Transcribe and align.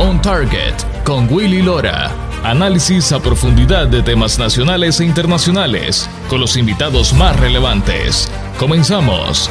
On 0.00 0.22
Target 0.22 0.74
con 1.04 1.26
Willy 1.28 1.60
Lora. 1.60 2.12
Análisis 2.44 3.10
a 3.10 3.20
profundidad 3.20 3.88
de 3.88 4.00
temas 4.00 4.38
nacionales 4.38 5.00
e 5.00 5.04
internacionales 5.04 6.08
con 6.28 6.40
los 6.40 6.56
invitados 6.56 7.12
más 7.12 7.38
relevantes. 7.38 8.30
Comenzamos. 8.58 9.50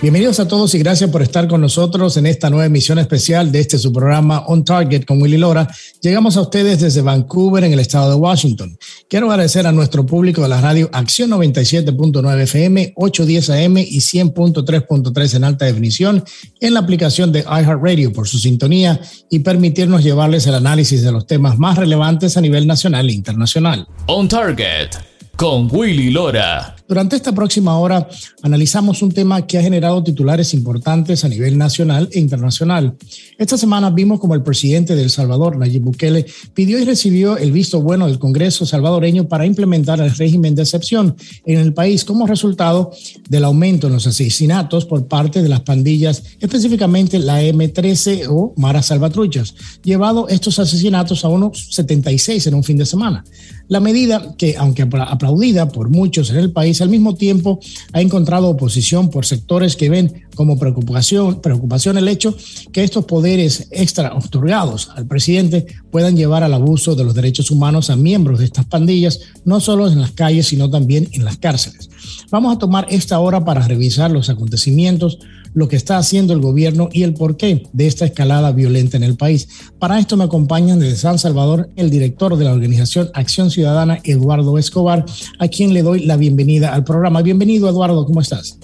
Bienvenidos 0.00 0.38
a 0.38 0.46
todos 0.46 0.76
y 0.76 0.78
gracias 0.78 1.10
por 1.10 1.22
estar 1.22 1.48
con 1.48 1.60
nosotros 1.60 2.16
en 2.16 2.26
esta 2.26 2.50
nueva 2.50 2.66
emisión 2.66 3.00
especial 3.00 3.50
de 3.50 3.58
este 3.58 3.78
su 3.78 3.92
programa 3.92 4.44
On 4.46 4.64
Target 4.64 5.04
con 5.04 5.20
Willy 5.20 5.38
Lora. 5.38 5.68
Llegamos 6.00 6.36
a 6.36 6.42
ustedes 6.42 6.80
desde 6.80 7.02
Vancouver, 7.02 7.64
en 7.64 7.72
el 7.72 7.80
estado 7.80 8.10
de 8.10 8.14
Washington. 8.14 8.78
Quiero 9.10 9.28
agradecer 9.28 9.66
a 9.66 9.72
nuestro 9.72 10.06
público 10.06 10.40
de 10.40 10.50
la 10.50 10.60
radio 10.60 10.88
Acción 10.92 11.30
97.9 11.30 12.42
FM, 12.42 12.92
810 12.94 13.50
AM 13.50 13.78
y 13.78 13.98
100.3.3 13.98 15.34
en 15.34 15.42
alta 15.42 15.64
definición 15.64 16.22
en 16.60 16.74
la 16.74 16.80
aplicación 16.80 17.32
de 17.32 17.40
iHeartRadio 17.40 18.12
por 18.12 18.28
su 18.28 18.38
sintonía 18.38 19.00
y 19.28 19.40
permitirnos 19.40 20.04
llevarles 20.04 20.46
el 20.46 20.54
análisis 20.54 21.02
de 21.02 21.10
los 21.10 21.26
temas 21.26 21.58
más 21.58 21.76
relevantes 21.76 22.36
a 22.36 22.40
nivel 22.40 22.68
nacional 22.68 23.08
e 23.08 23.14
internacional. 23.14 23.88
On 24.06 24.28
Target 24.28 24.90
con 25.38 25.68
Willy 25.70 26.10
Lora. 26.10 26.74
Durante 26.88 27.14
esta 27.14 27.32
próxima 27.32 27.78
hora 27.78 28.08
analizamos 28.42 29.02
un 29.02 29.12
tema 29.12 29.46
que 29.46 29.56
ha 29.56 29.62
generado 29.62 30.02
titulares 30.02 30.52
importantes 30.52 31.24
a 31.24 31.28
nivel 31.28 31.56
nacional 31.56 32.08
e 32.10 32.18
internacional. 32.18 32.96
Esta 33.36 33.56
semana 33.56 33.90
vimos 33.90 34.18
como 34.18 34.34
el 34.34 34.42
presidente 34.42 34.96
de 34.96 35.02
El 35.02 35.10
Salvador, 35.10 35.56
Nayib 35.56 35.82
Bukele, 35.82 36.26
pidió 36.54 36.78
y 36.80 36.84
recibió 36.84 37.36
el 37.36 37.52
visto 37.52 37.80
bueno 37.80 38.08
del 38.08 38.18
Congreso 38.18 38.66
salvadoreño 38.66 39.28
para 39.28 39.46
implementar 39.46 40.00
el 40.00 40.10
régimen 40.10 40.56
de 40.56 40.62
excepción 40.62 41.14
en 41.44 41.60
el 41.60 41.72
país 41.72 42.04
como 42.04 42.26
resultado 42.26 42.90
del 43.28 43.44
aumento 43.44 43.86
en 43.86 43.92
los 43.92 44.08
asesinatos 44.08 44.86
por 44.86 45.06
parte 45.06 45.40
de 45.40 45.48
las 45.50 45.60
pandillas, 45.60 46.24
específicamente 46.40 47.20
la 47.20 47.42
M13 47.42 48.26
o 48.28 48.54
Mara 48.56 48.82
Salvatruchas, 48.82 49.54
llevado 49.84 50.26
estos 50.28 50.58
asesinatos 50.58 51.24
a 51.24 51.28
unos 51.28 51.68
76 51.70 52.44
en 52.48 52.54
un 52.54 52.64
fin 52.64 52.78
de 52.78 52.86
semana. 52.86 53.22
La 53.68 53.80
medida 53.80 54.34
que, 54.38 54.56
aunque 54.56 54.82
aplaudida 54.82 55.68
por 55.68 55.90
muchos 55.90 56.30
en 56.30 56.36
el 56.36 56.52
país, 56.52 56.80
al 56.80 56.88
mismo 56.88 57.14
tiempo 57.14 57.60
ha 57.92 58.00
encontrado 58.00 58.48
oposición 58.48 59.10
por 59.10 59.26
sectores 59.26 59.76
que 59.76 59.90
ven 59.90 60.22
como 60.34 60.58
preocupación, 60.58 61.42
preocupación 61.42 61.98
el 61.98 62.08
hecho 62.08 62.34
que 62.72 62.82
estos 62.82 63.04
poderes 63.04 63.68
extra 63.70 64.14
otorgados 64.14 64.90
al 64.94 65.06
presidente 65.06 65.66
puedan 65.90 66.16
llevar 66.16 66.44
al 66.44 66.54
abuso 66.54 66.94
de 66.94 67.04
los 67.04 67.14
derechos 67.14 67.50
humanos 67.50 67.90
a 67.90 67.96
miembros 67.96 68.38
de 68.38 68.46
estas 68.46 68.64
pandillas, 68.64 69.20
no 69.44 69.60
solo 69.60 69.88
en 69.88 70.00
las 70.00 70.12
calles, 70.12 70.46
sino 70.46 70.70
también 70.70 71.08
en 71.12 71.24
las 71.24 71.36
cárceles. 71.36 71.90
Vamos 72.30 72.56
a 72.56 72.58
tomar 72.58 72.86
esta 72.88 73.18
hora 73.18 73.44
para 73.44 73.66
revisar 73.66 74.10
los 74.10 74.30
acontecimientos, 74.30 75.18
lo 75.54 75.68
que 75.68 75.76
está 75.76 75.98
haciendo 75.98 76.32
el 76.32 76.40
gobierno 76.40 76.88
y 76.92 77.02
el 77.02 77.14
porqué 77.14 77.64
de 77.72 77.86
esta 77.86 78.04
escalada 78.04 78.52
violenta 78.52 78.96
en 78.96 79.02
el 79.02 79.16
país. 79.16 79.48
Para 79.78 79.98
esto 79.98 80.16
me 80.16 80.24
acompañan 80.24 80.78
desde 80.78 80.96
San 80.96 81.18
Salvador 81.18 81.68
el 81.76 81.90
director 81.90 82.36
de 82.36 82.44
la 82.44 82.52
organización 82.52 83.10
Acción 83.14 83.50
Ciudadana, 83.50 83.98
Eduardo 84.04 84.58
Escobar, 84.58 85.04
a 85.38 85.48
quien 85.48 85.72
le 85.72 85.82
doy 85.82 86.04
la 86.04 86.16
bienvenida 86.16 86.74
al 86.74 86.84
programa. 86.84 87.22
Bienvenido, 87.22 87.68
Eduardo, 87.68 88.04
¿cómo 88.04 88.20
estás? 88.20 88.58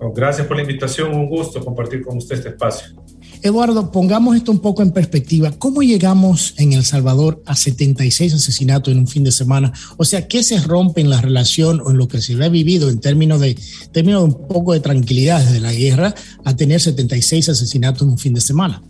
Oh, 0.00 0.12
gracias 0.12 0.46
por 0.46 0.56
la 0.56 0.62
invitación, 0.62 1.14
un 1.14 1.28
gusto 1.28 1.64
compartir 1.64 2.02
con 2.02 2.16
usted 2.18 2.36
este 2.36 2.50
espacio. 2.50 2.97
Eduardo, 3.42 3.92
pongamos 3.92 4.36
esto 4.36 4.50
un 4.50 4.60
poco 4.60 4.82
en 4.82 4.90
perspectiva. 4.90 5.52
¿Cómo 5.58 5.82
llegamos 5.82 6.54
en 6.58 6.72
El 6.72 6.84
Salvador 6.84 7.42
a 7.46 7.54
76 7.54 8.34
asesinatos 8.34 8.92
en 8.92 9.00
un 9.00 9.06
fin 9.06 9.24
de 9.24 9.30
semana? 9.30 9.72
O 9.96 10.04
sea, 10.04 10.26
¿qué 10.26 10.42
se 10.42 10.60
rompe 10.60 11.00
en 11.00 11.10
la 11.10 11.20
relación 11.20 11.80
o 11.80 11.90
en 11.90 11.98
lo 11.98 12.08
que 12.08 12.20
se 12.20 12.42
ha 12.42 12.48
vivido 12.48 12.90
en 12.90 13.00
términos 13.00 13.40
de, 13.40 13.56
términos 13.92 14.22
de 14.22 14.34
un 14.34 14.48
poco 14.48 14.72
de 14.72 14.80
tranquilidad 14.80 15.40
desde 15.40 15.60
la 15.60 15.72
guerra 15.72 16.14
a 16.44 16.56
tener 16.56 16.80
76 16.80 17.48
asesinatos 17.48 18.02
en 18.02 18.08
un 18.08 18.18
fin 18.18 18.34
de 18.34 18.40
semana? 18.40 18.82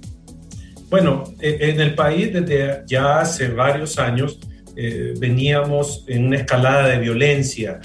Bueno, 0.89 1.25
e, 1.41 1.71
en 1.71 1.81
el 1.81 1.95
país 1.95 2.33
desde 2.33 2.85
ya 2.87 3.21
hace 3.21 3.49
varios 3.49 3.99
años 3.99 4.39
eh, 4.77 5.15
veníamos 5.19 6.05
en 6.07 6.27
una 6.27 6.37
escalada 6.37 6.89
de 6.89 6.99
violencia. 6.99 7.81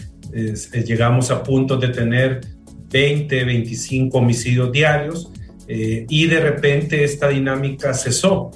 llegamos 0.85 1.29
a 1.29 1.43
puntos 1.43 1.79
de 1.79 1.89
tener 1.89 2.41
20, 2.89 3.43
25 3.43 4.17
homicidios 4.17 4.71
diarios 4.71 5.29
eh, 5.67 6.05
y 6.09 6.27
de 6.27 6.39
repente 6.39 7.03
esta 7.03 7.29
dinámica 7.29 7.93
cesó. 7.93 8.51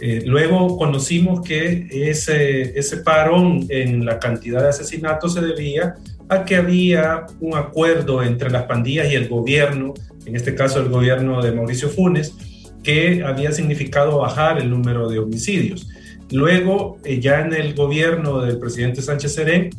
Eh, 0.00 0.22
luego 0.26 0.76
conocimos 0.76 1.40
que 1.40 1.88
ese, 1.90 2.78
ese 2.78 2.98
parón 2.98 3.66
en 3.68 4.04
la 4.04 4.18
cantidad 4.18 4.62
de 4.62 4.68
asesinatos 4.68 5.34
se 5.34 5.40
debía 5.40 5.96
a 6.28 6.44
que 6.44 6.56
había 6.56 7.26
un 7.40 7.56
acuerdo 7.56 8.22
entre 8.22 8.50
las 8.50 8.64
pandillas 8.64 9.10
y 9.10 9.14
el 9.14 9.28
gobierno, 9.28 9.94
en 10.26 10.36
este 10.36 10.54
caso 10.54 10.80
el 10.80 10.88
gobierno 10.88 11.42
de 11.42 11.52
Mauricio 11.52 11.88
Funes, 11.88 12.34
que 12.82 13.24
había 13.24 13.50
significado 13.52 14.18
bajar 14.18 14.58
el 14.58 14.70
número 14.70 15.08
de 15.08 15.18
homicidios. 15.18 15.88
Luego, 16.30 16.98
eh, 17.04 17.20
ya 17.20 17.40
en 17.40 17.54
el 17.54 17.74
gobierno 17.74 18.40
del 18.40 18.58
presidente 18.58 19.02
Sánchez 19.02 19.34
Serén, 19.34 19.70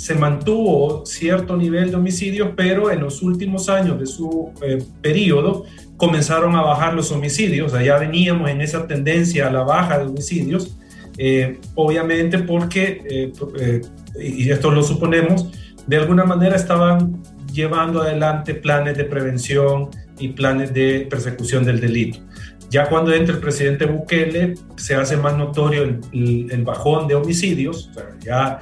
se 0.00 0.14
mantuvo 0.14 1.04
cierto 1.04 1.58
nivel 1.58 1.90
de 1.90 1.96
homicidios, 1.96 2.52
pero 2.56 2.90
en 2.90 3.00
los 3.00 3.20
últimos 3.20 3.68
años 3.68 4.00
de 4.00 4.06
su 4.06 4.50
periodo 5.02 5.66
comenzaron 5.98 6.56
a 6.56 6.62
bajar 6.62 6.94
los 6.94 7.12
homicidios, 7.12 7.74
ya 7.84 7.98
veníamos 7.98 8.48
en 8.48 8.62
esa 8.62 8.86
tendencia 8.86 9.48
a 9.48 9.50
la 9.50 9.62
baja 9.62 9.98
de 9.98 10.06
homicidios, 10.06 10.74
eh, 11.18 11.60
obviamente 11.74 12.38
porque, 12.38 13.02
eh, 13.10 13.32
eh, 13.58 13.82
y 14.18 14.48
esto 14.48 14.70
lo 14.70 14.82
suponemos, 14.82 15.50
de 15.86 15.98
alguna 15.98 16.24
manera 16.24 16.56
estaban 16.56 17.22
llevando 17.52 18.00
adelante 18.00 18.54
planes 18.54 18.96
de 18.96 19.04
prevención 19.04 19.90
y 20.18 20.28
planes 20.28 20.72
de 20.72 21.08
persecución 21.10 21.62
del 21.62 21.78
delito. 21.78 22.20
Ya 22.70 22.88
cuando 22.88 23.12
entra 23.12 23.34
el 23.34 23.40
presidente 23.40 23.84
Bukele, 23.84 24.54
se 24.76 24.94
hace 24.94 25.16
más 25.16 25.36
notorio 25.36 25.82
el, 25.82 26.62
bajón 26.64 27.08
de 27.08 27.16
homicidios, 27.16 27.90
ya 28.20 28.60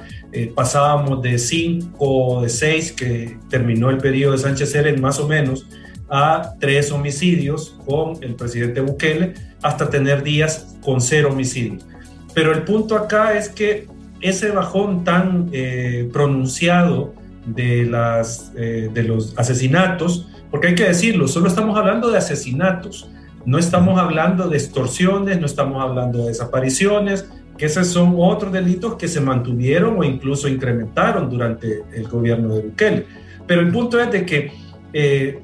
pasábamos 0.55 1.21
de 1.21 1.37
5 1.37 2.41
de 2.41 2.49
6 2.49 2.91
que 2.93 3.37
terminó 3.49 3.91
el 3.91 3.99
periodo 3.99 4.31
de 4.31 4.39
Sánchez 4.39 4.71
Seren 4.71 4.99
más 4.99 5.19
o 5.19 5.27
menos, 5.27 5.67
a 6.09 6.55
tres 6.59 6.91
homicidios 6.91 7.75
con 7.85 8.21
el 8.23 8.35
presidente 8.35 8.81
Bukele 8.81 9.33
hasta 9.61 9.89
tener 9.89 10.23
días 10.23 10.75
con 10.81 11.01
cero 11.01 11.29
homicidios. 11.31 11.85
Pero 12.33 12.51
el 12.51 12.63
punto 12.63 12.95
acá 12.95 13.37
es 13.37 13.49
que 13.49 13.87
ese 14.21 14.51
bajón 14.51 15.03
tan 15.03 15.49
eh, 15.51 16.09
pronunciado 16.11 17.13
de, 17.45 17.85
las, 17.85 18.51
eh, 18.55 18.89
de 18.93 19.03
los 19.03 19.37
asesinatos, 19.37 20.27
porque 20.51 20.67
hay 20.67 20.75
que 20.75 20.85
decirlo, 20.85 21.27
solo 21.27 21.47
estamos 21.47 21.77
hablando 21.77 22.09
de 22.09 22.17
asesinatos, 22.17 23.09
no 23.49 23.57
estamos 23.57 23.99
hablando 23.99 24.47
de 24.47 24.57
extorsiones, 24.57 25.39
no 25.39 25.47
estamos 25.47 25.81
hablando 25.81 26.19
de 26.19 26.27
desapariciones, 26.27 27.27
que 27.57 27.65
esos 27.65 27.87
son 27.87 28.13
otros 28.17 28.53
delitos 28.53 28.93
que 28.95 29.07
se 29.07 29.19
mantuvieron 29.19 29.97
o 29.97 30.03
incluso 30.03 30.47
incrementaron 30.47 31.31
durante 31.31 31.81
el 31.91 32.07
gobierno 32.07 32.53
de 32.53 32.61
Bukele. 32.61 33.05
Pero 33.47 33.61
el 33.61 33.71
punto 33.71 33.99
es 33.99 34.11
de 34.11 34.23
que 34.23 34.51
eh, 34.93 35.39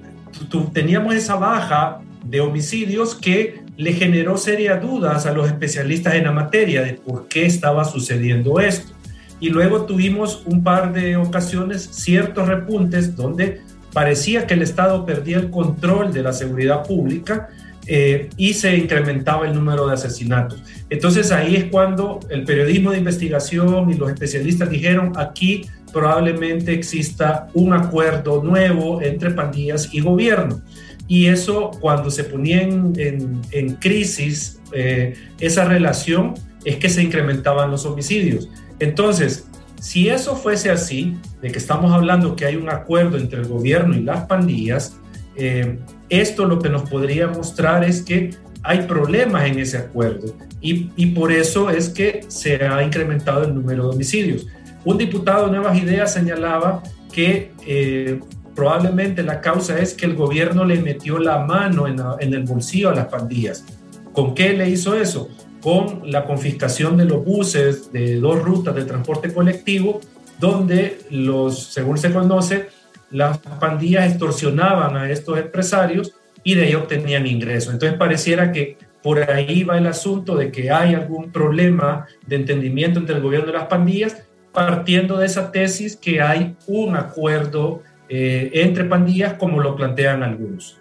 teníamos 0.71 1.15
esa 1.15 1.35
baja 1.35 1.99
de 2.23 2.41
homicidios 2.41 3.15
que 3.15 3.63
le 3.75 3.93
generó 3.93 4.37
serias 4.37 4.79
dudas 4.83 5.25
a 5.25 5.33
los 5.33 5.47
especialistas 5.47 6.13
en 6.13 6.25
la 6.25 6.31
materia 6.31 6.83
de 6.83 6.93
por 6.93 7.27
qué 7.27 7.47
estaba 7.47 7.85
sucediendo 7.85 8.59
esto. 8.59 8.93
Y 9.39 9.49
luego 9.49 9.85
tuvimos 9.85 10.43
un 10.45 10.63
par 10.63 10.93
de 10.93 11.17
ocasiones 11.17 11.89
ciertos 11.91 12.47
repuntes 12.47 13.15
donde 13.15 13.61
parecía 13.93 14.45
que 14.45 14.53
el 14.53 14.61
Estado 14.61 15.07
perdía 15.07 15.37
el 15.37 15.49
control 15.49 16.13
de 16.13 16.21
la 16.21 16.33
seguridad 16.33 16.85
pública 16.85 17.49
eh, 17.87 18.29
y 18.37 18.53
se 18.53 18.75
incrementaba 18.75 19.47
el 19.47 19.53
número 19.53 19.87
de 19.87 19.93
asesinatos. 19.93 20.63
Entonces 20.89 21.31
ahí 21.31 21.55
es 21.55 21.65
cuando 21.65 22.19
el 22.29 22.43
periodismo 22.43 22.91
de 22.91 22.97
investigación 22.97 23.89
y 23.91 23.93
los 23.95 24.09
especialistas 24.11 24.69
dijeron 24.69 25.13
aquí 25.15 25.67
probablemente 25.93 26.73
exista 26.73 27.47
un 27.53 27.73
acuerdo 27.73 28.43
nuevo 28.43 29.01
entre 29.01 29.31
pandillas 29.31 29.93
y 29.93 30.01
gobierno. 30.01 30.61
Y 31.07 31.27
eso 31.27 31.71
cuando 31.79 32.11
se 32.11 32.23
ponía 32.23 32.61
en, 32.61 33.77
crisis 33.79 34.59
eh, 34.73 35.13
esa 35.39 35.65
relación 35.65 36.33
es 36.65 36.77
que 36.77 36.89
se 36.89 37.03
incrementaban 37.03 37.71
los 37.71 37.85
homicidios. 37.85 38.49
Entonces, 38.79 39.47
si 39.79 40.09
eso 40.09 40.35
fuese 40.35 40.71
así, 40.71 41.15
de 41.41 41.51
que 41.51 41.59
estamos 41.59 41.93
hablando 41.93 42.35
que 42.35 42.45
hay 42.45 42.55
un 42.55 42.69
acuerdo 42.69 43.17
entre 43.17 43.41
el 43.41 43.47
gobierno 43.47 43.95
y 43.95 44.01
las 44.01 44.25
pandillas, 44.25 44.97
eh, 45.37 45.77
esto 46.09 46.45
lo 46.45 46.59
que 46.59 46.69
nos 46.69 46.89
podría 46.89 47.27
mostrar 47.27 47.83
es 47.83 48.01
que 48.01 48.31
hay 48.63 48.83
problemas 48.83 49.45
en 49.45 49.59
ese 49.59 49.77
acuerdo 49.77 50.35
y, 50.61 50.89
y, 50.95 51.07
por 51.07 51.31
eso 51.31 51.69
es 51.69 51.89
que 51.89 52.25
se 52.27 52.65
ha 52.65 52.81
incrementado 52.83 53.43
el 53.43 53.53
número 53.53 53.83
de 53.83 53.95
homicidios. 53.95 54.47
Un 54.83 54.97
diputado 54.97 55.45
de 55.45 55.51
Nuevas 55.51 55.77
Ideas 55.77 56.13
señalaba 56.13 56.81
que 57.11 57.53
eh, 57.65 58.19
probablemente 58.55 59.23
la 59.23 59.41
causa 59.41 59.79
es 59.79 59.93
que 59.93 60.05
el 60.05 60.15
gobierno 60.15 60.65
le 60.65 60.81
metió 60.81 61.17
la 61.17 61.39
mano 61.39 61.87
en, 61.87 62.33
el 62.33 62.43
bolsillo 62.43 62.89
a 62.89 62.95
las 62.95 63.07
pandillas. 63.07 63.65
¿Con 64.13 64.35
qué 64.35 64.53
le 64.53 64.69
hizo 64.69 64.95
eso? 64.95 65.29
Con 65.61 66.11
la 66.11 66.25
confiscación 66.25 66.97
de 66.97 67.05
los 67.05 67.23
buses 67.23 67.91
de 67.91 68.19
dos 68.19 68.41
rutas 68.41 68.75
de 68.75 68.85
transporte 68.85 69.33
colectivo, 69.33 70.01
donde 70.39 70.99
los, 71.09 71.73
según 71.73 71.97
se 71.97 72.11
conoce, 72.11 72.67
las 73.11 73.37
pandillas 73.37 74.09
extorsionaban 74.09 74.95
a 74.95 75.09
estos 75.09 75.37
empresarios 75.37 76.13
y 76.43 76.55
de 76.55 76.65
ahí 76.65 76.75
obtenían 76.75 77.25
ingresos. 77.25 77.73
Entonces 77.73 77.97
pareciera 77.97 78.51
que 78.51 78.77
por 79.01 79.19
ahí 79.29 79.63
va 79.63 79.77
el 79.77 79.87
asunto 79.87 80.35
de 80.35 80.51
que 80.51 80.71
hay 80.71 80.95
algún 80.95 81.31
problema 81.31 82.07
de 82.25 82.37
entendimiento 82.37 82.99
entre 82.99 83.15
el 83.15 83.21
gobierno 83.21 83.49
y 83.49 83.53
las 83.53 83.67
pandillas, 83.67 84.23
partiendo 84.51 85.17
de 85.17 85.27
esa 85.27 85.51
tesis 85.51 85.95
que 85.95 86.21
hay 86.21 86.55
un 86.65 86.95
acuerdo 86.95 87.83
eh, 88.07 88.51
entre 88.53 88.85
pandillas 88.85 89.33
como 89.33 89.59
lo 89.61 89.75
plantean 89.75 90.23
algunos. 90.23 90.79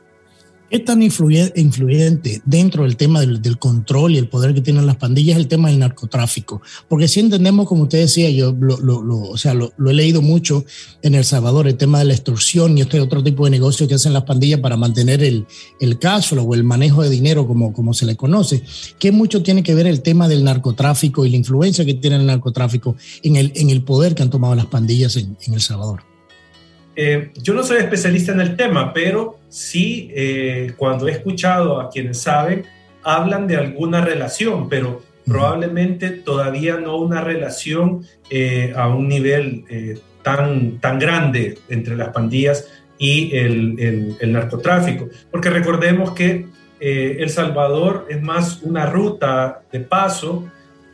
¿Qué 0.70 0.80
tan 0.80 1.02
influyente 1.02 2.42
dentro 2.44 2.82
del 2.84 2.96
tema 2.96 3.20
del, 3.20 3.58
control 3.58 4.14
y 4.14 4.18
el 4.18 4.28
poder 4.28 4.54
que 4.54 4.60
tienen 4.60 4.86
las 4.86 4.96
pandillas 4.96 5.36
el 5.36 5.46
tema 5.46 5.68
del 5.68 5.78
narcotráfico? 5.78 6.62
Porque 6.88 7.06
si 7.06 7.20
entendemos, 7.20 7.68
como 7.68 7.84
usted 7.84 7.98
decía, 8.00 8.30
yo 8.30 8.52
lo, 8.52 9.20
o 9.20 9.36
sea, 9.36 9.54
lo, 9.54 9.72
he 9.88 9.94
leído 9.94 10.22
mucho 10.22 10.64
en 11.02 11.14
El 11.14 11.24
Salvador, 11.24 11.68
el 11.68 11.76
tema 11.76 11.98
de 11.98 12.06
la 12.06 12.14
extorsión 12.14 12.76
y 12.76 12.80
este 12.80 12.98
otro 13.00 13.22
tipo 13.22 13.44
de 13.44 13.50
negocio 13.50 13.86
que 13.86 13.94
hacen 13.94 14.14
las 14.14 14.24
pandillas 14.24 14.60
para 14.60 14.76
mantener 14.76 15.22
el, 15.22 15.46
el 15.80 15.98
cash 15.98 16.30
flow 16.30 16.50
o 16.50 16.54
el 16.54 16.64
manejo 16.64 17.02
de 17.02 17.10
dinero, 17.10 17.46
como, 17.46 17.72
como 17.72 17.94
se 17.94 18.06
le 18.06 18.16
conoce. 18.16 18.62
¿Qué 18.98 19.12
mucho 19.12 19.42
tiene 19.42 19.62
que 19.62 19.74
ver 19.74 19.86
el 19.86 20.02
tema 20.02 20.28
del 20.28 20.42
narcotráfico 20.42 21.24
y 21.24 21.30
la 21.30 21.36
influencia 21.36 21.84
que 21.84 21.94
tiene 21.94 22.16
el 22.16 22.26
narcotráfico 22.26 22.96
en 23.22 23.36
el, 23.36 23.52
en 23.54 23.70
el 23.70 23.82
poder 23.82 24.14
que 24.14 24.22
han 24.22 24.30
tomado 24.30 24.54
las 24.54 24.66
pandillas 24.66 25.16
en 25.16 25.36
El 25.52 25.60
Salvador? 25.60 26.14
Eh, 26.96 27.32
yo 27.42 27.54
no 27.54 27.64
soy 27.64 27.78
especialista 27.78 28.32
en 28.32 28.40
el 28.40 28.56
tema, 28.56 28.92
pero 28.92 29.40
sí, 29.54 30.10
eh, 30.14 30.72
cuando 30.76 31.06
he 31.06 31.12
escuchado 31.12 31.80
a 31.80 31.88
quienes 31.88 32.20
saben, 32.20 32.64
hablan 33.02 33.46
de 33.46 33.56
alguna 33.56 34.04
relación, 34.04 34.68
pero 34.68 35.02
probablemente 35.24 36.10
todavía 36.10 36.76
no 36.76 36.96
una 36.96 37.20
relación 37.20 38.04
eh, 38.30 38.72
a 38.76 38.88
un 38.88 39.08
nivel 39.08 39.64
tan, 40.22 40.80
tan 40.80 40.98
grande 40.98 41.58
entre 41.68 41.96
las 41.96 42.08
pandillas 42.08 42.68
y 42.98 43.34
el, 43.36 44.16
el 44.20 44.32
narcotráfico. 44.32 45.08
Porque 45.30 45.50
recordemos 45.50 46.10
que 46.12 46.46
El 46.80 47.30
Salvador 47.30 48.06
es 48.10 48.20
más 48.20 48.60
una 48.62 48.86
ruta 48.86 49.62
de 49.70 49.80
paso, 49.80 50.44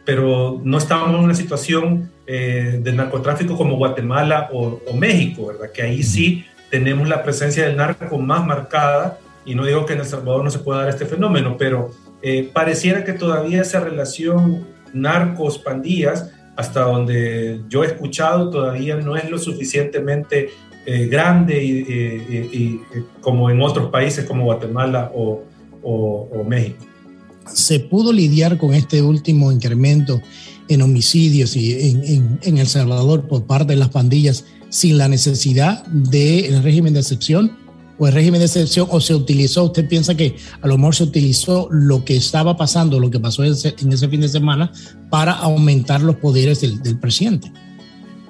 pero 0.05 0.61
no 0.62 0.79
estamos 0.79 1.11
en 1.11 1.25
una 1.25 1.35
situación 1.35 2.11
eh, 2.33 2.79
del 2.81 2.95
narcotráfico 2.95 3.57
como 3.57 3.77
Guatemala 3.77 4.51
o, 4.53 4.81
México, 4.95 5.47
¿verdad? 5.47 5.73
Que 5.73 5.83
ahí 5.83 6.01
sí 6.05 6.45
tenemos 6.71 7.09
la 7.09 7.23
presencia 7.23 7.67
del 7.67 7.77
narco 7.77 8.19
más 8.19 8.47
marcada 8.47 9.19
y 9.45 9.55
no 9.55 9.65
digo 9.65 9.87
que 9.87 9.95
en 9.95 10.01
El 10.01 10.07
Salvador 10.07 10.45
no 10.45 10.51
se 10.51 10.59
pueda 10.59 10.81
dar 10.81 10.91
este 10.91 11.07
fenómeno, 11.07 11.57
pero 11.59 11.91
eh, 12.23 12.51
pareciera 12.53 13.05
que 13.05 13.13
todavía 13.13 13.63
esa 13.63 13.81
relación 13.81 14.67
narcos-pandillas, 14.93 16.31
hasta 16.57 16.83
donde 16.83 17.63
yo 17.69 17.83
he 17.85 17.87
escuchado, 17.87 18.51
todavía 18.51 18.97
no 18.97 19.17
es 19.17 19.31
lo 19.31 19.39
suficientemente 19.39 20.51
eh, 20.87 21.07
grande 21.07 21.63
y, 21.63 22.81
como 23.21 23.51
en 23.51 23.61
otros 23.63 23.91
países 23.91 24.25
como 24.25 24.45
Guatemala 24.45 25.11
o, 25.15 25.45
México. 26.47 26.85
¿Se 27.47 27.81
pudo 27.81 28.13
lidiar 28.13 28.59
con 28.59 28.75
este 28.75 29.01
último 29.03 29.51
incremento 29.53 30.21
en 30.69 30.83
homicidios 30.83 31.57
y 31.57 32.39
en, 32.43 32.59
El 32.59 32.67
Salvador 32.67 33.27
por 33.27 33.45
parte 33.45 33.73
de 33.73 33.79
las 33.79 33.89
pandillas 33.89 34.45
sin 34.71 34.97
la 34.97 35.09
necesidad 35.09 35.85
del 35.87 36.63
régimen 36.63 36.95
de 36.95 37.01
excepción? 37.01 37.59
¿O 37.99 38.07
el 38.07 38.15
régimen 38.15 38.39
de 38.41 38.47
excepción 38.47 38.89
o 38.91 38.99
se 38.99 39.15
utilizó, 39.15 39.65
usted 39.65 39.87
piensa 39.87 40.17
que 40.17 40.35
a 40.63 40.67
lo 40.67 40.79
mejor 40.79 40.95
se 40.95 41.05
utilizó 41.05 41.69
lo 41.71 42.03
que 42.03 42.17
estaba 42.17 42.57
pasando, 42.57 42.99
lo 42.99 43.11
que 43.11 43.21
pasó 43.21 43.45
en 43.45 43.53
ese, 43.53 44.09
fin 44.09 44.21
de 44.23 44.29
semana 44.29 44.73
para 45.11 45.33
aumentar 45.33 46.01
los 46.01 46.17
poderes 46.17 46.63
del, 46.63 46.99
presidente? 46.99 47.53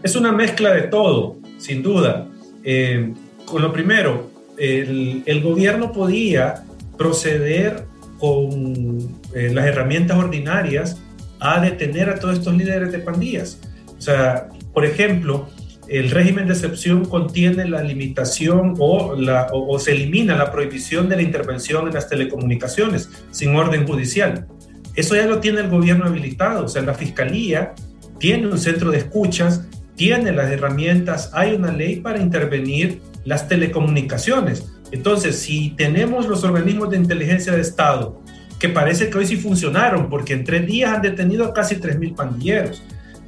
Es 0.02 0.16
una 0.16 0.32
mezcla 0.32 0.72
de 0.72 0.82
todo, 0.82 1.38
sin 1.58 1.84
duda. 1.84 2.26
Eh, 2.64 3.12
con 3.44 3.62
lo 3.62 3.72
primero, 3.72 4.30
el, 4.58 5.40
gobierno 5.40 5.92
podía 5.92 6.64
proceder 6.98 7.86
con 8.18 8.98
eh, 9.34 9.50
las 9.54 9.66
herramientas 9.66 10.18
ordinarias 10.18 10.98
a 11.38 11.60
detener 11.60 12.10
a 12.10 12.18
todos 12.18 12.38
estos 12.38 12.54
líderes 12.56 12.92
de 12.92 12.98
pandillas. 12.98 13.58
O 13.96 14.00
sea, 14.00 14.48
por 14.74 14.84
ejemplo, 14.84 15.48
el 15.90 16.08
régimen 16.10 16.46
de 16.46 16.52
excepción 16.52 17.04
contiene 17.04 17.68
la 17.68 17.82
limitación 17.82 18.74
o, 18.78 19.78
se 19.80 19.90
elimina 19.90 20.36
la 20.36 20.52
prohibición 20.52 21.08
de 21.08 21.16
la 21.16 21.22
intervención 21.22 21.88
en 21.88 21.94
las 21.94 22.08
telecomunicaciones 22.08 23.10
sin 23.32 23.56
orden 23.56 23.88
judicial. 23.88 24.46
Eso 24.94 25.16
ya 25.16 25.26
lo 25.26 25.40
tiene 25.40 25.62
el 25.62 25.68
gobierno 25.68 26.04
habilitado, 26.04 26.66
o 26.66 26.68
sea, 26.68 26.82
la 26.82 26.94
fiscalía 26.94 27.74
tiene 28.20 28.46
un 28.46 28.58
centro 28.58 28.92
de 28.92 28.98
escuchas, 28.98 29.66
tiene 29.96 30.30
las 30.30 30.52
herramientas, 30.52 31.30
hay 31.32 31.54
una 31.54 31.72
ley 31.72 31.96
para 31.96 32.20
intervenir 32.20 33.00
las 33.24 33.48
telecomunicaciones. 33.48 34.70
Entonces, 34.92 35.40
si 35.40 35.70
tenemos 35.70 36.28
los 36.28 36.44
organismos 36.44 36.90
de 36.90 36.98
inteligencia 36.98 37.52
de 37.52 37.62
Estado, 37.62 38.22
que 38.60 38.68
parece 38.68 39.10
que 39.10 39.18
hoy 39.18 39.26
sí 39.26 39.36
funcionaron, 39.36 40.08
porque 40.08 40.34
en 40.34 40.44
tres 40.44 40.66
días 40.66 40.92
han 40.92 41.02
detenido 41.02 41.46
a 41.46 41.52
casi 41.52 41.76
3.000 41.76 42.14
pandilleros. 42.14 42.80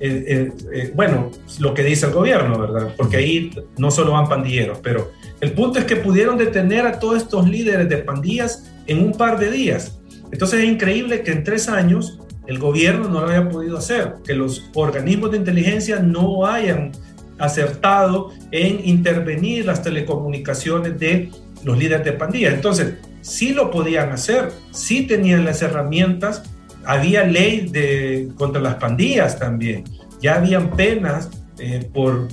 Eh, 0.05 0.25
eh, 0.27 0.53
eh, 0.73 0.93
bueno, 0.97 1.31
lo 1.61 1.75
que 1.75 1.85
dice 1.85 2.07
el 2.07 2.13
gobierno, 2.13 2.59
¿verdad? 2.59 2.93
Porque 2.97 3.19
ahí 3.19 3.53
no 3.79 3.89
solo 3.93 4.11
van 4.11 4.29
pandilleros, 4.29 4.81
pero 4.83 5.13
el 5.41 5.53
punto 5.53 5.79
es 5.79 5.85
que 5.85 5.95
pudieron 5.95 6.37
detener 6.37 6.85
a 6.87 6.99
todos 6.99 7.19
estos 7.19 7.49
líderes 7.49 7.89
de 7.89 7.99
pandillas 7.99 8.69
en 8.89 8.99
un 8.99 9.13
par 9.13 9.39
de 9.39 9.53
días. 9.53 10.01
Entonces 10.33 10.59
es 10.59 10.69
increíble 10.69 11.23
que 11.23 11.31
en 11.31 11.45
tres 11.45 11.69
años 11.69 12.19
el 12.49 12.59
gobierno 12.59 13.09
no 13.09 13.21
lo 13.21 13.29
haya 13.29 13.49
podido 13.49 13.79
hacer, 13.79 14.15
que 14.25 14.35
los 14.35 14.69
organismos 14.75 15.31
de 15.31 15.37
inteligencia 15.37 16.01
no 16.01 16.47
hayan 16.47 16.91
acertado 17.39 18.33
en 18.51 18.85
intervenir 18.85 19.67
las 19.67 19.85
telecomunicaciones 19.85 20.99
de 20.99 21.31
los 21.63 21.79
líderes 21.79 22.05
de 22.05 22.13
pandillas. 22.15 22.55
Entonces, 22.55 22.95
sí 23.21 23.55
lo 23.55 23.71
podían 23.71 24.11
hacer, 24.11 24.51
sí 24.73 25.07
tenían 25.07 25.45
las 25.45 25.63
herramientas, 25.63 26.43
había 26.85 27.25
ley 27.25 27.69
de, 27.69 28.29
contra 28.37 28.61
las 28.61 28.77
pandillas 28.77 29.39
también, 29.39 29.85
ya 30.21 30.37
habían 30.37 30.71
penas 30.71 31.31
eh, 31.59 31.89
por, 31.93 32.29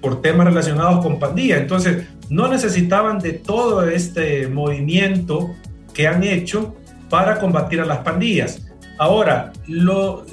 por, 0.00 0.20
temas 0.20 0.46
relacionados 0.46 1.02
con 1.02 1.18
pandillas. 1.18 1.60
Entonces, 1.60 2.06
no 2.28 2.48
necesitaban 2.48 3.18
de 3.18 3.32
todo 3.32 3.88
este 3.88 4.48
movimiento 4.48 5.50
que 5.94 6.06
han 6.06 6.22
hecho 6.22 6.74
para 7.08 7.38
combatir 7.38 7.80
a 7.80 7.84
las 7.84 7.98
pandillas. 7.98 8.66
Ahora, 8.98 9.52
lo, 9.66 10.24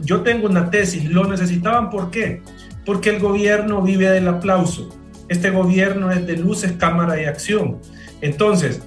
yo 0.00 0.22
tengo 0.22 0.46
una 0.46 0.70
tesis, 0.70 1.04
lo 1.04 1.24
necesitaban 1.24 1.90
¿por 1.90 2.10
qué? 2.10 2.42
Porque 2.84 3.10
el 3.10 3.20
gobierno 3.20 3.82
vive 3.82 4.10
del 4.10 4.28
aplauso. 4.28 4.88
Este 5.28 5.50
gobierno 5.50 6.10
es 6.10 6.26
de 6.26 6.36
luces, 6.36 6.72
cámara 6.78 7.20
y 7.20 7.26
acción. 7.26 7.78
Entonces, 8.20 8.82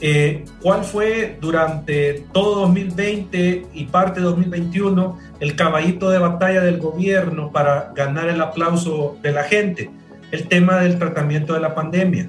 eh, 0.00 0.44
¿cuál 0.60 0.84
fue 0.84 1.38
durante 1.40 2.24
todo 2.32 2.60
2020 2.60 3.66
y 3.72 3.84
parte 3.86 4.20
de 4.20 4.26
2021 4.26 5.18
el 5.40 5.56
caballito 5.56 6.10
de 6.10 6.18
batalla 6.18 6.60
del 6.60 6.78
gobierno 6.78 7.50
para 7.50 7.92
ganar 7.94 8.28
el 8.28 8.40
aplauso 8.40 9.16
de 9.22 9.32
la 9.32 9.44
gente? 9.44 9.90
El 10.30 10.48
tema 10.48 10.80
del 10.80 10.98
tratamiento 10.98 11.54
de 11.54 11.60
la 11.60 11.74
pandemia. 11.74 12.28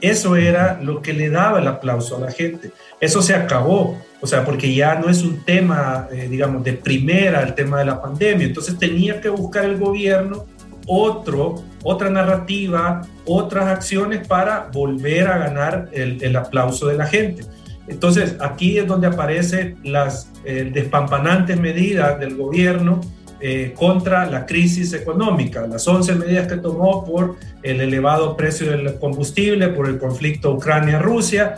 Eso 0.00 0.36
era 0.36 0.78
lo 0.82 1.00
que 1.00 1.14
le 1.14 1.30
daba 1.30 1.58
el 1.58 1.66
aplauso 1.68 2.16
a 2.16 2.20
la 2.20 2.30
gente. 2.30 2.70
Eso 3.00 3.22
se 3.22 3.34
acabó, 3.34 3.98
o 4.20 4.26
sea, 4.26 4.44
porque 4.44 4.74
ya 4.74 4.96
no 4.96 5.08
es 5.08 5.22
un 5.22 5.42
tema, 5.44 6.08
eh, 6.12 6.28
digamos, 6.28 6.62
de 6.64 6.74
primera 6.74 7.42
el 7.42 7.54
tema 7.54 7.78
de 7.78 7.86
la 7.86 8.02
pandemia. 8.02 8.46
Entonces 8.46 8.78
tenía 8.78 9.20
que 9.22 9.30
buscar 9.30 9.64
el 9.64 9.78
gobierno 9.78 10.44
otro, 10.86 11.56
otra 11.88 12.10
narrativa, 12.10 13.02
otras 13.26 13.66
acciones 13.66 14.26
para 14.26 14.68
volver 14.72 15.28
a 15.28 15.38
ganar 15.38 15.88
el, 15.92 16.36
aplauso 16.36 16.88
de 16.88 16.96
la 16.96 17.06
gente. 17.06 17.44
Entonces, 17.86 18.36
aquí 18.40 18.78
es 18.78 18.88
donde 18.88 19.06
aparecen 19.06 19.78
las 19.84 20.32
eh, 20.44 20.68
despampanantes 20.72 21.60
medidas 21.60 22.18
del 22.18 22.36
gobierno 22.36 23.00
eh, 23.38 23.72
contra 23.76 24.26
la 24.26 24.46
crisis 24.46 24.94
económica, 24.94 25.64
las 25.68 25.86
11 25.86 26.16
medidas 26.16 26.48
que 26.48 26.56
tomó 26.56 27.04
por 27.04 27.36
el 27.62 27.80
elevado 27.80 28.36
precio 28.36 28.68
del 28.72 28.98
combustible, 28.98 29.68
por 29.68 29.88
el 29.88 29.98
conflicto 29.98 30.54
Ucrania-Rusia, 30.54 31.56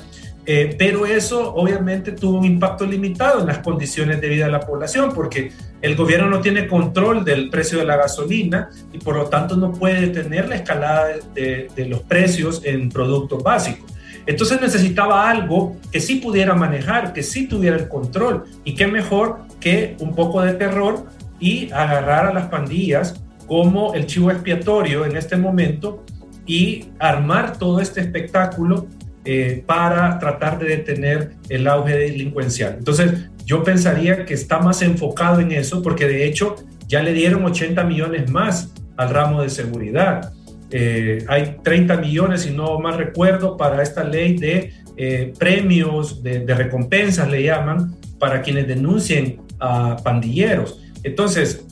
eh, 0.50 0.74
pero 0.78 1.04
eso 1.04 1.54
obviamente 1.56 2.12
tuvo 2.12 2.38
un 2.38 2.44
impacto 2.46 2.86
limitado 2.86 3.40
en 3.40 3.46
las 3.48 3.58
condiciones 3.58 4.18
de 4.18 4.30
vida 4.30 4.46
de 4.46 4.52
la 4.52 4.60
población, 4.60 5.12
porque 5.14 5.52
el 5.82 5.94
gobierno 5.94 6.30
no 6.30 6.40
tiene 6.40 6.66
control 6.66 7.22
del 7.22 7.50
precio 7.50 7.78
de 7.80 7.84
la 7.84 7.98
gasolina 7.98 8.70
y 8.90 8.96
por 8.96 9.16
lo 9.16 9.26
tanto 9.26 9.56
no 9.56 9.74
puede 9.74 10.00
detener 10.06 10.48
la 10.48 10.54
escalada 10.54 11.08
de, 11.34 11.86
los 11.86 12.00
precios 12.00 12.62
en 12.64 12.88
productos 12.88 13.42
básicos. 13.42 13.92
Entonces 14.24 14.58
necesitaba 14.58 15.28
algo 15.28 15.76
que 15.92 16.00
sí 16.00 16.14
pudiera 16.14 16.54
manejar, 16.54 17.12
que 17.12 17.22
sí 17.22 17.46
tuviera 17.46 17.76
el 17.76 17.86
control. 17.86 18.44
Y 18.64 18.74
qué 18.74 18.86
mejor 18.86 19.40
que 19.60 19.96
un 20.00 20.14
poco 20.14 20.40
de 20.40 20.54
terror 20.54 21.04
y 21.38 21.70
agarrar 21.72 22.26
a 22.26 22.32
las 22.32 22.46
pandillas 22.46 23.22
como 23.46 23.92
el 23.92 24.06
chivo 24.06 24.30
expiatorio 24.30 25.04
en 25.04 25.14
este 25.14 25.36
momento 25.36 26.06
y 26.46 26.88
armar 26.98 27.58
todo 27.58 27.82
este 27.82 28.00
espectáculo 28.00 28.86
eh, 29.24 29.62
para 29.66 30.18
tratar 30.18 30.58
de 30.58 30.68
detener 30.68 31.32
el 31.48 31.66
auge 31.66 31.96
delincuencial. 31.96 32.76
Entonces, 32.78 33.28
yo 33.44 33.62
pensaría 33.62 34.24
que 34.24 34.32
está 34.32 34.60
más 34.60 34.80
enfocado 34.80 35.40
en 35.40 35.52
eso 35.52 35.82
porque 35.82 36.06
de 36.06 36.24
hecho 36.24 36.56
ya 36.86 37.02
le 37.02 37.12
dieron 37.12 37.44
80 37.44 37.82
millones 37.84 38.30
más 38.30 38.72
al 38.96 39.10
ramo 39.10 39.42
de 39.42 39.50
seguridad. 39.50 40.32
Eh, 40.70 41.24
hay 41.28 41.56
30 41.62 41.96
millones, 41.96 42.42
si 42.42 42.52
no 42.52 42.78
mal 42.78 42.96
recuerdo, 42.96 43.56
para 43.56 43.82
esta 43.82 44.04
ley 44.04 44.38
de 44.38 44.72
eh, 44.96 45.32
premios 45.38 46.22
de, 46.22 46.44
recompensas, 46.54 47.28
le 47.28 47.42
llaman, 47.42 47.96
para 48.18 48.40
quienes 48.40 48.66
denuncien 48.68 49.42
a 49.58 49.96
pandilleros. 49.96 50.80
Entonces, 51.02 51.64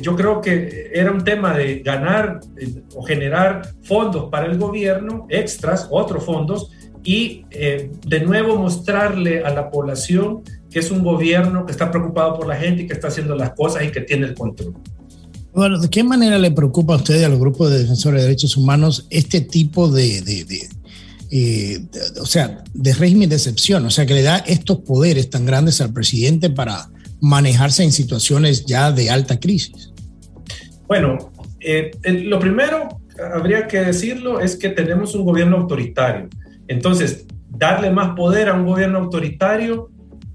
yo 0.00 0.16
creo 0.16 0.40
que 0.40 0.90
era 0.94 1.12
un 1.12 1.24
tema 1.24 1.52
de 1.52 1.80
ganar 1.80 2.40
o 2.94 3.02
generar 3.02 3.68
fondos 3.82 4.30
para 4.30 4.46
el 4.46 4.56
gobierno, 4.56 5.26
extras, 5.28 5.86
otros 5.90 6.24
fondos, 6.24 6.72
y 7.04 7.44
de 7.50 8.20
nuevo 8.20 8.56
mostrarle 8.56 9.44
a 9.44 9.50
la 9.50 9.70
población 9.70 10.42
que 10.70 10.78
es 10.80 10.90
un 10.90 11.02
gobierno 11.02 11.64
que 11.64 11.72
está 11.72 11.90
preocupado 11.90 12.36
por 12.36 12.46
la 12.46 12.56
gente 12.56 12.82
y 12.82 12.86
que 12.86 12.92
está 12.92 13.08
haciendo 13.08 13.34
las 13.34 13.52
cosas 13.52 13.84
y 13.84 13.90
que 13.90 14.00
tiene 14.02 14.26
el 14.26 14.34
control. 14.34 14.74
Bueno, 15.52 15.78
¿de 15.78 15.88
qué 15.88 16.04
manera 16.04 16.38
le 16.38 16.50
preocupa 16.50 16.94
a 16.94 16.96
usted 16.98 17.20
y 17.20 17.24
a 17.24 17.28
los 17.28 17.40
grupos 17.40 17.70
de 17.70 17.78
defensores 17.78 18.20
de 18.20 18.28
derechos 18.28 18.56
humanos 18.56 19.06
este 19.10 19.40
tipo 19.40 19.88
de, 19.88 20.22
eh, 21.30 21.86
o 22.20 22.26
sea, 22.26 22.62
de 22.74 22.94
régimen 22.94 23.28
de 23.28 23.36
excepción? 23.36 23.84
O 23.86 23.90
sea, 23.90 24.06
que 24.06 24.14
le 24.14 24.22
da 24.22 24.38
estos 24.38 24.80
poderes 24.80 25.30
tan 25.30 25.46
grandes 25.46 25.80
al 25.80 25.92
presidente 25.92 26.50
para 26.50 26.90
manejarse 27.20 27.82
en 27.82 27.92
situaciones 27.92 28.66
ya 28.66 28.92
de 28.92 29.10
alta 29.10 29.40
crisis. 29.40 29.90
Bueno, 30.86 31.32
eh, 31.60 31.90
lo 32.04 32.38
primero, 32.38 33.00
habría 33.34 33.66
que 33.66 33.80
decirlo, 33.80 34.40
es 34.40 34.54
que 34.54 34.68
tenemos 34.68 35.14
un 35.14 35.24
gobierno 35.24 35.56
autoritario. 35.56 36.28
Entonces, 36.68 37.26
darle 37.48 37.90
más 37.90 38.10
poder 38.14 38.48
a 38.48 38.54
un 38.54 38.66
gobierno 38.66 38.98
autoritario 38.98 39.90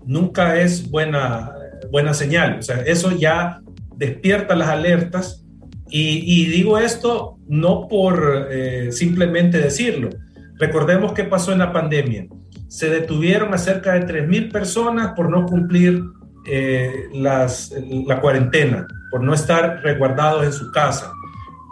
nunca 0.06 0.60
es 0.60 0.90
buena, 0.90 1.54
buena 1.92 2.14
señal. 2.14 2.60
O 2.60 2.62
sea, 2.62 2.82
eso 2.82 3.12
ya 3.12 3.62
despierta 3.96 4.56
las 4.56 4.70
alertas 4.70 5.46
y, 5.90 6.48
digo 6.48 6.80
esto 6.80 7.38
no 7.48 7.88
por 7.88 8.48
eh, 8.50 8.92
simplemente 8.92 9.60
decirlo. 9.60 10.10
Recordemos 10.58 11.14
qué 11.14 11.24
pasó 11.24 11.52
en 11.52 11.60
la 11.60 11.72
pandemia. 11.72 12.26
Se 12.68 12.90
detuvieron 12.90 13.54
a 13.54 13.60
cerca 13.60 13.94
de 13.94 14.08
3.000 14.08 14.52
personas 14.52 15.14
por 15.16 15.30
no 15.30 15.46
cumplir 15.46 16.04
eh, 16.48 17.10
las, 17.14 17.72
la 18.08 18.20
cuarentena, 18.20 18.88
por 19.12 19.22
no 19.22 19.36
estar 19.36 19.82
resguardados 19.84 20.44
en 20.46 20.54
su 20.54 20.72
casa. 20.72 21.12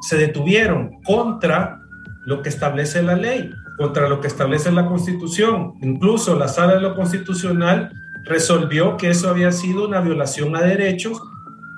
Se 0.01 0.17
detuvieron 0.17 1.01
contra 1.03 1.79
lo 2.25 2.43
que 2.43 2.49
establece 2.49 3.01
la 3.01 3.15
ley, 3.15 3.49
contra 3.81 4.07
lo 4.07 4.21
que 4.21 4.27
establece 4.27 4.71
la 4.71 4.85
constitución. 4.85 5.73
Incluso 5.81 6.35
la 6.35 6.47
sala 6.47 6.75
de 6.75 6.81
lo 6.81 6.95
constitucional 6.95 7.91
resolvió 8.25 8.95
que 8.95 9.09
eso 9.09 9.27
había 9.27 9.51
sido 9.51 9.87
una 9.87 10.01
violación 10.01 10.55
a 10.55 10.61
derechos 10.61 11.19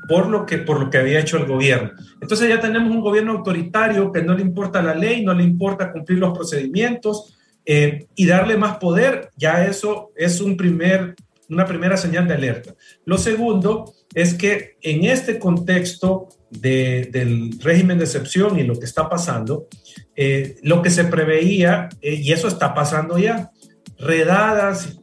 por 0.10 0.28
lo 0.28 0.46
que, 0.46 0.58
por 0.58 0.82
lo 0.82 0.90
que 0.90 0.98
había 0.98 1.22
hecho 1.22 1.38
el 1.38 1.46
gobierno. 1.46 1.92
Entonces 2.20 2.50
ya 2.50 2.60
tenemos 2.60 2.92
un 2.92 3.00
gobierno 3.00 3.32
autoritario 3.32 4.12
que 4.12 4.22
no 4.22 4.34
le 4.34 4.42
importa 4.42 4.82
la 4.82 4.94
ley, 4.94 5.24
no 5.24 5.34
le 5.34 5.46
importa 5.46 5.94
cumplir 5.94 6.20
los 6.20 6.38
procedimientos 6.38 7.38
eh, 7.66 8.08
y 8.16 8.26
darle 8.26 8.58
más 8.58 8.80
poder, 8.80 9.30
ya 9.38 9.66
eso 9.66 10.12
es 10.18 10.42
un 10.42 10.58
primer, 10.58 11.16
una 11.48 11.66
primera 11.66 11.96
señal 11.96 12.28
de 12.28 12.34
alerta. 12.34 12.76
Lo 13.06 13.18
segundo 13.18 13.94
es 14.14 14.34
que 14.34 14.76
en 14.82 15.06
este 15.06 15.40
contexto 15.40 16.28
del 16.50 17.58
régimen 17.62 17.98
de 17.98 18.04
excepción 18.04 18.60
y 18.60 18.64
lo 18.64 18.78
que 18.78 18.86
está 18.86 19.08
pasando, 19.08 19.68
eh, 20.16 20.56
lo 20.64 20.82
que 20.82 20.90
se 20.90 21.06
preveía, 21.06 21.90
eh, 22.02 22.16
y 22.16 22.32
eso 22.32 22.48
está 22.48 22.74
pasando 22.74 23.18
ya, 23.18 23.52
redadas 23.98 25.00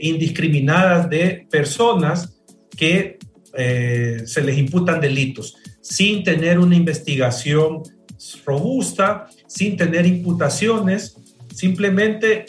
indiscriminadas 0.00 1.10
de 1.10 1.46
personas 1.50 2.40
que 2.76 3.18
eh, 3.54 4.22
se 4.26 4.42
les 4.42 4.56
imputan 4.56 5.00
delitos 5.00 5.56
sin 5.82 6.22
tener 6.22 6.58
una 6.58 6.76
investigación 6.76 7.82
robusta, 8.46 9.26
sin 9.46 9.76
tener 9.76 10.06
imputaciones, 10.06 11.16
simplemente 11.52 12.46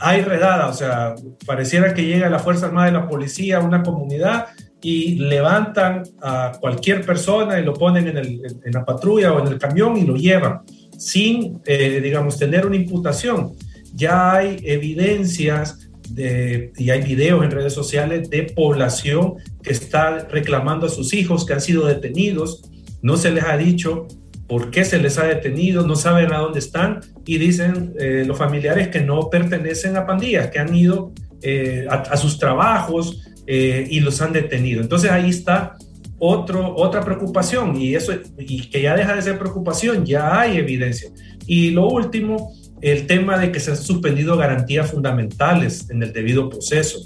hay 0.00 0.22
redada, 0.22 0.68
o 0.68 0.72
sea, 0.72 1.14
pareciera 1.44 1.92
que 1.92 2.04
llega 2.04 2.30
la 2.30 2.38
Fuerza 2.38 2.66
Armada 2.66 2.86
de 2.86 2.92
la 2.92 3.08
Policía 3.08 3.58
a 3.58 3.60
una 3.60 3.82
comunidad 3.82 4.46
y 4.80 5.16
levantan 5.16 6.04
a 6.22 6.52
cualquier 6.60 7.04
persona 7.04 7.58
y 7.58 7.64
lo 7.64 7.74
ponen 7.74 8.06
en, 8.16 8.72
la 8.72 8.84
patrulla 8.84 9.32
o 9.32 9.40
en 9.44 9.52
el 9.52 9.58
camión 9.58 9.96
y 9.96 10.04
lo 10.04 10.14
llevan, 10.14 10.62
sin, 10.98 11.60
eh, 11.64 12.00
digamos, 12.02 12.38
tener 12.38 12.66
una 12.66 12.76
imputación. 12.76 13.52
Ya 13.94 14.34
hay 14.34 14.60
evidencias 14.64 15.88
y 16.16 16.90
hay 16.90 17.02
videos 17.02 17.44
en 17.44 17.50
redes 17.50 17.74
sociales 17.74 18.30
de 18.30 18.44
población 18.44 19.34
que 19.62 19.72
está 19.72 20.26
reclamando 20.30 20.86
a 20.86 20.90
sus 20.90 21.12
hijos 21.14 21.44
que 21.44 21.52
han 21.52 21.60
sido 21.60 21.86
detenidos, 21.86 22.62
no 23.02 23.16
se 23.16 23.30
les 23.30 23.44
ha 23.44 23.56
dicho 23.56 24.08
por 24.48 24.70
qué 24.70 24.84
se 24.84 24.98
les 24.98 25.18
ha 25.18 25.24
detenido, 25.24 25.86
no 25.86 25.94
saben 25.94 26.32
a 26.32 26.38
dónde 26.38 26.58
están 26.58 27.00
y 27.26 27.36
dicen 27.36 27.94
eh, 28.00 28.24
los 28.26 28.38
familiares 28.38 28.88
que 28.88 29.00
no 29.00 29.28
pertenecen 29.28 29.96
a 29.96 30.06
pandillas, 30.06 30.50
que 30.50 30.58
han 30.58 30.74
ido 30.74 31.12
eh, 31.42 31.86
a, 31.88 32.16
sus 32.16 32.38
trabajos 32.38 33.22
eh, 33.46 33.86
y 33.90 34.00
los 34.00 34.20
han 34.22 34.32
detenido. 34.32 34.80
Entonces 34.80 35.10
ahí 35.10 35.28
está 35.28 35.76
otro, 36.18 36.74
otra 36.76 37.04
preocupación 37.04 37.80
y 37.80 37.94
eso 37.94 38.12
y 38.38 38.68
que 38.68 38.82
ya 38.82 38.96
deja 38.96 39.14
de 39.14 39.22
ser 39.22 39.38
preocupación, 39.38 40.04
ya 40.04 40.40
hay 40.40 40.56
evidencia. 40.56 41.10
Y 41.46 41.70
lo 41.70 41.88
último 41.88 42.52
el 42.80 43.06
tema 43.06 43.38
de 43.38 43.50
que 43.50 43.60
se 43.60 43.72
han 43.72 43.76
suspendido 43.76 44.36
garantías 44.36 44.90
fundamentales 44.90 45.88
en 45.90 46.02
el 46.02 46.12
debido 46.12 46.48
proceso. 46.48 46.98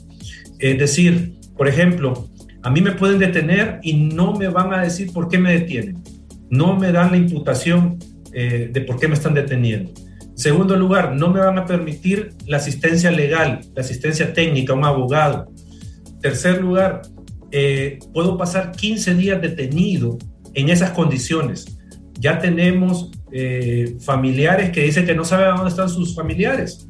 Es 0.59 0.79
decir, 0.79 1.35
por 1.57 1.69
ejemplo, 1.69 2.29
a 2.63 2.71
mí 2.71 2.81
me 2.81 2.93
pueden 2.93 3.19
detener 3.19 3.81
y 3.83 3.95
no 3.95 4.35
me 4.35 4.49
van 4.49 4.73
a 4.73 4.83
decir 4.83 5.13
por 5.13 5.29
qué 5.29 5.39
me 5.39 5.53
detienen. 5.53 6.03
No 6.51 6.77
me 6.77 6.93
dan 6.93 7.11
la 7.11 7.17
imputación 7.17 7.99
eh, 8.33 8.71
de 8.73 8.81
por 8.83 8.99
qué 8.99 9.09
me 9.09 9.15
están 9.15 9.35
deteniendo. 9.35 9.93
segundo 10.35 10.77
lugar, 10.77 11.15
no 11.15 11.29
me 11.31 11.41
van 11.41 11.59
a 11.59 11.67
permitir 11.67 12.31
la 12.47 12.57
asistencia 12.57 13.11
legal, 13.11 13.61
la 13.75 13.83
asistencia 13.83 14.33
técnica, 14.33 14.73
un 14.75 14.85
abogado. 14.85 15.53
tercer 16.21 16.61
lugar, 16.61 17.03
eh, 17.53 17.99
puedo 18.13 18.37
pasar 18.37 18.73
15 18.73 19.15
días 19.15 19.41
detenido 19.41 20.19
en 20.55 20.69
esas 20.69 20.91
condiciones. 20.91 21.79
Ya 22.19 22.39
tenemos 22.39 23.11
eh, 23.31 23.97
familiares 24.01 24.71
que 24.71 24.83
dicen 24.83 25.07
que 25.07 25.15
no 25.15 25.25
saben 25.25 25.55
dónde 25.55 25.71
están 25.71 25.89
sus 25.89 26.15
familiares, 26.15 26.89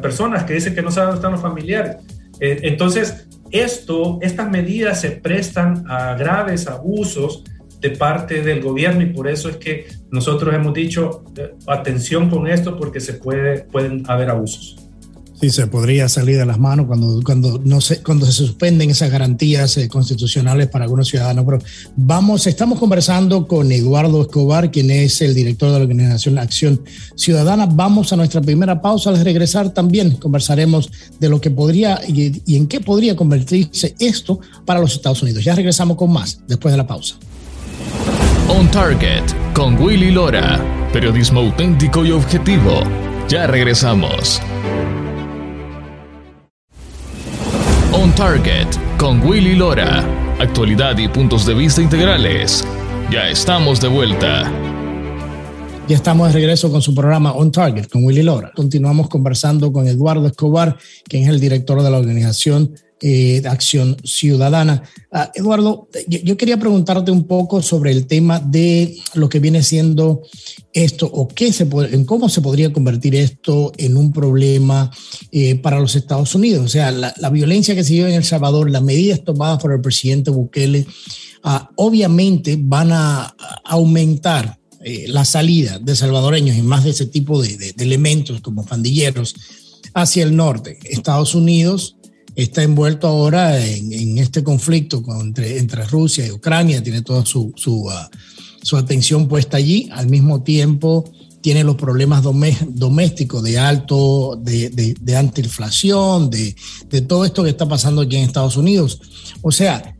personas 0.00 0.44
que 0.44 0.54
dicen 0.54 0.74
que 0.74 0.82
no 0.82 0.90
saben 0.90 1.10
dónde 1.10 1.18
están 1.18 1.32
los 1.32 1.40
familiares. 1.40 1.96
Eh, 2.40 2.60
entonces, 2.62 3.28
esto, 3.50 4.18
estas 4.22 4.50
medidas 4.50 5.00
se 5.00 5.12
prestan 5.12 5.84
a 5.88 6.14
graves 6.14 6.66
abusos 6.66 7.44
de 7.80 7.90
parte 7.90 8.42
del 8.42 8.60
gobierno 8.60 9.02
y 9.02 9.06
por 9.06 9.28
eso 9.28 9.48
es 9.48 9.56
que 9.58 9.86
nosotros 10.10 10.54
hemos 10.54 10.74
dicho 10.74 11.24
eh, 11.36 11.54
atención 11.66 12.30
con 12.30 12.46
esto 12.46 12.76
porque 12.76 12.98
se 12.98 13.14
puede, 13.14 13.64
pueden 13.64 14.02
haber 14.08 14.30
abusos. 14.30 14.83
Sí, 15.44 15.50
se 15.50 15.66
podría 15.66 16.08
salir 16.08 16.38
de 16.38 16.46
las 16.46 16.58
manos 16.58 16.86
cuando, 16.86 17.20
cuando, 17.22 17.60
no 17.62 17.78
se, 17.82 18.02
cuando 18.02 18.24
se 18.24 18.32
suspenden 18.32 18.88
esas 18.88 19.10
garantías 19.10 19.76
eh, 19.76 19.88
constitucionales 19.88 20.68
para 20.68 20.84
algunos 20.86 21.08
ciudadanos. 21.08 21.44
Pero 21.44 21.58
vamos, 21.96 22.46
estamos 22.46 22.78
conversando 22.78 23.46
con 23.46 23.70
Eduardo 23.70 24.22
Escobar, 24.22 24.70
quien 24.70 24.90
es 24.90 25.20
el 25.20 25.34
director 25.34 25.70
de 25.70 25.76
la 25.76 25.82
organización 25.82 26.38
Acción 26.38 26.80
Ciudadana. 27.14 27.66
Vamos 27.66 28.10
a 28.10 28.16
nuestra 28.16 28.40
primera 28.40 28.80
pausa. 28.80 29.10
Al 29.10 29.22
regresar 29.22 29.68
también 29.68 30.12
conversaremos 30.12 30.90
de 31.20 31.28
lo 31.28 31.42
que 31.42 31.50
podría 31.50 32.00
y, 32.08 32.40
y 32.46 32.56
en 32.56 32.66
qué 32.66 32.80
podría 32.80 33.14
convertirse 33.14 33.94
esto 33.98 34.40
para 34.64 34.80
los 34.80 34.94
Estados 34.94 35.22
Unidos. 35.22 35.44
Ya 35.44 35.54
regresamos 35.54 35.98
con 35.98 36.10
más 36.10 36.40
después 36.48 36.72
de 36.72 36.78
la 36.78 36.86
pausa. 36.86 37.16
On 38.48 38.70
Target 38.70 39.24
con 39.52 39.78
Willy 39.78 40.10
Lora. 40.10 40.58
Periodismo 40.90 41.40
auténtico 41.40 42.02
y 42.02 42.12
objetivo. 42.12 42.80
Ya 43.28 43.46
regresamos. 43.46 44.40
Target 48.16 48.68
con 48.96 49.20
Willy 49.26 49.56
Lora. 49.56 50.04
Actualidad 50.38 50.96
y 50.98 51.08
puntos 51.08 51.44
de 51.46 51.52
vista 51.52 51.82
integrales. 51.82 52.64
Ya 53.10 53.28
estamos 53.28 53.80
de 53.80 53.88
vuelta. 53.88 54.52
Ya 55.88 55.96
estamos 55.96 56.28
de 56.28 56.34
regreso 56.34 56.70
con 56.70 56.80
su 56.80 56.94
programa 56.94 57.32
On 57.32 57.50
Target 57.50 57.88
con 57.88 58.04
Willy 58.04 58.22
Lora. 58.22 58.52
Continuamos 58.54 59.08
conversando 59.08 59.72
con 59.72 59.88
Eduardo 59.88 60.28
Escobar, 60.28 60.76
quien 61.08 61.24
es 61.24 61.28
el 61.28 61.40
director 61.40 61.82
de 61.82 61.90
la 61.90 61.98
organización 61.98 62.76
eh, 63.06 63.42
de 63.42 63.48
Acción 63.50 63.98
Ciudadana. 64.02 64.82
Ah, 65.12 65.30
Eduardo, 65.34 65.88
yo, 66.08 66.38
quería 66.38 66.58
preguntarte 66.58 67.10
un 67.10 67.24
poco 67.24 67.60
sobre 67.60 67.90
el 67.90 68.06
tema 68.06 68.40
de 68.40 68.96
lo 69.12 69.28
que 69.28 69.40
viene 69.40 69.62
siendo 69.62 70.22
esto 70.72 71.10
o 71.12 71.28
qué 71.28 71.52
se 71.52 71.68
en 71.92 72.06
cómo 72.06 72.30
se 72.30 72.40
podría 72.40 72.72
convertir 72.72 73.14
esto 73.14 73.72
en 73.76 73.98
un 73.98 74.10
problema 74.10 74.90
eh, 75.30 75.56
para 75.56 75.80
los 75.80 75.96
Estados 75.96 76.34
Unidos. 76.34 76.64
O 76.64 76.68
sea, 76.68 76.90
la, 76.92 77.28
violencia 77.28 77.74
que 77.74 77.84
se 77.84 77.92
vive 77.92 78.08
en 78.08 78.14
El 78.14 78.24
Salvador, 78.24 78.70
las 78.70 78.82
medidas 78.82 79.22
tomadas 79.22 79.60
por 79.60 79.74
el 79.74 79.82
presidente 79.82 80.30
Bukele, 80.30 80.86
ah, 81.42 81.68
obviamente 81.76 82.56
van 82.58 82.90
a, 82.90 83.36
aumentar 83.66 84.58
eh, 84.82 85.04
la 85.08 85.26
salida 85.26 85.78
de 85.78 85.94
salvadoreños 85.94 86.56
y 86.56 86.62
más 86.62 86.84
de 86.84 86.90
ese 86.90 87.04
tipo 87.04 87.42
de, 87.42 87.58
de 87.58 87.84
elementos 87.84 88.40
como 88.40 88.64
pandilleros 88.64 89.34
hacia 89.92 90.24
el 90.24 90.34
norte. 90.34 90.78
Estados 90.84 91.34
Unidos 91.34 91.96
está 92.36 92.62
envuelto 92.62 93.06
ahora 93.06 93.64
en, 93.64 94.18
este 94.18 94.42
conflicto 94.42 95.02
entre, 95.20 95.84
Rusia 95.86 96.26
y 96.26 96.30
Ucrania, 96.30 96.82
tiene 96.82 97.02
toda 97.02 97.24
su, 97.24 97.52
uh, 97.66 97.90
su, 98.62 98.76
atención 98.76 99.28
puesta 99.28 99.56
allí. 99.56 99.88
Al 99.92 100.08
mismo 100.08 100.42
tiempo, 100.42 101.10
tiene 101.40 101.64
los 101.64 101.76
problemas 101.76 102.22
domésticos 102.22 103.42
de 103.42 103.58
alto, 103.58 104.40
de 104.42 105.16
antiinflación, 105.16 106.30
de, 106.30 106.56
de 106.88 107.00
todo 107.02 107.24
esto 107.24 107.44
que 107.44 107.50
está 107.50 107.68
pasando 107.68 108.02
aquí 108.02 108.16
en 108.16 108.24
Estados 108.24 108.56
Unidos. 108.56 109.00
O 109.42 109.52
sea, 109.52 109.94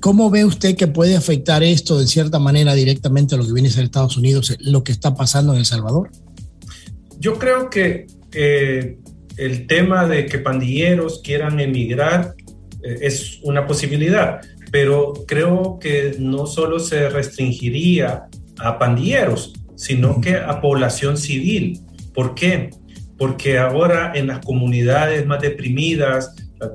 ¿Cómo 0.00 0.30
ve 0.30 0.44
usted 0.44 0.76
que 0.76 0.86
puede 0.86 1.16
afectar 1.16 1.62
esto 1.62 1.98
de 1.98 2.06
cierta 2.06 2.38
manera 2.38 2.74
directamente 2.74 3.34
a 3.34 3.38
lo 3.38 3.46
que 3.46 3.52
viene 3.52 3.68
a 3.68 3.72
ser 3.72 3.84
Estados 3.84 4.16
Unidos, 4.16 4.56
lo 4.60 4.84
que 4.84 4.92
está 4.92 5.14
pasando 5.14 5.52
en 5.52 5.58
El 5.58 5.64
Salvador? 5.64 6.10
Yo 7.18 7.38
creo 7.38 7.70
que 7.70 8.06
eh, 8.32 8.98
el 9.36 9.66
tema 9.66 10.06
de 10.06 10.26
que 10.26 10.38
pandilleros 10.38 11.20
quieran 11.22 11.60
emigrar 11.60 12.34
eh, 12.82 12.98
es 13.02 13.40
una 13.42 13.66
posibilidad, 13.66 14.40
pero 14.70 15.12
creo 15.26 15.78
que 15.80 16.16
no 16.18 16.46
solo 16.46 16.78
se 16.78 17.08
restringiría 17.08 18.26
a 18.58 18.78
pandilleros, 18.78 19.52
sino 19.76 20.20
que 20.20 20.36
a 20.36 20.60
población 20.60 21.16
civil. 21.16 21.80
¿Por 22.14 22.34
qué? 22.34 22.70
Porque 23.18 23.58
ahora 23.58 24.12
en 24.14 24.26
las 24.26 24.44
comunidades 24.44 25.26
más 25.26 25.40
deprimidas, 25.40 26.34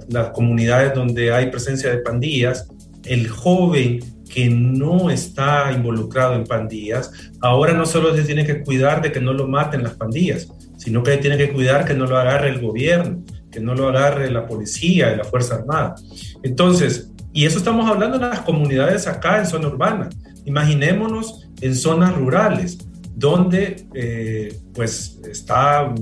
las 0.09 0.29
comunidades 0.29 0.93
donde 0.93 1.33
hay 1.33 1.47
presencia 1.47 1.89
de 1.89 1.97
pandillas, 1.97 2.67
el 3.05 3.27
joven 3.27 3.99
que 4.29 4.49
no 4.49 5.09
está 5.09 5.71
involucrado 5.73 6.35
en 6.35 6.45
pandillas, 6.45 7.11
ahora 7.41 7.73
no 7.73 7.85
solo 7.85 8.15
se 8.15 8.23
tiene 8.23 8.45
que 8.45 8.61
cuidar 8.61 9.01
de 9.01 9.11
que 9.11 9.19
no 9.19 9.33
lo 9.33 9.47
maten 9.47 9.83
las 9.83 9.95
pandillas, 9.95 10.47
sino 10.81 11.03
que 11.03 11.17
tiene 11.17 11.37
que 11.37 11.51
cuidar 11.51 11.85
que 11.85 11.93
no 11.93 12.07
lo 12.07 12.17
agarre 12.17 12.49
el 12.49 12.59
gobierno, 12.59 13.23
que 13.51 13.59
no 13.59 13.75
lo 13.75 13.89
agarre 13.89 14.31
la 14.31 14.47
policía 14.47 15.13
y 15.13 15.17
la 15.17 15.23
Fuerza 15.23 15.55
Armada. 15.55 15.93
Entonces, 16.41 17.11
y 17.31 17.45
eso 17.45 17.59
estamos 17.59 17.87
hablando 17.87 18.15
en 18.15 18.23
las 18.23 18.41
comunidades 18.41 19.05
acá 19.05 19.37
en 19.37 19.45
zona 19.45 19.67
urbana. 19.67 20.09
Imaginémonos 20.43 21.47
en 21.61 21.75
zonas 21.75 22.15
rurales, 22.15 22.79
donde 23.15 23.85
eh, 23.93 24.57
pues 24.73 25.19
está, 25.29 25.93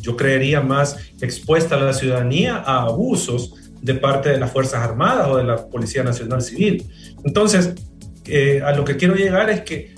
yo 0.00 0.16
creería, 0.16 0.62
más 0.62 0.96
expuesta 1.20 1.76
la 1.76 1.92
ciudadanía 1.92 2.56
a 2.56 2.84
abusos 2.84 3.54
de 3.82 3.94
parte 3.94 4.30
de 4.30 4.38
las 4.38 4.50
Fuerzas 4.50 4.80
Armadas 4.82 5.28
o 5.28 5.36
de 5.36 5.44
la 5.44 5.68
Policía 5.68 6.02
Nacional 6.04 6.40
Civil. 6.40 6.88
Entonces, 7.22 7.74
eh, 8.24 8.62
a 8.64 8.72
lo 8.72 8.86
que 8.86 8.96
quiero 8.96 9.14
llegar 9.14 9.50
es 9.50 9.60
que 9.60 9.94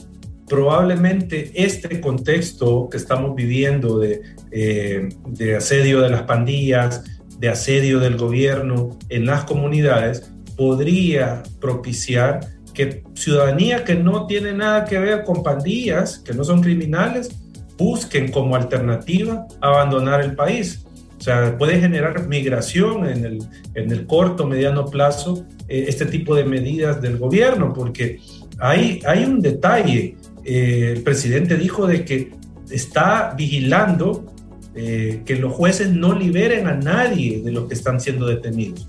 probablemente 0.48 1.50
este 1.54 2.00
contexto 2.00 2.88
que 2.90 2.96
estamos 2.96 3.34
viviendo 3.34 3.98
de, 3.98 4.22
eh, 4.50 5.08
de 5.26 5.56
asedio 5.56 6.00
de 6.00 6.10
las 6.10 6.22
pandillas, 6.22 7.04
de 7.38 7.48
asedio 7.48 7.98
del 7.98 8.16
gobierno 8.16 8.98
en 9.08 9.26
las 9.26 9.44
comunidades, 9.44 10.32
podría 10.56 11.42
propiciar 11.60 12.40
que 12.74 13.04
ciudadanía 13.14 13.84
que 13.84 13.94
no 13.94 14.26
tiene 14.26 14.52
nada 14.52 14.84
que 14.84 14.98
ver 14.98 15.24
con 15.24 15.42
pandillas, 15.42 16.18
que 16.18 16.34
no 16.34 16.44
son 16.44 16.60
criminales, 16.60 17.30
busquen 17.78 18.30
como 18.30 18.56
alternativa 18.56 19.46
abandonar 19.60 20.20
el 20.20 20.34
país. 20.34 20.84
O 21.18 21.20
sea, 21.20 21.56
puede 21.56 21.80
generar 21.80 22.26
migración 22.28 23.08
en 23.08 23.24
el, 23.24 23.38
en 23.74 23.90
el 23.90 24.06
corto, 24.06 24.46
mediano 24.46 24.84
plazo 24.86 25.46
eh, 25.68 25.86
este 25.88 26.04
tipo 26.06 26.34
de 26.34 26.44
medidas 26.44 27.00
del 27.00 27.16
gobierno, 27.16 27.72
porque 27.72 28.20
hay, 28.58 29.00
hay 29.06 29.24
un 29.24 29.40
detalle. 29.40 30.16
Eh, 30.44 30.92
el 30.96 31.02
presidente 31.02 31.56
dijo 31.56 31.86
de 31.86 32.04
que 32.04 32.32
está 32.70 33.34
vigilando 33.36 34.26
eh, 34.74 35.22
que 35.24 35.36
los 35.36 35.52
jueces 35.52 35.90
no 35.90 36.18
liberen 36.18 36.66
a 36.66 36.74
nadie 36.74 37.42
de 37.42 37.52
los 37.52 37.68
que 37.68 37.74
están 37.74 38.00
siendo 38.00 38.26
detenidos. 38.26 38.88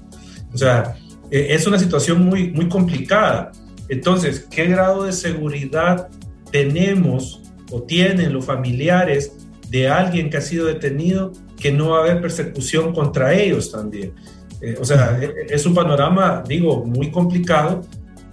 O 0.53 0.57
sea, 0.57 0.95
es 1.31 1.67
una 1.67 1.79
situación 1.79 2.24
muy, 2.24 2.51
muy 2.51 2.69
complicada. 2.69 3.51
Entonces, 3.89 4.47
¿qué 4.50 4.65
grado 4.65 5.03
de 5.03 5.12
seguridad 5.12 6.07
tenemos 6.51 7.41
o 7.71 7.83
tienen 7.83 8.33
los 8.33 8.45
familiares 8.45 9.33
de 9.69 9.89
alguien 9.89 10.29
que 10.29 10.38
ha 10.38 10.41
sido 10.41 10.67
detenido 10.67 11.33
que 11.59 11.71
no 11.71 11.89
va 11.89 11.97
a 11.97 12.01
haber 12.01 12.21
persecución 12.21 12.93
contra 12.93 13.33
ellos 13.33 13.71
también. 13.71 14.13
Eh, 14.62 14.75
o 14.79 14.85
sea, 14.85 15.19
e, 15.21 15.25
e, 15.25 15.53
es 15.53 15.65
un 15.65 15.74
panorama, 15.74 16.43
digo, 16.47 16.85
muy 16.85 17.12
complicado, 17.12 17.82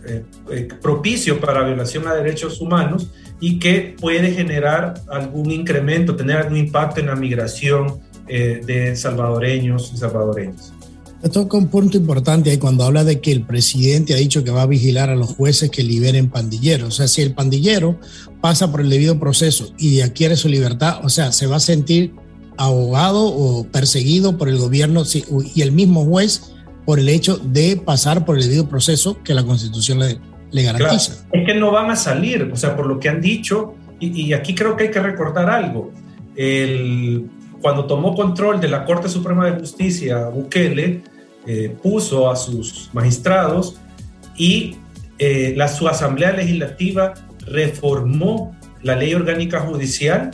eh, 0.06 0.24
eh, 0.50 0.68
propicio 0.80 1.40
para 1.40 1.64
violación 1.64 2.06
a 2.06 2.14
derechos 2.14 2.60
humanos 2.60 3.10
y 3.40 3.58
que 3.58 3.96
puede 4.00 4.32
generar 4.32 4.94
algún 5.08 5.50
incremento, 5.50 6.16
tener 6.16 6.38
algún 6.38 6.56
impacto 6.56 7.00
en 7.00 7.06
la 7.06 7.16
migración 7.16 8.00
de 8.24 8.96
salvadoreños 8.96 9.92
y 9.92 9.98
salvadoreñas. 9.98 10.72
Toca 11.30 11.56
un 11.56 11.68
punto 11.68 11.96
importante 11.96 12.50
ahí 12.50 12.58
cuando 12.58 12.82
habla 12.84 13.04
de 13.04 13.20
que 13.20 13.30
el 13.30 13.46
presidente 13.46 14.12
ha 14.12 14.16
dicho 14.16 14.42
que 14.42 14.50
va 14.50 14.62
a 14.62 14.66
vigilar 14.66 15.08
a 15.08 15.14
los 15.14 15.34
jueces 15.34 15.70
que 15.70 15.84
liberen 15.84 16.28
pandilleros. 16.30 16.88
O 16.88 16.90
sea, 16.90 17.06
si 17.06 17.22
el 17.22 17.32
pandillero 17.32 18.00
pasa 18.40 18.72
por 18.72 18.80
el 18.80 18.90
debido 18.90 19.20
proceso 19.20 19.72
y 19.78 20.00
adquiere 20.00 20.34
su 20.36 20.48
libertad, 20.48 21.00
o 21.04 21.08
sea, 21.08 21.30
se 21.30 21.46
va 21.46 21.56
a 21.56 21.60
sentir 21.60 22.14
ahogado 22.56 23.24
o 23.24 23.64
perseguido 23.68 24.36
por 24.36 24.48
el 24.48 24.58
gobierno 24.58 25.04
y 25.54 25.62
el 25.62 25.70
mismo 25.70 26.04
juez 26.04 26.51
por 26.84 26.98
el 26.98 27.08
hecho 27.08 27.36
de 27.36 27.76
pasar 27.76 28.24
por 28.24 28.36
el 28.36 28.44
debido 28.44 28.68
proceso 28.68 29.22
que 29.22 29.34
la 29.34 29.44
Constitución 29.44 30.00
le, 30.00 30.62
garantiza. 30.62 31.24
Es 31.32 31.46
que 31.46 31.54
no 31.54 31.70
van 31.70 31.90
a 31.90 31.96
salir, 31.96 32.50
o 32.52 32.56
sea, 32.56 32.76
por 32.76 32.86
lo 32.86 32.98
que 32.98 33.08
han 33.08 33.20
dicho, 33.20 33.74
y, 34.00 34.32
aquí 34.32 34.54
creo 34.54 34.76
que 34.76 34.84
hay 34.84 34.90
que 34.90 35.00
recordar 35.00 35.48
algo. 35.48 35.92
El, 36.34 37.30
cuando 37.60 37.86
tomó 37.86 38.14
control 38.14 38.60
de 38.60 38.68
la 38.68 38.84
Corte 38.84 39.08
Suprema 39.08 39.46
de 39.46 39.60
Justicia, 39.60 40.28
Bukele 40.28 41.02
eh, 41.46 41.76
puso 41.82 42.28
a 42.28 42.34
sus 42.34 42.90
magistrados 42.92 43.76
y 44.36 44.76
eh, 45.18 45.54
la, 45.56 45.68
su 45.68 45.86
Asamblea 45.86 46.32
Legislativa 46.32 47.14
reformó 47.46 48.56
la 48.82 48.96
ley 48.96 49.14
orgánica 49.14 49.60
judicial. 49.60 50.32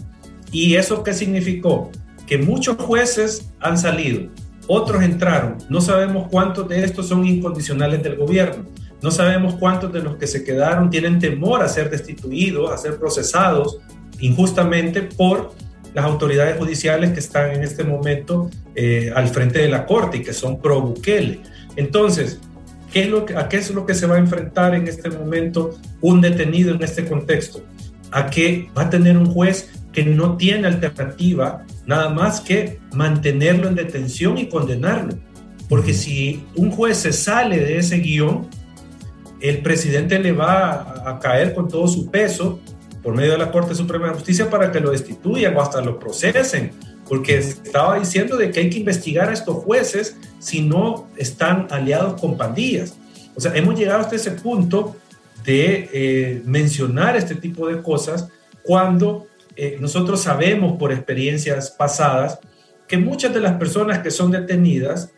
¿Y 0.50 0.76
eso 0.76 1.02
qué 1.02 1.12
significó? 1.12 1.90
que 2.28 2.38
muchos 2.38 2.76
jueces 2.76 3.50
han 3.58 3.78
salido, 3.78 4.28
otros 4.68 5.02
entraron. 5.02 5.56
No 5.68 5.80
sabemos 5.80 6.28
cuántos 6.30 6.68
de 6.68 6.84
estos 6.84 7.08
son 7.08 7.26
incondicionales 7.26 8.02
del 8.02 8.16
gobierno. 8.16 8.66
No 9.02 9.10
sabemos 9.10 9.54
cuántos 9.54 9.92
de 9.92 10.02
los 10.02 10.16
que 10.16 10.26
se 10.26 10.44
quedaron 10.44 10.90
tienen 10.90 11.18
temor 11.18 11.62
a 11.62 11.68
ser 11.68 11.88
destituidos, 11.90 12.70
a 12.70 12.76
ser 12.76 12.98
procesados 12.98 13.78
injustamente 14.20 15.02
por 15.02 15.52
las 15.94 16.04
autoridades 16.04 16.58
judiciales 16.58 17.12
que 17.12 17.20
están 17.20 17.50
en 17.50 17.62
este 17.62 17.84
momento 17.84 18.50
eh, 18.74 19.10
al 19.14 19.28
frente 19.28 19.60
de 19.60 19.68
la 19.68 19.86
corte 19.86 20.18
y 20.18 20.22
que 20.22 20.32
son 20.32 20.60
pro 20.60 20.82
Bukele. 20.82 21.40
Entonces, 21.76 22.38
¿qué 22.92 23.02
es 23.02 23.08
lo 23.08 23.24
que, 23.24 23.36
¿a 23.36 23.48
qué 23.48 23.56
es 23.56 23.70
lo 23.70 23.86
que 23.86 23.94
se 23.94 24.06
va 24.06 24.16
a 24.16 24.18
enfrentar 24.18 24.74
en 24.74 24.86
este 24.86 25.10
momento 25.10 25.78
un 26.00 26.20
detenido 26.20 26.74
en 26.74 26.82
este 26.82 27.06
contexto? 27.06 27.64
A 28.10 28.26
que 28.26 28.68
va 28.76 28.82
a 28.82 28.90
tener 28.90 29.16
un 29.16 29.26
juez 29.26 29.70
que 29.92 30.04
no 30.04 30.36
tiene 30.36 30.66
alternativa 30.66 31.64
nada 31.88 32.10
más 32.10 32.42
que 32.42 32.80
mantenerlo 32.92 33.66
en 33.66 33.74
detención 33.74 34.36
y 34.36 34.46
condenarlo. 34.46 35.14
Porque 35.70 35.94
si 35.94 36.44
un 36.54 36.70
juez 36.70 36.98
se 36.98 37.14
sale 37.14 37.58
de 37.58 37.78
ese 37.78 37.96
guion, 37.96 38.46
el 39.40 39.62
presidente 39.62 40.18
le 40.18 40.32
va 40.32 41.02
a, 41.06 41.18
caer 41.18 41.54
con 41.54 41.66
todo 41.66 41.88
su 41.88 42.10
peso 42.10 42.60
por 43.02 43.14
medio 43.14 43.32
de 43.32 43.38
la 43.38 43.50
Corte 43.50 43.74
Suprema 43.74 44.08
de 44.08 44.14
Justicia 44.14 44.50
para 44.50 44.70
que 44.70 44.80
lo 44.80 44.90
destituyan 44.90 45.56
o 45.56 45.62
hasta 45.62 45.80
lo 45.80 45.98
procesen, 45.98 46.72
porque 47.08 47.38
estaba 47.38 47.98
diciendo 47.98 48.36
de 48.36 48.50
que 48.50 48.60
hay 48.60 48.70
que 48.70 48.80
investigar 48.80 49.30
a 49.30 49.32
estos 49.32 49.56
jueces 49.56 50.18
si 50.40 50.60
no 50.60 51.08
están 51.16 51.68
aliados 51.70 52.20
con 52.20 52.36
pandillas. 52.36 52.96
O 53.34 53.40
sea, 53.40 53.54
hemos 53.54 53.78
llegado 53.78 54.00
hasta 54.00 54.16
ese 54.16 54.32
punto 54.32 54.96
de 55.42 55.88
eh, 55.92 56.42
mencionar 56.44 57.16
este 57.16 57.34
tipo 57.34 57.66
de 57.66 57.80
cosas 57.80 58.28
cuando 58.62 59.26
eh, 59.60 59.76
nosotros 59.80 60.22
sabemos 60.22 60.78
por 60.78 60.92
experiencias 60.92 61.72
pasadas 61.72 62.38
que 62.86 62.96
muchas 62.96 63.34
de 63.34 63.40
las 63.40 63.54
personas 63.54 63.98
que 63.98 64.12
son 64.12 64.30
detenidas, 64.30 65.12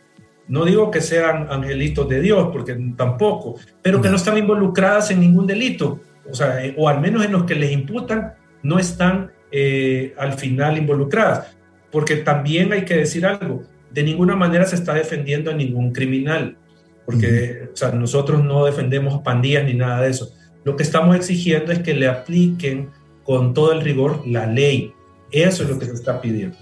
no 0.48 0.64
digo 0.64 0.90
que 0.90 1.02
sean 1.02 1.48
angelitos 1.50 2.08
de 2.08 2.22
Dios, 2.22 2.48
porque 2.50 2.74
tampoco, 2.96 3.56
pero 3.82 4.00
que 4.00 4.08
no 4.08 4.16
están 4.16 4.38
involucradas 4.38 5.10
en 5.10 5.20
ningún 5.20 5.46
delito, 5.46 6.00
o 6.28 6.34
sea, 6.34 6.64
eh, 6.64 6.74
o 6.78 6.88
al 6.88 7.02
menos 7.02 7.22
en 7.22 7.32
los 7.32 7.44
que 7.44 7.54
les 7.54 7.70
imputan, 7.70 8.32
no 8.62 8.78
están 8.78 9.30
eh, 9.52 10.14
al 10.16 10.32
final 10.32 10.78
involucradas. 10.78 11.54
Porque 11.92 12.16
también 12.16 12.72
hay 12.72 12.86
que 12.86 12.96
decir 12.96 13.26
algo, 13.26 13.64
de 13.90 14.02
ninguna 14.02 14.36
manera 14.36 14.64
se 14.64 14.76
está 14.76 14.94
defendiendo 14.94 15.50
a 15.50 15.54
ningún 15.54 15.92
criminal, 15.92 16.56
porque 17.04 17.68
o 17.74 17.76
sea, 17.76 17.92
nosotros 17.92 18.42
no 18.42 18.64
defendemos 18.64 19.20
pandillas 19.20 19.66
ni 19.66 19.74
nada 19.74 20.00
de 20.00 20.10
eso. 20.10 20.32
Lo 20.64 20.76
que 20.76 20.82
estamos 20.82 21.14
exigiendo 21.14 21.72
es 21.72 21.80
que 21.80 21.92
le 21.92 22.08
apliquen 22.08 22.88
con 23.30 23.54
todo 23.54 23.70
el 23.70 23.82
rigor 23.82 24.24
la 24.26 24.44
ley. 24.48 24.92
Eso 25.30 25.62
es 25.62 25.70
lo 25.70 25.78
que 25.78 25.86
se 25.86 25.92
está 25.92 26.20
pidiendo. 26.20 26.56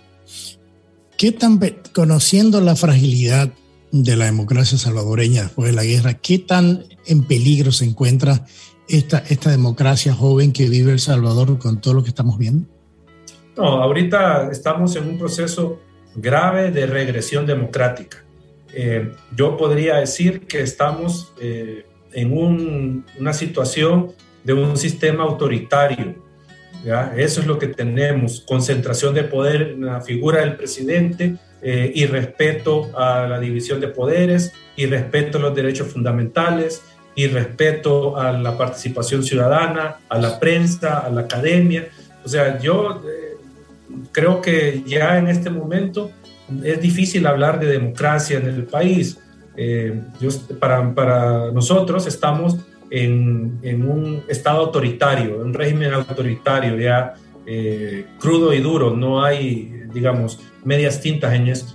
¿Qué 1.16 1.32
tan, 1.32 1.58
conociendo 1.94 2.60
la 2.60 2.76
fragilidad 2.76 3.48
de 3.90 4.16
la 4.16 4.26
democracia 4.26 4.76
salvadoreña 4.76 5.44
después 5.44 5.70
de 5.70 5.74
la 5.74 5.84
guerra, 5.84 6.12
qué 6.12 6.38
tan 6.38 6.84
en 7.06 7.24
peligro 7.24 7.72
se 7.72 7.86
encuentra 7.86 8.44
esta, 8.86 9.24
esta 9.30 9.50
democracia 9.50 10.12
joven 10.12 10.52
que 10.52 10.68
vive 10.68 10.92
El 10.92 11.00
Salvador 11.00 11.58
con 11.58 11.80
todo 11.80 11.94
lo 11.94 12.02
que 12.02 12.10
estamos 12.10 12.36
viendo? 12.36 12.68
No, 13.56 13.82
ahorita 13.82 14.50
estamos 14.52 14.94
en 14.96 15.08
un 15.08 15.16
proceso 15.16 15.80
grave 16.16 16.70
de 16.70 16.84
regresión 16.84 17.46
democrática. 17.46 18.26
Eh, 18.74 19.14
yo 19.34 19.56
podría 19.56 19.96
decir 19.96 20.46
que 20.46 20.60
estamos 20.60 21.32
eh, 21.40 21.86
en 22.12 23.02
una 23.18 23.32
situación 23.32 24.12
de 24.44 24.52
un 24.52 24.76
sistema 24.76 25.24
autoritario 25.24 26.27
¿ya? 26.84 27.12
Eso 27.16 27.40
es 27.40 27.46
lo 27.46 27.58
que 27.58 27.68
tenemos, 27.68 28.40
concentración 28.46 29.14
de 29.14 29.24
poder 29.24 29.62
en 29.62 29.84
la 29.84 30.00
figura 30.00 30.40
del 30.40 30.56
presidente 30.56 31.36
eh, 31.60 31.92
y 31.94 32.06
respeto 32.06 32.90
a 32.96 33.26
la 33.26 33.40
división 33.40 33.80
de 33.80 33.88
poderes 33.88 34.52
y 34.76 34.86
respeto 34.86 35.38
a 35.38 35.40
los 35.40 35.54
derechos 35.54 35.88
fundamentales 35.88 36.82
y 37.14 37.26
respeto 37.26 38.16
a 38.16 38.30
la 38.32 38.56
participación 38.56 39.24
ciudadana, 39.24 39.96
a 40.08 40.18
la 40.18 40.38
prensa, 40.38 40.98
a 40.98 41.10
la 41.10 41.22
academia. 41.22 41.88
O 42.24 42.28
sea, 42.28 42.60
yo 42.60 43.02
eh, 43.04 43.36
creo 44.12 44.40
que 44.40 44.84
ya 44.86 45.18
en 45.18 45.26
este 45.26 45.50
momento 45.50 46.12
es 46.62 46.80
difícil 46.80 47.26
hablar 47.26 47.58
de 47.58 47.66
democracia 47.66 48.38
en 48.38 48.46
el 48.46 48.64
país. 48.64 49.18
Eh, 49.56 50.00
para, 50.60 50.94
para, 50.94 51.50
nosotros 51.50 52.06
estamos 52.06 52.56
en, 52.90 53.58
en, 53.62 53.88
un 53.88 54.22
estado 54.28 54.60
autoritario, 54.60 55.42
un 55.42 55.52
régimen 55.52 55.92
autoritario 55.92 56.78
ya 56.78 57.14
eh, 57.46 58.06
crudo 58.18 58.52
y 58.52 58.60
duro, 58.60 58.94
no 58.96 59.22
hay, 59.22 59.84
digamos, 59.92 60.40
medias 60.64 61.00
tintas 61.00 61.34
en 61.34 61.48
esto. 61.48 61.74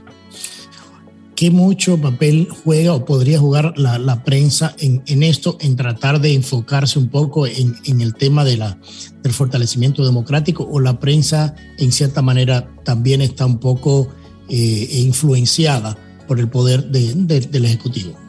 ¿Qué 1.36 1.50
mucho 1.50 1.98
papel 1.98 2.48
juega 2.64 2.94
o 2.94 3.06
podría 3.06 3.40
jugar 3.40 3.74
la, 3.76 3.98
la 3.98 4.24
prensa 4.24 4.76
en, 4.78 5.02
en, 5.08 5.24
esto, 5.24 5.58
en 5.62 5.76
tratar 5.76 6.22
de 6.22 6.34
enfocarse 6.34 7.00
un 7.00 7.10
poco 7.10 7.48
en, 7.48 7.76
en 7.86 8.02
el 8.02 8.14
tema 8.14 8.46
de 8.46 8.58
la, 8.58 8.78
del 9.24 9.34
fortalecimiento 9.34 10.06
democrático 10.06 10.68
o 10.72 10.80
la 10.80 11.00
prensa 11.00 11.56
en 11.80 11.92
cierta 11.92 12.22
manera 12.22 12.70
también 12.84 13.22
está 13.22 13.48
un 13.48 13.60
poco 13.60 14.10
eh, 14.48 14.88
influenciada 14.92 15.98
por 16.28 16.40
el 16.40 16.50
poder 16.50 16.86
de, 16.86 17.14
de, 17.16 17.40
del 17.42 17.66
Ejecutivo? 17.66 18.23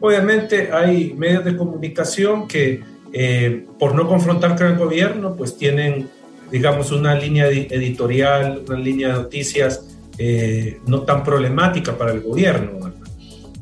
Obviamente 0.00 0.70
hay 0.72 1.14
medios 1.14 1.44
de 1.44 1.56
comunicación 1.56 2.48
que 2.48 2.82
eh, 3.12 3.66
por 3.78 3.94
no 3.94 4.08
confrontar 4.08 4.56
con 4.56 4.68
el 4.68 4.78
gobierno, 4.78 5.34
pues 5.36 5.56
tienen, 5.56 6.08
digamos, 6.50 6.92
una 6.92 7.14
línea 7.14 7.48
editorial, 7.48 8.62
una 8.66 8.78
línea 8.78 9.08
de 9.08 9.14
noticias 9.14 9.98
eh, 10.16 10.80
no 10.86 11.02
tan 11.02 11.22
problemática 11.22 11.96
para 11.96 12.12
el 12.12 12.20
gobierno. 12.20 12.92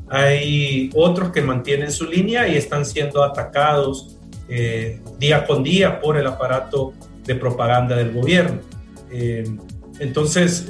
Hay 0.07 0.89
otros 0.95 1.31
que 1.31 1.41
mantienen 1.41 1.91
su 1.91 2.05
línea 2.05 2.47
y 2.47 2.55
están 2.55 2.85
siendo 2.85 3.23
atacados 3.23 4.17
eh, 4.47 5.01
día 5.19 5.45
con 5.45 5.61
día 5.61 5.99
por 5.99 6.17
el 6.17 6.25
aparato 6.25 6.93
de 7.25 7.35
propaganda 7.35 7.95
del 7.95 8.11
gobierno. 8.11 8.61
Entonces, 9.99 10.67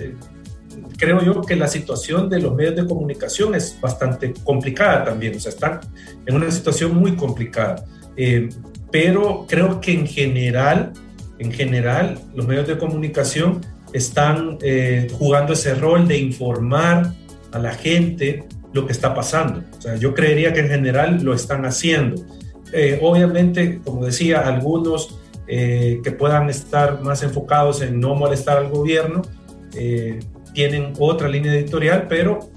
creo 0.98 1.22
yo 1.22 1.42
que 1.42 1.56
la 1.56 1.68
situación 1.68 2.30
de 2.30 2.40
los 2.40 2.56
medios 2.56 2.76
de 2.76 2.86
comunicación 2.86 3.56
es 3.56 3.78
bastante 3.80 4.34
complicada 4.44 5.06
también, 5.06 5.36
o 5.36 5.40
sea, 5.40 5.52
están 5.52 5.80
en 6.26 6.36
una 6.36 6.50
situación 6.52 6.96
muy 6.96 7.16
complicada. 7.16 7.84
Eh, 8.16 8.50
pero 8.92 9.46
creo 9.48 9.80
que 9.80 9.94
en 9.94 10.08
general, 10.08 10.94
en 11.38 11.52
general, 11.52 12.20
los 12.36 12.48
medios 12.48 12.68
de 12.68 12.78
comunicación 12.78 13.62
están 13.94 14.58
eh, 14.62 15.08
jugando 15.18 15.54
ese 15.54 15.76
rol 15.76 16.08
de 16.08 16.18
informar 16.18 17.14
a 17.52 17.60
la 17.60 17.74
gente 17.74 18.46
lo 18.74 18.86
que 18.86 18.92
está 18.92 19.14
pasando. 19.14 19.64
O 19.78 19.82
sea, 19.82 19.96
yo 19.96 20.14
creería 20.14 20.54
que 20.54 20.60
en 20.62 20.70
general 20.70 21.24
lo 21.24 21.34
están 21.34 21.66
haciendo. 21.66 22.22
Eh, 22.72 23.00
obviamente, 23.02 23.80
como 23.84 24.06
decía, 24.06 24.42
algunos 24.42 25.20
eh, 25.48 26.02
que 26.04 26.12
puedan 26.12 26.50
estar 26.50 27.02
más 27.02 27.24
enfocados 27.24 27.82
en 27.82 28.00
no 28.00 28.14
molestar 28.14 28.58
al 28.58 28.70
gobierno, 28.70 29.24
eh, 29.76 30.20
tienen 30.60 30.92
otra 31.00 31.30
línea 31.30 31.54
editorial, 31.54 32.08
pero 32.10 32.52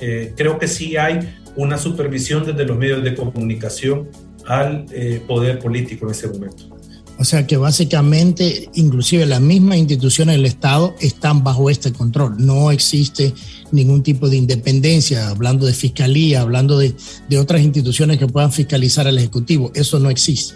eh, 0.00 0.32
creo 0.38 0.58
que 0.58 0.66
sí 0.66 0.96
hay 0.96 1.18
una 1.54 1.76
supervisión 1.76 2.46
desde 2.46 2.64
los 2.64 2.78
medios 2.78 3.04
de 3.04 3.14
comunicación 3.14 4.08
al 4.46 4.86
eh, 4.90 5.20
poder 5.28 5.58
político 5.58 6.06
en 6.06 6.12
ese 6.12 6.28
momento. 6.28 6.74
O 7.18 7.24
sea 7.24 7.46
que 7.46 7.58
básicamente, 7.58 8.70
inclusive 8.72 9.26
las 9.26 9.42
mismas 9.42 9.76
instituciones 9.76 10.36
del 10.36 10.46
Estado 10.46 10.94
están 10.98 11.44
bajo 11.44 11.68
este 11.68 11.92
control. 11.92 12.36
No 12.38 12.70
existe 12.70 13.34
ningún 13.70 14.02
tipo 14.02 14.30
de 14.30 14.38
independencia, 14.38 15.28
hablando 15.28 15.66
de 15.66 15.74
fiscalía, 15.74 16.40
hablando 16.40 16.78
de, 16.78 16.94
de 17.28 17.38
otras 17.38 17.60
instituciones 17.60 18.16
que 18.16 18.28
puedan 18.28 18.50
fiscalizar 18.50 19.06
al 19.06 19.18
Ejecutivo. 19.18 19.70
Eso 19.74 19.98
no 19.98 20.08
existe. 20.08 20.54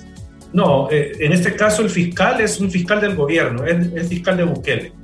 No, 0.54 0.88
eh, 0.90 1.12
en 1.20 1.32
este 1.32 1.54
caso 1.54 1.82
el 1.82 1.90
fiscal 1.90 2.40
es 2.40 2.58
un 2.58 2.70
fiscal 2.70 3.02
del 3.02 3.16
gobierno, 3.16 3.66
es, 3.66 3.92
es 3.94 4.08
fiscal 4.08 4.38
de 4.38 4.44
Bukele. 4.44 5.03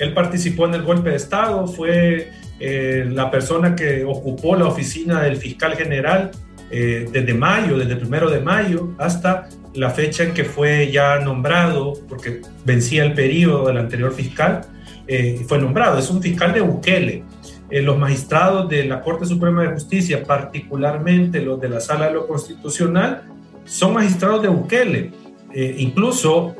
Él 0.00 0.12
participó 0.12 0.66
en 0.66 0.74
el 0.74 0.82
golpe 0.82 1.10
de 1.10 1.16
Estado, 1.16 1.66
fue 1.66 2.30
eh, 2.58 3.06
la 3.08 3.30
persona 3.30 3.76
que 3.76 4.04
ocupó 4.04 4.56
la 4.56 4.66
oficina 4.66 5.22
del 5.22 5.36
fiscal 5.36 5.76
general 5.76 6.30
eh, 6.70 7.08
desde 7.10 7.34
mayo, 7.34 7.78
desde 7.78 7.96
primero 7.96 8.30
de 8.30 8.40
mayo, 8.40 8.90
hasta 8.98 9.48
la 9.74 9.90
fecha 9.90 10.24
en 10.24 10.34
que 10.34 10.44
fue 10.44 10.90
ya 10.90 11.18
nombrado, 11.20 11.94
porque 12.08 12.42
vencía 12.64 13.04
el 13.04 13.14
periodo 13.14 13.66
del 13.66 13.78
anterior 13.78 14.12
fiscal, 14.12 14.62
eh, 15.06 15.40
fue 15.46 15.58
nombrado. 15.58 15.98
Es 15.98 16.10
un 16.10 16.22
fiscal 16.22 16.52
de 16.52 16.60
Bukele. 16.60 17.24
Eh, 17.70 17.82
los 17.82 17.98
magistrados 17.98 18.68
de 18.68 18.84
la 18.84 19.00
Corte 19.00 19.26
Suprema 19.26 19.62
de 19.62 19.70
Justicia, 19.70 20.22
particularmente 20.24 21.40
los 21.40 21.60
de 21.60 21.68
la 21.68 21.80
Sala 21.80 22.06
de 22.06 22.14
lo 22.14 22.26
Constitucional, 22.26 23.22
son 23.64 23.94
magistrados 23.94 24.42
de 24.42 24.48
Bukele. 24.48 25.12
Eh, 25.52 25.76
incluso 25.78 26.54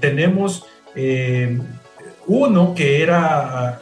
tenemos 0.00 0.64
uno 2.26 2.74
que 2.74 3.02
era 3.02 3.80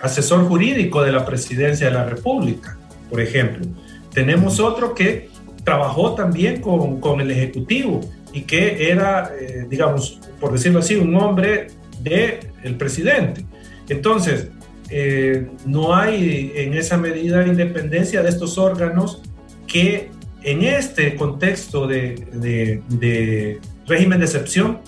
asesor 0.00 0.46
jurídico 0.48 1.02
de 1.02 1.12
la 1.12 1.24
presidencia 1.24 1.86
de 1.86 1.92
la 1.92 2.04
República, 2.04 2.76
por 3.08 3.20
ejemplo. 3.20 3.66
Tenemos 4.12 4.60
otro 4.60 4.94
que 4.94 5.30
trabajó 5.64 6.14
también 6.14 6.60
con, 6.60 7.00
con 7.00 7.20
el 7.20 7.30
Ejecutivo 7.30 8.00
y 8.32 8.42
que 8.42 8.90
era, 8.90 9.30
eh, 9.38 9.66
digamos, 9.68 10.18
por 10.40 10.52
decirlo 10.52 10.80
así, 10.80 10.96
un 10.96 11.14
hombre 11.16 11.68
del 12.02 12.40
el 12.64 12.76
presidente. 12.76 13.44
Entonces, 13.88 14.48
eh, 14.90 15.48
no 15.64 15.94
hay 15.94 16.52
en 16.54 16.74
esa 16.74 16.96
medida 16.98 17.46
independencia 17.46 18.22
de 18.22 18.28
estos 18.28 18.58
órganos 18.58 19.22
que 19.66 20.10
en 20.42 20.62
este 20.62 21.14
contexto 21.14 21.86
de, 21.86 22.26
de, 22.32 22.82
de 22.88 23.60
régimen 23.86 24.18
de 24.18 24.24
excepción 24.24 24.80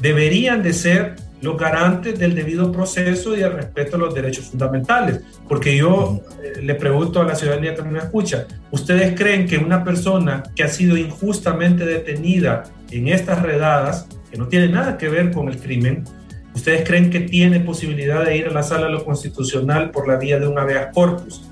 deberían 0.00 0.62
de 0.62 0.72
ser 0.72 1.16
los 1.44 1.58
garantes 1.58 2.18
del 2.18 2.34
debido 2.34 2.72
proceso 2.72 3.36
y 3.36 3.42
el 3.42 3.52
respeto 3.52 3.96
a 3.96 3.98
los 3.98 4.14
derechos 4.14 4.46
fundamentales. 4.46 5.20
Porque 5.46 5.76
yo 5.76 6.22
eh, 6.42 6.62
le 6.62 6.74
pregunto 6.74 7.20
a 7.20 7.24
la 7.24 7.34
ciudadanía 7.34 7.74
que 7.74 7.82
me 7.82 7.98
escucha, 7.98 8.46
¿ustedes 8.70 9.14
creen 9.14 9.46
que 9.46 9.58
una 9.58 9.84
persona 9.84 10.42
que 10.56 10.64
ha 10.64 10.68
sido 10.68 10.96
injustamente 10.96 11.84
detenida 11.84 12.64
en 12.90 13.08
estas 13.08 13.42
redadas, 13.42 14.08
que 14.30 14.38
no 14.38 14.48
tiene 14.48 14.68
nada 14.68 14.96
que 14.96 15.08
ver 15.08 15.30
con 15.32 15.48
el 15.48 15.58
crimen, 15.58 16.04
¿ustedes 16.54 16.88
creen 16.88 17.10
que 17.10 17.20
tiene 17.20 17.60
posibilidad 17.60 18.24
de 18.24 18.36
ir 18.38 18.46
a 18.46 18.50
la 18.50 18.62
sala 18.62 18.86
de 18.86 18.92
lo 18.92 19.04
constitucional 19.04 19.90
por 19.90 20.08
la 20.08 20.16
vía 20.16 20.38
de 20.38 20.48
un 20.48 20.58
habeas 20.58 20.94
corpus? 20.94 21.42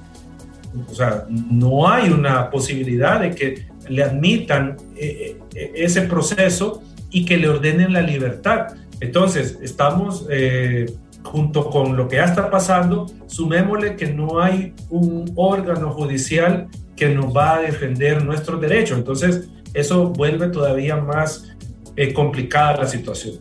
O 0.91 0.95
sea, 0.95 1.27
no 1.29 1.91
hay 1.91 2.09
una 2.09 2.49
posibilidad 2.49 3.21
de 3.21 3.35
que 3.35 3.67
le 3.89 4.03
admitan 4.03 4.77
eh, 4.97 5.37
eh, 5.55 5.73
ese 5.75 6.03
proceso 6.03 6.83
y 7.11 7.27
que 7.27 7.37
le 7.37 7.49
ordenen 7.49 7.93
la 7.93 8.01
libertad. 8.01 8.69
Entonces, 9.03 9.59
estamos, 9.61 10.27
eh, 10.31 10.87
junto 11.25 11.69
con 11.71 11.97
lo 11.97 12.07
que 12.07 12.17
ya 12.17 12.25
está 12.25 12.51
pasando, 12.51 13.07
sumémosle 13.27 13.97
que 13.97 14.07
no 14.07 14.41
hay 14.41 14.75
un 14.91 15.33
órgano 15.35 15.91
judicial 15.91 16.69
que 16.95 17.09
nos 17.09 17.37
va 17.37 17.57
a 17.57 17.61
defender 17.62 18.25
nuestros 18.25 18.61
derechos. 18.61 18.97
Entonces, 18.97 19.49
eso 19.75 20.11
vuelve 20.11 20.49
todavía 20.49 20.97
más 20.97 21.49
eh, 21.97 22.12
complicada 22.12 22.83
la 22.83 22.87
situación. 22.87 23.41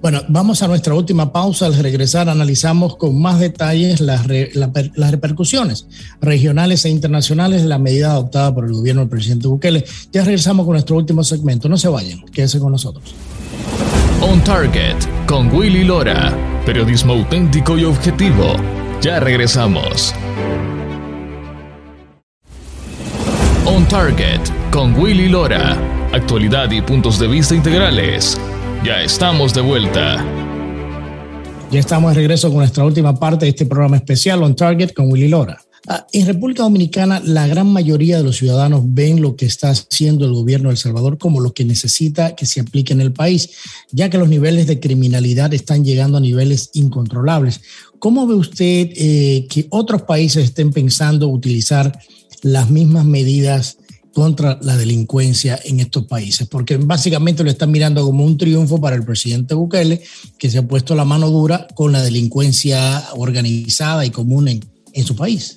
Bueno, 0.00 0.20
vamos 0.28 0.62
a 0.62 0.68
nuestra 0.68 0.94
última 0.94 1.32
pausa. 1.32 1.66
Al 1.66 1.74
regresar 1.74 2.28
analizamos 2.28 2.96
con 2.96 3.20
más 3.20 3.40
detalles 3.40 4.00
las, 4.00 4.28
re, 4.28 4.50
la, 4.54 4.70
las, 4.94 5.10
repercusiones 5.10 5.88
regionales 6.20 6.84
e 6.84 6.88
internacionales 6.88 7.62
de 7.62 7.68
la 7.68 7.78
medida 7.78 8.12
adoptada 8.12 8.54
por 8.54 8.64
el 8.66 8.72
gobierno 8.72 9.02
del 9.02 9.10
presidente 9.10 9.48
Bukele. 9.48 9.84
Ya 10.12 10.22
regresamos 10.22 10.66
con 10.66 10.74
nuestro 10.74 10.96
último 10.96 11.24
segmento. 11.24 11.68
No 11.68 11.76
se 11.76 11.88
vayan, 11.88 12.20
quédense 12.32 12.60
con 12.60 12.70
nosotros. 12.70 13.12
On 14.24 14.40
Target 14.44 14.94
con 15.26 15.52
Willy 15.52 15.82
Lora. 15.82 16.32
Periodismo 16.64 17.14
auténtico 17.14 17.76
y 17.76 17.84
objetivo. 17.84 18.54
Ya 19.00 19.18
regresamos. 19.18 20.14
On 23.66 23.84
Target 23.88 24.40
con 24.70 24.96
Willy 24.96 25.28
Lora. 25.28 25.76
Actualidad 26.12 26.70
y 26.70 26.80
puntos 26.80 27.18
de 27.18 27.26
vista 27.26 27.56
integrales. 27.56 28.40
Ya 28.84 29.02
estamos 29.02 29.54
de 29.54 29.60
vuelta. 29.60 30.24
Ya 31.72 31.80
estamos 31.80 32.14
de 32.14 32.20
regreso 32.20 32.48
con 32.50 32.58
nuestra 32.58 32.84
última 32.84 33.18
parte 33.18 33.46
de 33.46 33.50
este 33.50 33.66
programa 33.66 33.96
especial 33.96 34.44
On 34.44 34.54
Target 34.54 34.92
con 34.92 35.10
Willy 35.10 35.26
Lora. 35.26 35.58
Ah, 35.88 36.06
en 36.12 36.26
República 36.26 36.62
Dominicana, 36.62 37.20
la 37.24 37.48
gran 37.48 37.66
mayoría 37.66 38.18
de 38.18 38.22
los 38.22 38.36
ciudadanos 38.36 38.82
ven 38.84 39.20
lo 39.20 39.34
que 39.34 39.46
está 39.46 39.70
haciendo 39.70 40.24
el 40.24 40.32
gobierno 40.32 40.68
de 40.68 40.74
El 40.74 40.78
Salvador 40.78 41.18
como 41.18 41.40
lo 41.40 41.54
que 41.54 41.64
necesita 41.64 42.36
que 42.36 42.46
se 42.46 42.60
aplique 42.60 42.92
en 42.92 43.00
el 43.00 43.12
país, 43.12 43.50
ya 43.90 44.08
que 44.08 44.18
los 44.18 44.28
niveles 44.28 44.68
de 44.68 44.78
criminalidad 44.78 45.52
están 45.52 45.84
llegando 45.84 46.18
a 46.18 46.20
niveles 46.20 46.70
incontrolables. 46.74 47.62
¿Cómo 47.98 48.28
ve 48.28 48.34
usted 48.34 48.90
eh, 48.94 49.46
que 49.50 49.66
otros 49.70 50.02
países 50.02 50.44
estén 50.44 50.72
pensando 50.72 51.28
utilizar 51.28 51.98
las 52.42 52.70
mismas 52.70 53.04
medidas 53.04 53.78
contra 54.12 54.58
la 54.62 54.76
delincuencia 54.76 55.58
en 55.64 55.80
estos 55.80 56.04
países, 56.04 56.46
porque 56.46 56.76
básicamente 56.76 57.42
lo 57.42 57.50
están 57.50 57.70
mirando 57.70 58.04
como 58.04 58.24
un 58.24 58.36
triunfo 58.36 58.78
para 58.78 58.94
el 58.94 59.04
presidente 59.04 59.54
Bukele, 59.54 60.02
que 60.38 60.50
se 60.50 60.58
ha 60.58 60.68
puesto 60.68 60.94
la 60.94 61.06
mano 61.06 61.30
dura 61.30 61.66
con 61.74 61.92
la 61.92 62.02
delincuencia 62.02 63.02
organizada 63.14 64.04
y 64.04 64.10
común 64.10 64.48
en, 64.48 64.60
en 64.92 65.04
su 65.04 65.16
país. 65.16 65.56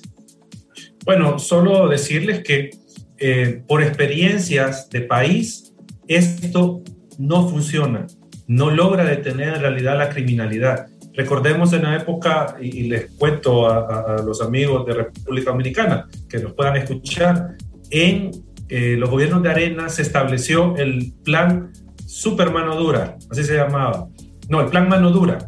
Bueno, 1.06 1.38
solo 1.38 1.88
decirles 1.88 2.42
que 2.42 2.70
eh, 3.18 3.62
por 3.68 3.80
experiencias 3.80 4.90
de 4.90 5.02
país, 5.02 5.72
esto 6.08 6.82
no 7.16 7.48
funciona, 7.48 8.08
no 8.48 8.72
logra 8.72 9.04
detener 9.04 9.54
en 9.54 9.60
realidad 9.60 9.96
la 9.96 10.08
criminalidad. 10.08 10.88
Recordemos 11.14 11.72
en 11.74 11.84
la 11.84 11.94
época, 11.94 12.56
y, 12.60 12.88
les 12.88 13.06
cuento 13.12 13.68
a, 13.68 14.20
los 14.26 14.42
amigos 14.42 14.84
de 14.84 14.94
República 14.94 15.52
Dominicana 15.52 16.08
que 16.28 16.40
nos 16.40 16.54
puedan 16.54 16.76
escuchar, 16.76 17.56
en 17.90 18.32
eh, 18.68 18.96
los 18.98 19.08
gobiernos 19.08 19.44
de 19.44 19.50
Arena 19.50 19.88
se 19.88 20.02
estableció 20.02 20.76
el 20.76 21.12
plan 21.22 21.70
Super 22.04 22.50
Mano 22.50 22.74
Dura, 22.74 23.16
así 23.30 23.44
se 23.44 23.54
llamaba. 23.54 24.08
No, 24.48 24.60
el 24.60 24.66
plan 24.66 24.88
Mano 24.88 25.12
Dura, 25.12 25.38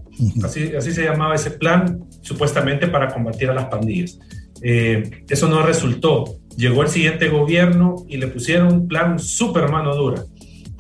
así, 0.45 0.73
así 0.77 0.93
se 0.93 1.03
llamaba 1.03 1.35
ese 1.35 1.51
plan 1.51 2.05
supuestamente 2.23 2.87
para 2.87 3.09
combatir 3.13 3.51
a 3.51 3.55
las 3.55 3.65
pandillas. 3.65 4.21
Eh, 4.63 5.25
eso 5.29 5.49
no 5.49 5.63
resultó. 5.63 6.37
Llegó 6.57 6.83
el 6.83 6.89
siguiente 6.89 7.29
gobierno 7.29 8.05
y 8.09 8.17
le 8.17 8.27
pusieron 8.29 8.73
un 8.73 8.89
plan 8.89 9.19
super 9.19 9.71
mano 9.71 9.95
dura. 9.95 10.25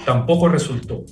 Tampoco 0.04 0.48
resultó. 0.48 1.04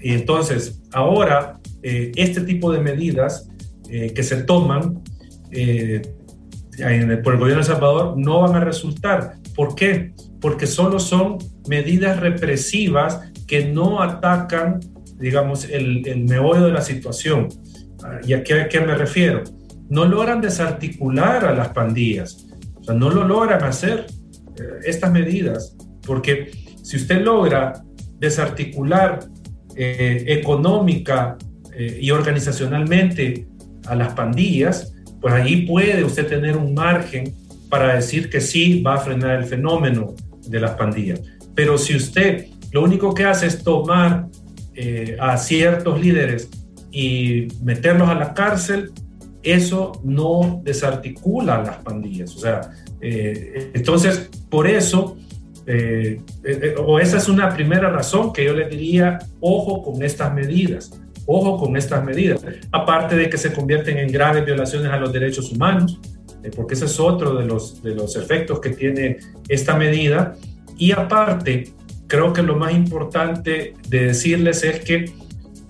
Y 0.00 0.12
entonces, 0.12 0.82
ahora, 0.92 1.60
eh, 1.82 2.12
este 2.16 2.40
tipo 2.42 2.72
de 2.72 2.80
medidas 2.80 3.48
eh, 3.90 4.12
que 4.14 4.22
se 4.22 4.42
toman 4.42 5.02
por 7.24 7.32
el 7.32 7.38
gobierno 7.38 7.46
de 7.46 7.60
El 7.60 7.64
Salvador 7.64 8.14
no 8.18 8.40
van 8.40 8.54
a 8.56 8.60
resultar. 8.60 9.34
¿Por 9.54 9.74
qué? 9.74 10.12
Porque 10.40 10.66
solo 10.66 10.98
son 10.98 11.38
medidas 11.68 12.20
represivas 12.20 13.32
que 13.46 13.66
no 13.66 14.02
atacan, 14.02 14.80
digamos, 15.18 15.64
el, 15.64 16.06
el 16.06 16.24
meollo 16.24 16.66
de 16.66 16.72
la 16.72 16.82
situación. 16.82 17.48
¿Y 18.26 18.34
a 18.34 18.42
qué, 18.42 18.54
a 18.62 18.68
qué 18.68 18.80
me 18.80 18.94
refiero? 18.94 19.42
No 19.88 20.04
logran 20.04 20.40
desarticular 20.40 21.44
a 21.44 21.52
las 21.52 21.68
pandillas, 21.68 22.46
o 22.76 22.84
sea, 22.84 22.94
no 22.94 23.10
lo 23.10 23.26
logran 23.26 23.62
hacer 23.62 24.06
eh, 24.56 24.62
estas 24.84 25.12
medidas, 25.12 25.76
porque 26.04 26.50
si 26.82 26.96
usted 26.96 27.22
logra 27.22 27.82
desarticular 28.18 29.20
eh, 29.74 30.24
económica 30.28 31.36
eh, 31.74 31.98
y 32.00 32.10
organizacionalmente 32.10 33.46
a 33.86 33.94
las 33.94 34.12
pandillas, 34.14 34.94
pues 35.20 35.34
ahí 35.34 35.66
puede 35.66 36.04
usted 36.04 36.26
tener 36.26 36.56
un 36.56 36.74
margen 36.74 37.34
para 37.68 37.94
decir 37.94 38.30
que 38.30 38.40
sí 38.40 38.82
va 38.82 38.94
a 38.94 38.98
frenar 38.98 39.40
el 39.40 39.44
fenómeno 39.44 40.14
de 40.48 40.60
las 40.60 40.72
pandillas. 40.72 41.20
Pero 41.54 41.78
si 41.78 41.96
usted 41.96 42.46
lo 42.72 42.82
único 42.82 43.14
que 43.14 43.24
hace 43.24 43.46
es 43.46 43.62
tomar 43.62 44.26
a 45.18 45.38
ciertos 45.38 45.98
líderes 45.98 46.50
y 46.92 47.48
meterlos 47.62 48.08
a 48.10 48.14
la 48.14 48.34
cárcel, 48.34 48.92
eso 49.46 50.00
no 50.02 50.60
desarticula 50.64 51.62
las 51.62 51.76
pandillas. 51.76 52.34
O 52.34 52.38
sea, 52.40 52.72
eh, 53.00 53.70
entonces, 53.74 54.28
por 54.50 54.66
eso, 54.66 55.16
eh, 55.66 56.20
eh, 56.44 56.74
o 56.84 56.98
esa 56.98 57.18
es 57.18 57.28
una 57.28 57.54
primera 57.54 57.88
razón 57.90 58.32
que 58.32 58.44
yo 58.44 58.52
le 58.52 58.68
diría, 58.68 59.20
ojo 59.40 59.84
con 59.84 60.02
estas 60.02 60.34
medidas, 60.34 61.00
ojo 61.26 61.58
con 61.58 61.76
estas 61.76 62.04
medidas, 62.04 62.44
aparte 62.72 63.14
de 63.14 63.30
que 63.30 63.38
se 63.38 63.52
convierten 63.52 63.98
en 63.98 64.10
graves 64.10 64.44
violaciones 64.44 64.90
a 64.90 64.96
los 64.96 65.12
derechos 65.12 65.52
humanos, 65.52 66.00
porque 66.54 66.74
ese 66.74 66.84
es 66.84 67.00
otro 67.00 67.34
de 67.34 67.44
los, 67.44 67.82
de 67.82 67.94
los 67.94 68.16
efectos 68.16 68.60
que 68.60 68.70
tiene 68.70 69.18
esta 69.48 69.76
medida, 69.76 70.36
y 70.76 70.92
aparte, 70.92 71.72
creo 72.06 72.32
que 72.32 72.42
lo 72.42 72.56
más 72.56 72.72
importante 72.72 73.74
de 73.88 74.06
decirles 74.06 74.62
es 74.62 74.80
que 74.80 75.12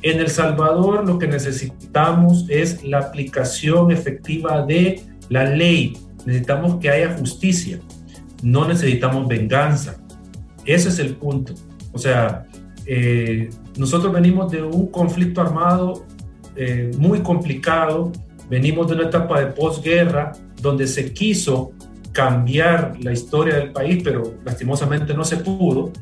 en 0.02 0.20
El 0.20 0.28
Salvador 0.28 1.06
lo 1.06 1.18
que 1.18 1.26
necesitamos 1.26 2.46
es 2.48 2.84
la 2.84 2.98
aplicación 2.98 3.90
efectiva 3.90 4.64
de 4.64 5.02
la 5.28 5.44
ley. 5.44 5.96
Necesitamos 6.24 6.76
que 6.76 6.90
haya 6.90 7.16
justicia, 7.16 7.78
no 8.42 8.66
necesitamos 8.66 9.26
venganza. 9.26 9.96
Ese 10.64 10.88
es 10.88 10.98
el 10.98 11.14
punto. 11.16 11.54
O 11.92 11.98
sea, 11.98 12.46
eh, 12.84 13.50
nosotros 13.76 14.12
venimos 14.12 14.50
de 14.52 14.62
un 14.62 14.88
conflicto 14.88 15.40
armado 15.40 16.04
eh, 16.54 16.90
muy 16.98 17.20
complicado, 17.20 18.12
venimos 18.48 18.88
de 18.88 18.94
una 18.94 19.04
etapa 19.04 19.40
de 19.40 19.46
posguerra 19.46 20.32
donde 20.60 20.86
se 20.86 21.12
quiso 21.12 21.72
cambiar 22.12 22.94
la 23.00 23.12
historia 23.12 23.56
del 23.56 23.72
país, 23.72 24.00
pero 24.02 24.34
lastimosamente 24.44 25.12
no 25.14 25.24
se 25.24 25.36
pudo, 25.36 25.92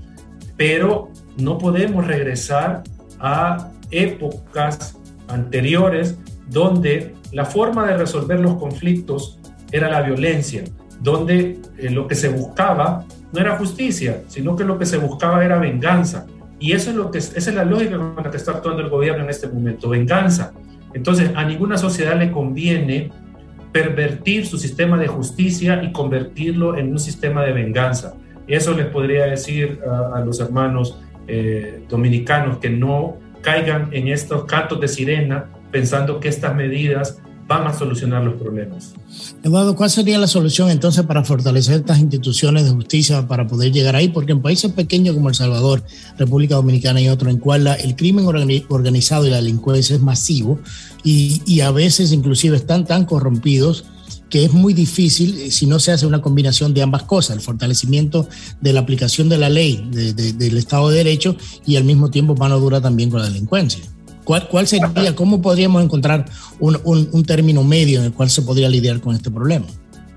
pero 0.56 1.10
no 1.36 1.58
podemos 1.58 2.06
regresar 2.06 2.84
a 3.18 3.72
épocas 4.02 4.98
anteriores 5.28 6.18
donde 6.48 7.14
la 7.32 7.44
forma 7.44 7.86
de 7.86 7.96
resolver 7.96 8.40
los 8.40 8.54
conflictos 8.56 9.40
era 9.72 9.90
la 9.90 10.02
violencia, 10.02 10.64
donde 11.00 11.58
eh, 11.78 11.90
lo 11.90 12.06
que 12.06 12.14
se 12.14 12.28
buscaba 12.28 13.04
no 13.32 13.40
era 13.40 13.56
justicia, 13.56 14.22
sino 14.28 14.54
que 14.54 14.64
lo 14.64 14.78
que 14.78 14.86
se 14.86 14.98
buscaba 14.98 15.44
era 15.44 15.58
venganza. 15.58 16.26
Y 16.60 16.72
eso 16.72 16.90
es 16.90 16.96
lo 16.96 17.10
que 17.10 17.18
esa 17.18 17.36
es 17.36 17.54
la 17.54 17.64
lógica 17.64 17.98
con 17.98 18.22
la 18.22 18.30
que 18.30 18.36
está 18.36 18.52
actuando 18.52 18.82
el 18.82 18.88
gobierno 18.88 19.24
en 19.24 19.30
este 19.30 19.48
momento, 19.48 19.88
venganza. 19.88 20.52
Entonces, 20.94 21.32
a 21.34 21.44
ninguna 21.44 21.76
sociedad 21.76 22.16
le 22.16 22.30
conviene 22.30 23.10
pervertir 23.72 24.46
su 24.46 24.56
sistema 24.56 24.96
de 24.96 25.08
justicia 25.08 25.82
y 25.82 25.90
convertirlo 25.90 26.78
en 26.78 26.92
un 26.92 26.98
sistema 27.00 27.42
de 27.42 27.52
venganza. 27.52 28.14
Eso 28.46 28.72
les 28.74 28.86
podría 28.86 29.26
decir 29.26 29.80
a, 30.14 30.20
los 30.20 30.38
hermanos 30.38 31.00
eh, 31.26 31.82
dominicanos 31.88 32.58
que 32.58 32.70
no 32.70 33.16
caigan 33.44 33.90
en 33.92 34.08
estos 34.08 34.44
cantos 34.46 34.80
de 34.80 34.88
sirena 34.88 35.46
pensando 35.70 36.18
que 36.18 36.28
estas 36.28 36.54
medidas 36.56 37.18
van 37.46 37.66
a 37.66 37.74
solucionar 37.74 38.24
los 38.24 38.40
problemas. 38.40 38.94
Eduardo, 39.42 39.76
¿cuál 39.76 39.90
sería 39.90 40.18
la 40.18 40.26
solución 40.26 40.70
entonces 40.70 41.04
para 41.04 41.24
fortalecer 41.24 41.80
estas 41.80 41.98
instituciones 41.98 42.64
de 42.64 42.70
justicia 42.70 43.28
para 43.28 43.46
poder 43.46 43.70
llegar 43.70 43.94
ahí? 43.96 44.08
Porque 44.08 44.32
en 44.32 44.40
países 44.40 44.72
pequeños 44.72 45.14
como 45.14 45.28
El 45.28 45.34
Salvador, 45.34 45.82
República 46.16 46.54
Dominicana 46.54 47.02
y 47.02 47.08
otros, 47.08 47.30
en 47.30 47.38
cual 47.38 47.66
el 47.66 47.96
crimen 47.96 48.26
organizado 48.26 49.26
y 49.26 49.30
la 49.30 49.36
delincuencia 49.36 49.94
es 49.94 50.00
masivo 50.00 50.58
y, 51.02 51.42
y 51.44 51.60
a 51.60 51.70
veces 51.70 52.12
inclusive 52.12 52.56
están 52.56 52.86
tan 52.86 53.04
corrompidos 53.04 53.84
que 54.34 54.44
es 54.44 54.52
muy 54.52 54.74
difícil 54.74 55.38
eh, 55.38 55.50
si 55.52 55.64
no 55.64 55.78
se 55.78 55.92
hace 55.92 56.08
una 56.08 56.20
combinación 56.20 56.74
de 56.74 56.82
ambas 56.82 57.04
cosas, 57.04 57.36
el 57.36 57.40
fortalecimiento 57.40 58.28
de 58.60 58.72
la 58.72 58.80
aplicación 58.80 59.28
de 59.28 59.38
la 59.38 59.48
ley, 59.48 59.88
del 59.92 60.56
Estado 60.56 60.88
de 60.88 60.96
Derecho 60.96 61.36
y 61.64 61.76
al 61.76 61.84
mismo 61.84 62.10
tiempo 62.10 62.34
mano 62.34 62.58
dura 62.58 62.80
también 62.80 63.10
con 63.10 63.20
la 63.20 63.28
delincuencia. 63.28 63.84
¿Cuál, 64.24 64.48
cuál 64.48 64.66
sería, 64.66 65.14
cómo 65.14 65.40
podríamos 65.40 65.84
encontrar 65.84 66.24
un, 66.58 66.80
un, 66.82 67.24
término 67.24 67.62
medio 67.62 68.00
en 68.00 68.06
el 68.06 68.12
cual 68.12 68.28
se 68.28 68.42
podría 68.42 68.68
lidiar 68.68 69.00
con 69.00 69.14
este 69.14 69.30
problema? 69.30 69.66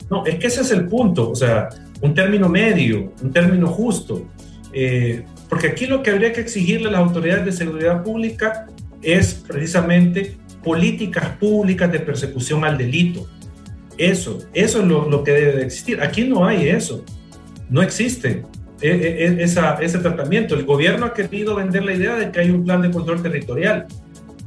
No, 0.09 0.25
es 0.25 0.39
que 0.39 0.47
ese 0.47 0.61
es 0.61 0.71
el 0.71 0.87
punto, 0.87 1.29
o 1.29 1.35
sea, 1.35 1.69
un 2.01 2.15
término 2.15 2.49
medio, 2.49 3.13
un 3.21 3.31
término 3.31 3.67
justo. 3.67 4.25
Eh, 4.73 5.25
porque 5.47 5.67
aquí 5.67 5.85
lo 5.85 6.01
que 6.01 6.09
habría 6.09 6.33
que 6.33 6.41
exigirle 6.41 6.87
a 6.87 6.91
las 6.93 7.01
autoridades 7.01 7.45
de 7.45 7.51
seguridad 7.51 8.03
pública 8.03 8.65
es 9.03 9.35
precisamente 9.47 10.39
políticas 10.63 11.37
públicas 11.37 11.91
de 11.91 11.99
persecución 11.99 12.65
al 12.65 12.79
delito 12.79 13.27
eso, 13.97 14.39
eso 14.53 14.79
es 14.81 14.85
lo, 14.85 15.23
que 15.23 15.31
debe 15.31 15.51
de 15.53 15.63
existir. 15.63 16.01
Aquí 16.01 16.25
no 16.27 16.45
hay 16.45 16.69
eso, 16.69 17.03
no 17.69 17.81
existe 17.81 18.43
e, 18.81 18.89
e, 18.89 19.41
e, 19.41 19.43
ese 19.43 19.97
tratamiento. 19.99 20.55
El 20.55 20.65
gobierno 20.65 21.05
ha 21.05 21.13
querido 21.13 21.55
vender 21.55 21.83
la 21.83 21.93
idea 21.93 22.15
de 22.15 22.31
que 22.31 22.39
hay 22.39 22.49
un 22.51 22.63
plan 22.63 22.81
de 22.81 22.91
control 22.91 23.21
territorial, 23.21 23.87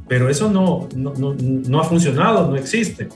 pero 0.07 0.29
eso 0.29 0.49
no, 0.49 0.87
no, 0.95 1.79
ha 1.79 1.83
funcionado, 1.83 2.49
no 2.49 2.55
existe. 2.55 3.09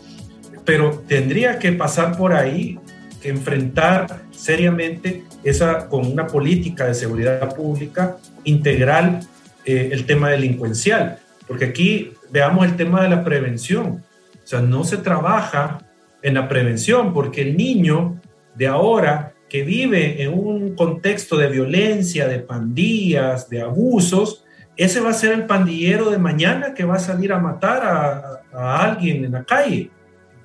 Pero 0.63 1.04
tendría 1.08 1.60
que 1.60 1.71
pasar 1.71 2.17
por 2.17 2.34
ahí, 2.34 2.80
que 3.21 3.30
enfrentar 3.30 4.24
seriamente 4.32 5.24
esa, 5.43 5.88
con 5.88 6.06
una 6.06 6.28
política 6.28 6.88
de 6.88 6.93
seguridad 6.93 7.56
pública 7.56 8.17
integral 8.43 9.21
eh, 9.63 9.89
el 9.91 10.06
tema 10.06 10.30
delincuencial. 10.30 11.19
Porque 11.48 11.65
aquí 11.65 12.12
veamos 12.32 12.65
el 12.65 12.76
tema 12.76 13.04
de 13.04 13.10
la 13.10 13.24
prevención. 13.24 14.04
O 14.43 14.48
sea, 14.48 14.62
no 14.62 14.84
se 14.84 14.98
trabaja 14.98 15.85
en 16.25 16.33
la 16.33 16.47
prevención, 16.47 17.13
porque 17.13 17.43
el 17.43 17.55
niño 17.55 18.19
de 18.55 18.65
ahora 18.65 19.35
que 19.47 19.61
vive 19.61 20.23
en 20.23 20.33
un 20.33 20.75
contexto 20.75 21.38
de 21.38 21.49
violencia, 21.49 22.27
de 22.27 22.39
pandillas, 22.39 23.47
de 23.47 23.61
abusos, 23.61 24.43
ese 24.75 25.01
va 25.01 25.11
a 25.11 25.13
ser 25.13 25.33
el 25.33 25.45
pandillero 25.45 26.09
de 26.09 26.17
mañana 26.17 26.73
que 26.73 26.83
va 26.83 26.95
a 26.95 26.99
salir 26.99 27.31
a 27.31 27.38
matar 27.38 28.41
a, 28.51 28.83
alguien 28.83 29.23
en 29.23 29.33
la 29.33 29.43
calle. 29.43 29.91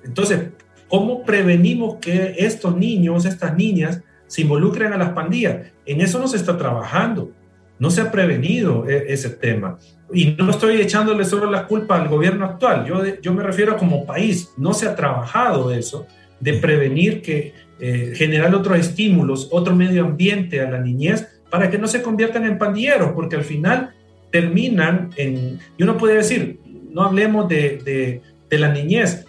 Entonces, 0.04 0.50
¿cómo 0.86 1.24
prevenimos 1.24 1.96
que 1.96 2.34
estos 2.36 2.76
niños, 2.76 3.24
estas 3.24 3.56
niñas, 3.56 4.02
se 4.26 4.42
involucren 4.42 4.92
a 4.92 4.98
las 4.98 5.12
pandillas? 5.12 5.72
En 5.86 6.02
eso 6.02 6.18
no 6.18 6.28
se 6.28 6.36
está 6.36 6.58
trabajando, 6.58 7.32
no 7.80 7.90
se 7.90 8.02
ha 8.02 8.12
prevenido 8.12 8.88
e, 8.88 9.12
ese 9.12 9.30
tema. 9.30 9.78
Y 10.12 10.36
no 10.38 10.50
estoy 10.50 10.80
echándole 10.80 11.24
solo 11.24 11.50
la 11.50 11.66
culpa 11.66 12.00
al 12.00 12.08
gobierno 12.08 12.44
actual, 12.44 12.86
yo, 12.86 13.02
yo 13.20 13.32
me 13.34 13.42
refiero 13.42 13.72
a 13.72 13.76
como 13.76 14.06
país, 14.06 14.52
no 14.56 14.72
se 14.72 14.86
ha 14.86 14.94
trabajado 14.94 15.72
eso 15.72 16.06
de 16.38 16.54
prevenir 16.54 17.20
que 17.22 17.52
eh, 17.80 18.12
generar 18.14 18.54
otros 18.54 18.78
estímulos, 18.78 19.48
otro 19.50 19.74
medio 19.74 20.04
ambiente 20.04 20.60
a 20.60 20.70
la 20.70 20.78
niñez 20.78 21.26
para 21.50 21.70
que 21.70 21.78
no 21.78 21.88
se 21.88 22.02
conviertan 22.02 22.44
en 22.44 22.58
pandilleros, 22.58 23.12
porque 23.12 23.36
al 23.36 23.44
final 23.44 23.94
terminan 24.30 25.10
en, 25.16 25.58
y 25.76 25.82
uno 25.82 25.96
puede 25.96 26.14
decir, 26.14 26.60
no 26.90 27.02
hablemos 27.02 27.48
de, 27.48 28.22
de 28.48 28.58
la 28.58 28.72
niñez, 28.72 29.26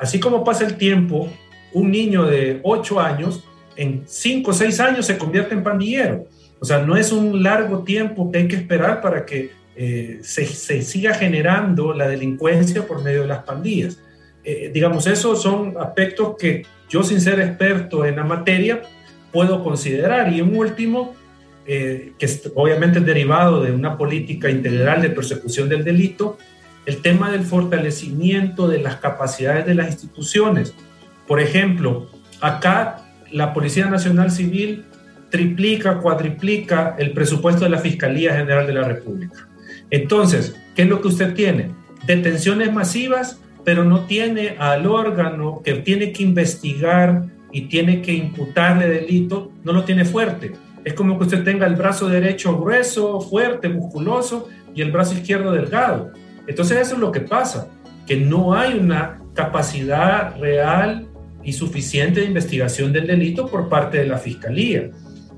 así 0.00 0.20
como 0.20 0.44
pasa 0.44 0.66
el 0.66 0.76
tiempo, 0.76 1.30
un 1.72 1.90
niño 1.90 2.24
de 2.24 2.60
8 2.62 3.00
años 3.00 3.44
en 3.76 4.02
5 4.06 4.50
o 4.50 4.54
6 4.54 4.80
años 4.80 5.06
se 5.06 5.18
convierte 5.18 5.54
en 5.54 5.62
pandillero. 5.62 6.26
O 6.60 6.64
sea, 6.64 6.78
no 6.78 6.96
es 6.96 7.12
un 7.12 7.42
largo 7.42 7.84
tiempo 7.84 8.30
que 8.30 8.38
hay 8.38 8.48
que 8.48 8.56
esperar 8.56 9.00
para 9.00 9.26
que 9.26 9.50
eh, 9.76 10.20
se, 10.22 10.46
siga 10.82 11.14
generando 11.14 11.92
la 11.92 12.08
delincuencia 12.08 12.86
por 12.86 13.02
medio 13.02 13.22
de 13.22 13.28
las 13.28 13.44
pandillas. 13.44 13.98
Eh, 14.42 14.70
digamos, 14.72 15.06
esos 15.06 15.42
son 15.42 15.74
aspectos 15.78 16.36
que 16.38 16.64
yo, 16.88 17.02
sin 17.02 17.20
ser 17.20 17.40
experto 17.40 18.06
en 18.06 18.16
la 18.16 18.24
materia, 18.24 18.82
puedo 19.32 19.62
considerar. 19.62 20.32
Y 20.32 20.40
un 20.40 20.56
último, 20.56 21.14
eh, 21.66 22.12
que 22.18 22.26
obviamente 22.54 23.00
es 23.00 23.04
derivado 23.04 23.62
de 23.62 23.72
una 23.72 23.98
política 23.98 24.48
integral 24.48 25.02
de 25.02 25.10
persecución 25.10 25.68
del 25.68 25.84
delito, 25.84 26.38
el 26.86 27.02
tema 27.02 27.30
del 27.30 27.42
fortalecimiento 27.42 28.68
de 28.68 28.78
las 28.78 28.96
capacidades 28.96 29.66
de 29.66 29.74
las 29.74 29.88
instituciones. 29.88 30.72
Por 31.26 31.40
ejemplo, 31.40 32.08
acá 32.40 33.02
la 33.30 33.52
Policía 33.52 33.86
Nacional 33.86 34.30
Civil 34.30 34.84
triplica, 35.36 35.98
cuadriplica 35.98 36.96
el 36.98 37.12
presupuesto 37.12 37.64
de 37.64 37.70
la 37.70 37.78
Fiscalía 37.78 38.34
General 38.34 38.66
de 38.66 38.72
la 38.72 38.84
República. 38.84 39.46
Entonces, 39.90 40.56
¿qué 40.74 40.82
es 40.82 40.88
lo 40.88 41.02
que 41.02 41.08
usted 41.08 41.34
tiene? 41.34 41.72
Detenciones 42.06 42.72
masivas, 42.72 43.38
pero 43.62 43.84
no 43.84 44.06
tiene 44.06 44.56
al 44.58 44.86
órgano 44.86 45.60
que 45.62 45.74
tiene 45.74 46.10
que 46.12 46.22
investigar 46.22 47.24
y 47.52 47.68
tiene 47.68 48.00
que 48.00 48.14
imputarle 48.14 48.88
delito, 48.88 49.52
no 49.62 49.74
lo 49.74 49.84
tiene 49.84 50.06
fuerte. 50.06 50.52
Es 50.86 50.94
como 50.94 51.18
que 51.18 51.24
usted 51.24 51.44
tenga 51.44 51.66
el 51.66 51.76
brazo 51.76 52.08
derecho 52.08 52.58
grueso, 52.58 53.20
fuerte, 53.20 53.68
musculoso 53.68 54.48
y 54.74 54.80
el 54.80 54.90
brazo 54.90 55.12
izquierdo 55.12 55.52
delgado. 55.52 56.12
Entonces 56.46 56.78
eso 56.78 56.94
es 56.94 57.00
lo 57.00 57.12
que 57.12 57.20
pasa, 57.20 57.68
que 58.06 58.16
no 58.16 58.54
hay 58.54 58.78
una 58.78 59.20
capacidad 59.34 60.34
real 60.40 61.08
y 61.44 61.52
suficiente 61.52 62.20
de 62.20 62.26
investigación 62.26 62.90
del 62.90 63.06
delito 63.06 63.46
por 63.48 63.68
parte 63.68 63.98
de 63.98 64.06
la 64.06 64.16
Fiscalía. 64.16 64.88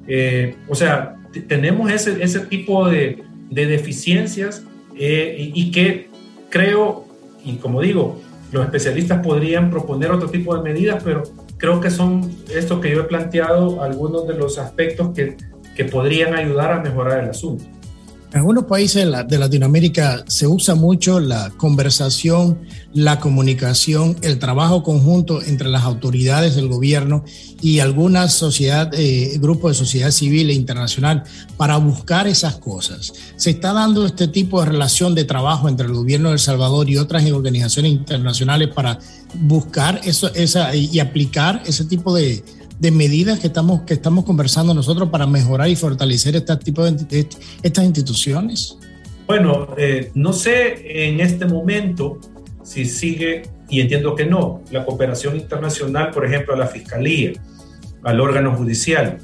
Eh, 0.09 0.57
o 0.69 0.75
sea, 0.75 1.17
tenemos 1.47 1.93
ese, 1.93 2.23
ese 2.23 2.41
tipo 2.41 2.89
de, 2.89 3.23
de 3.51 3.67
deficiencias 3.67 4.65
eh, 4.97 5.53
y, 5.55 5.71
que 5.71 6.09
creo, 6.51 7.05
y 7.45 7.57
como 7.57 7.81
digo, 7.81 8.21
los 8.51 8.65
especialistas 8.65 9.25
podrían 9.25 9.71
proponer 9.71 10.11
otro 10.11 10.29
tipo 10.29 10.57
de 10.57 10.63
medidas, 10.63 11.03
pero 11.05 11.23
creo 11.59 11.81
que 11.81 11.91
son 11.91 12.29
esto 12.53 12.81
que 12.81 12.91
yo 12.91 13.01
he 13.01 13.05
planteado 13.05 13.83
algunos 13.83 14.27
de 14.27 14.35
los 14.35 14.59
aspectos 14.59 15.11
que, 15.15 15.37
que 15.77 15.85
podrían 15.85 16.35
ayudar 16.35 16.73
a 16.73 16.81
mejorar 16.81 17.23
el 17.23 17.31
asunto. 17.31 17.65
En 18.31 18.41
algunos 18.41 18.65
países 18.65 19.09
de 19.27 19.39
Latinoamérica 19.39 20.23
se 20.27 20.47
usa 20.47 20.75
mucho 20.75 21.19
la 21.19 21.51
conversación, 21.57 22.59
la 22.93 23.21
comunicación, 23.21 24.19
el 24.21 24.39
trabajo 24.39 24.83
conjunto 24.83 25.43
entre 25.43 25.69
las 25.69 25.85
autoridades 25.85 26.55
del 26.55 26.69
gobierno 26.69 27.25
y 27.63 27.79
algunas 27.79 28.35
sociedad, 28.35 28.91
eh, 28.93 29.39
grupos 29.41 29.71
de 29.71 29.79
sociedad 29.79 30.11
civil 30.11 30.51
e 30.51 30.53
internacional 30.53 31.25
para 31.57 31.79
buscar 31.79 32.27
esas 32.27 32.57
cosas. 32.57 33.15
Se 33.37 33.49
está 33.49 33.73
dando 33.73 34.05
este 34.05 34.29
tipo 34.29 34.61
de 34.61 34.67
relación 34.67 35.15
de 35.15 35.25
trabajo 35.25 35.67
entre 35.67 35.87
el 35.87 35.95
gobierno 35.95 36.29
de 36.29 36.35
El 36.35 36.41
Salvador 36.41 36.91
y 36.91 36.99
otras 36.99 37.25
organizaciones 37.31 37.93
internacionales 37.93 38.69
para 38.75 38.99
buscar 39.41 40.03
eso, 40.05 40.31
esa, 40.35 40.75
y 40.75 41.01
aplicar 41.01 41.63
ese 41.65 41.87
tipo 41.87 42.15
de, 42.15 42.45
de 42.79 42.91
medidas 42.91 43.41
que 43.41 43.49
estamos, 43.49 43.83
que 43.83 43.95
estamos 43.95 44.25
conversando 44.25 44.73
nosotros 44.73 45.09
para 45.09 45.27
mejorar 45.27 45.69
y 45.69 45.77
fortalecer 45.77 46.37
este 46.37 46.57
tipo 46.57 46.85
de, 46.85 47.29
estas 47.63 47.85
instituciones? 47.85 48.77
Bueno, 49.27 49.69
eh, 49.77 50.11
no 50.15 50.33
sé 50.33 51.09
en 51.09 51.21
este 51.21 51.47
momento 51.47 52.19
si 52.63 52.85
sigue, 52.85 53.43
y 53.69 53.81
entiendo 53.81 54.15
que 54.15 54.27
no, 54.27 54.63
la 54.71 54.85
cooperación 54.85 55.37
internacional, 55.37 56.11
por 56.11 56.25
ejemplo, 56.25 56.55
a 56.55 56.57
la 56.57 56.67
Fiscalía, 56.67 57.33
al 58.03 58.21
órgano 58.21 58.55
judicial, 58.55 59.19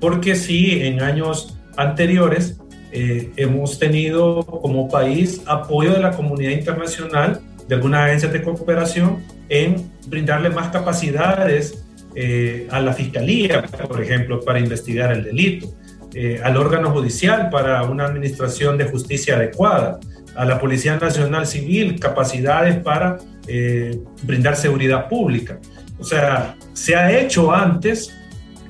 porque 0.00 0.36
sí, 0.36 0.82
en 0.82 1.00
años 1.00 1.56
anteriores 1.76 2.58
eh, 2.92 3.30
hemos 3.36 3.78
tenido 3.78 4.44
como 4.44 4.88
país 4.88 5.42
apoyo 5.46 5.92
de 5.92 6.00
la 6.00 6.12
comunidad 6.12 6.52
internacional, 6.52 7.40
de 7.68 7.74
algunas 7.74 8.06
agencias 8.06 8.32
de 8.32 8.42
cooperación, 8.42 9.18
en 9.48 9.90
brindarle 10.06 10.50
más 10.50 10.68
capacidades 10.68 11.81
eh, 12.14 12.68
a 12.70 12.80
la 12.80 12.92
fiscalía, 12.92 13.62
por 13.88 14.02
ejemplo, 14.02 14.40
para 14.40 14.58
investigar 14.58 15.12
el 15.12 15.24
delito, 15.24 15.72
eh, 16.12 16.40
al 16.44 16.58
órgano 16.58 16.90
judicial 16.90 17.48
para 17.48 17.82
una 17.84 18.04
administración 18.04 18.76
de 18.76 18.84
justicia 18.84 19.36
adecuada, 19.36 19.98
a 20.34 20.44
la 20.44 20.58
Policía 20.58 20.96
Nacional 20.96 21.46
Civil 21.46 21.98
capacidades 21.98 22.76
para 22.76 23.18
eh, 23.46 23.98
brindar 24.22 24.56
seguridad 24.56 25.08
pública. 25.08 25.58
O 25.98 26.04
sea, 26.04 26.54
se 26.74 26.96
ha 26.96 27.18
hecho 27.18 27.52
antes, 27.52 28.14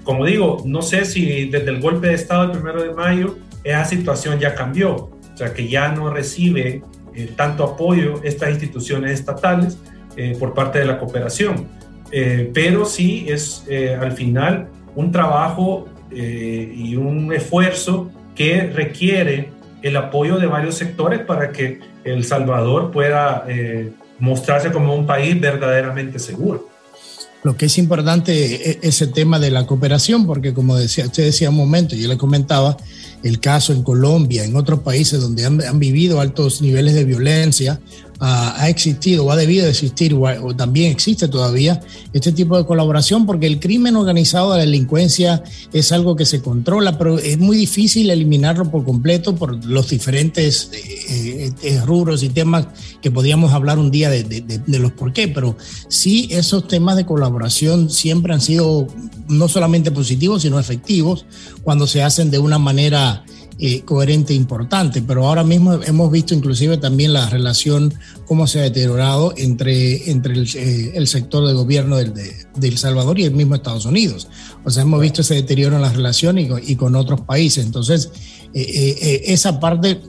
como 0.04 0.24
digo, 0.24 0.62
no 0.64 0.82
sé 0.82 1.04
si 1.04 1.46
desde 1.46 1.70
el 1.70 1.80
golpe 1.80 2.08
de 2.08 2.14
Estado 2.14 2.42
del 2.42 2.52
primero 2.52 2.82
de 2.82 2.94
mayo 2.94 3.38
esa 3.64 3.84
situación 3.84 4.38
ya 4.38 4.54
cambió, 4.54 4.94
o 4.94 5.36
sea, 5.36 5.52
que 5.52 5.68
ya 5.68 5.88
no 5.88 6.10
recibe 6.10 6.82
tanto 7.36 7.64
apoyo 7.64 8.20
estas 8.24 8.50
instituciones 8.50 9.12
estatales 9.12 9.78
por 10.38 10.54
parte 10.54 10.80
de 10.80 10.86
la 10.86 10.98
cooperación. 10.98 11.68
Eh, 12.12 12.50
pero 12.52 12.84
sí 12.84 13.24
es 13.26 13.64
eh, 13.68 13.96
al 13.98 14.12
final 14.12 14.68
un 14.94 15.10
trabajo 15.10 15.88
eh, 16.10 16.70
y 16.76 16.94
un 16.94 17.32
esfuerzo 17.32 18.10
que 18.34 18.64
requiere 18.64 19.50
el 19.80 19.96
apoyo 19.96 20.36
de 20.36 20.46
varios 20.46 20.74
sectores 20.74 21.20
para 21.20 21.52
que 21.52 21.80
El 22.04 22.24
Salvador 22.24 22.90
pueda 22.90 23.46
mostrarse 24.18 24.70
como 24.70 24.94
un 24.94 25.06
país 25.06 25.40
verdaderamente 25.40 26.18
seguro. 26.18 26.68
Lo 27.42 27.56
que 27.56 27.66
es 27.66 27.78
importante 27.78 28.70
es 28.70 28.78
ese 28.82 29.08
tema 29.08 29.40
de 29.40 29.50
la 29.50 29.66
cooperación, 29.66 30.26
porque 30.26 30.54
como 30.54 30.76
decía, 30.76 31.06
usted 31.06 31.24
decía 31.24 31.50
un 31.50 31.56
momento, 31.56 31.96
yo 31.96 32.06
le 32.06 32.16
comentaba 32.16 32.76
el 33.24 33.40
caso 33.40 33.72
en 33.72 33.82
Colombia, 33.82 34.44
en 34.44 34.54
otros 34.54 34.80
países 34.80 35.20
donde 35.20 35.44
han, 35.44 35.60
han 35.60 35.80
vivido 35.80 36.20
altos 36.20 36.62
niveles 36.62 36.94
de 36.94 37.04
violencia, 37.04 37.80
ha, 38.24 38.68
existido 38.68 39.24
o 39.24 39.32
ha 39.32 39.36
debido 39.36 39.66
existir 39.66 40.14
o, 40.14 40.54
también 40.54 40.92
existe 40.92 41.26
todavía 41.26 41.80
este 42.12 42.30
tipo 42.30 42.56
de 42.56 42.64
colaboración 42.64 43.26
porque 43.26 43.48
el 43.48 43.58
crimen 43.58 43.96
organizado, 43.96 44.50
la 44.50 44.58
delincuencia 44.58 45.42
es 45.72 45.90
algo 45.90 46.14
que 46.14 46.24
se 46.24 46.40
controla, 46.40 46.98
pero 46.98 47.18
es 47.18 47.38
muy 47.38 47.56
difícil 47.56 48.10
eliminarlo 48.10 48.70
por 48.70 48.84
completo 48.84 49.34
por 49.34 49.64
los 49.64 49.88
diferentes 49.88 50.70
eh, 50.72 51.50
eh, 51.62 51.80
rubros 51.84 52.22
y 52.22 52.28
temas 52.28 52.68
que 53.00 53.10
podríamos 53.10 53.52
hablar 53.52 53.78
un 53.80 53.90
día 53.90 54.08
de, 54.08 54.22
de 54.22 54.78
los 54.78 54.92
por 54.92 55.12
qué, 55.12 55.26
pero 55.26 55.56
sí 55.88 56.28
esos 56.30 56.68
temas 56.68 56.94
de 56.94 57.04
colaboración 57.04 57.90
siempre 57.90 58.32
han 58.32 58.40
sido 58.40 58.86
no 59.26 59.48
solamente 59.48 59.90
positivos, 59.90 60.42
sino 60.42 60.60
efectivos 60.60 61.26
cuando 61.62 61.88
se 61.88 62.04
hacen 62.04 62.30
de 62.30 62.38
una 62.38 62.58
manera 62.58 63.24
eh, 63.58 63.82
coherente 63.82 64.32
e 64.32 64.36
importante, 64.36 65.02
pero 65.02 65.26
ahora 65.26 65.44
mismo 65.44 65.74
hemos 65.74 66.10
visto 66.10 66.34
inclusive 66.34 66.78
también 66.78 67.12
la 67.12 67.28
relación, 67.28 67.94
cómo 68.26 68.46
se 68.46 68.60
ha 68.60 68.62
deteriorado 68.62 69.34
entre, 69.36 70.10
entre 70.10 70.34
el, 70.34 70.48
eh, 70.54 71.06
sector 71.06 71.46
de 71.46 71.52
gobierno 71.52 71.96
del, 71.96 72.14
de, 72.14 72.68
El 72.68 72.78
Salvador 72.78 73.18
y 73.18 73.24
el 73.24 73.34
mismo 73.34 73.54
Estados 73.54 73.84
Unidos. 73.84 74.28
O 74.64 74.70
sea, 74.70 74.82
hemos 74.82 75.00
visto 75.00 75.20
ese 75.20 75.34
deterioro 75.34 75.76
en 75.76 75.82
las 75.82 75.94
relaciones 75.94 76.50
y 76.66 76.76
con, 76.76 76.96
otros 76.96 77.20
países. 77.20 77.64
Entonces, 77.64 78.10
eh, 78.54 79.22
esa 79.26 79.60
parte, 79.60 80.00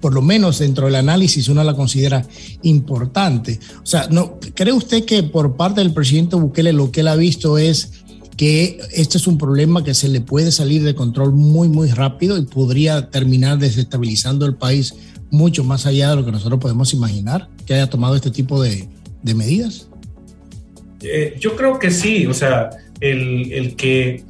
por 0.00 0.12
lo 0.14 0.22
menos 0.22 0.58
dentro 0.58 0.86
del 0.86 0.96
análisis, 0.96 1.48
uno 1.48 1.62
la 1.64 1.74
considera 1.74 2.26
importante. 2.62 3.60
O 3.82 3.86
sea, 3.86 4.08
¿no, 4.10 4.38
¿cree 4.54 4.72
usted 4.72 5.04
que 5.04 5.22
por 5.22 5.56
parte 5.56 5.80
del 5.80 5.92
presidente 5.92 6.36
Bukele 6.36 6.72
lo 6.72 6.90
que 6.90 7.00
él 7.00 7.08
ha 7.08 7.16
visto 7.16 7.58
es 7.58 7.90
que 8.36 8.78
este 8.92 9.18
es 9.18 9.26
un 9.26 9.38
problema 9.38 9.82
que 9.82 9.94
se 9.94 10.08
le 10.08 10.20
puede 10.20 10.52
salir 10.52 10.82
de 10.82 10.94
control 10.94 11.32
muy, 11.32 11.68
muy 11.68 11.88
rápido 11.88 12.36
y 12.36 12.44
podría 12.44 13.10
terminar 13.10 13.58
desestabilizando 13.58 14.44
el 14.44 14.54
país 14.54 14.94
mucho 15.30 15.64
más 15.64 15.86
allá 15.86 16.10
de 16.10 16.16
lo 16.16 16.24
que 16.24 16.32
nosotros 16.32 16.60
podemos 16.60 16.92
imaginar, 16.92 17.48
que 17.66 17.74
haya 17.74 17.88
tomado 17.88 18.14
este 18.14 18.30
tipo 18.30 18.62
de, 18.62 18.88
de 19.22 19.34
medidas? 19.34 19.88
Eh, 21.02 21.36
yo 21.38 21.56
creo 21.56 21.78
que 21.78 21.90
sí, 21.90 22.26
o 22.26 22.34
sea, 22.34 22.70
el, 23.00 23.52
el, 23.52 23.76
que, 23.76 24.24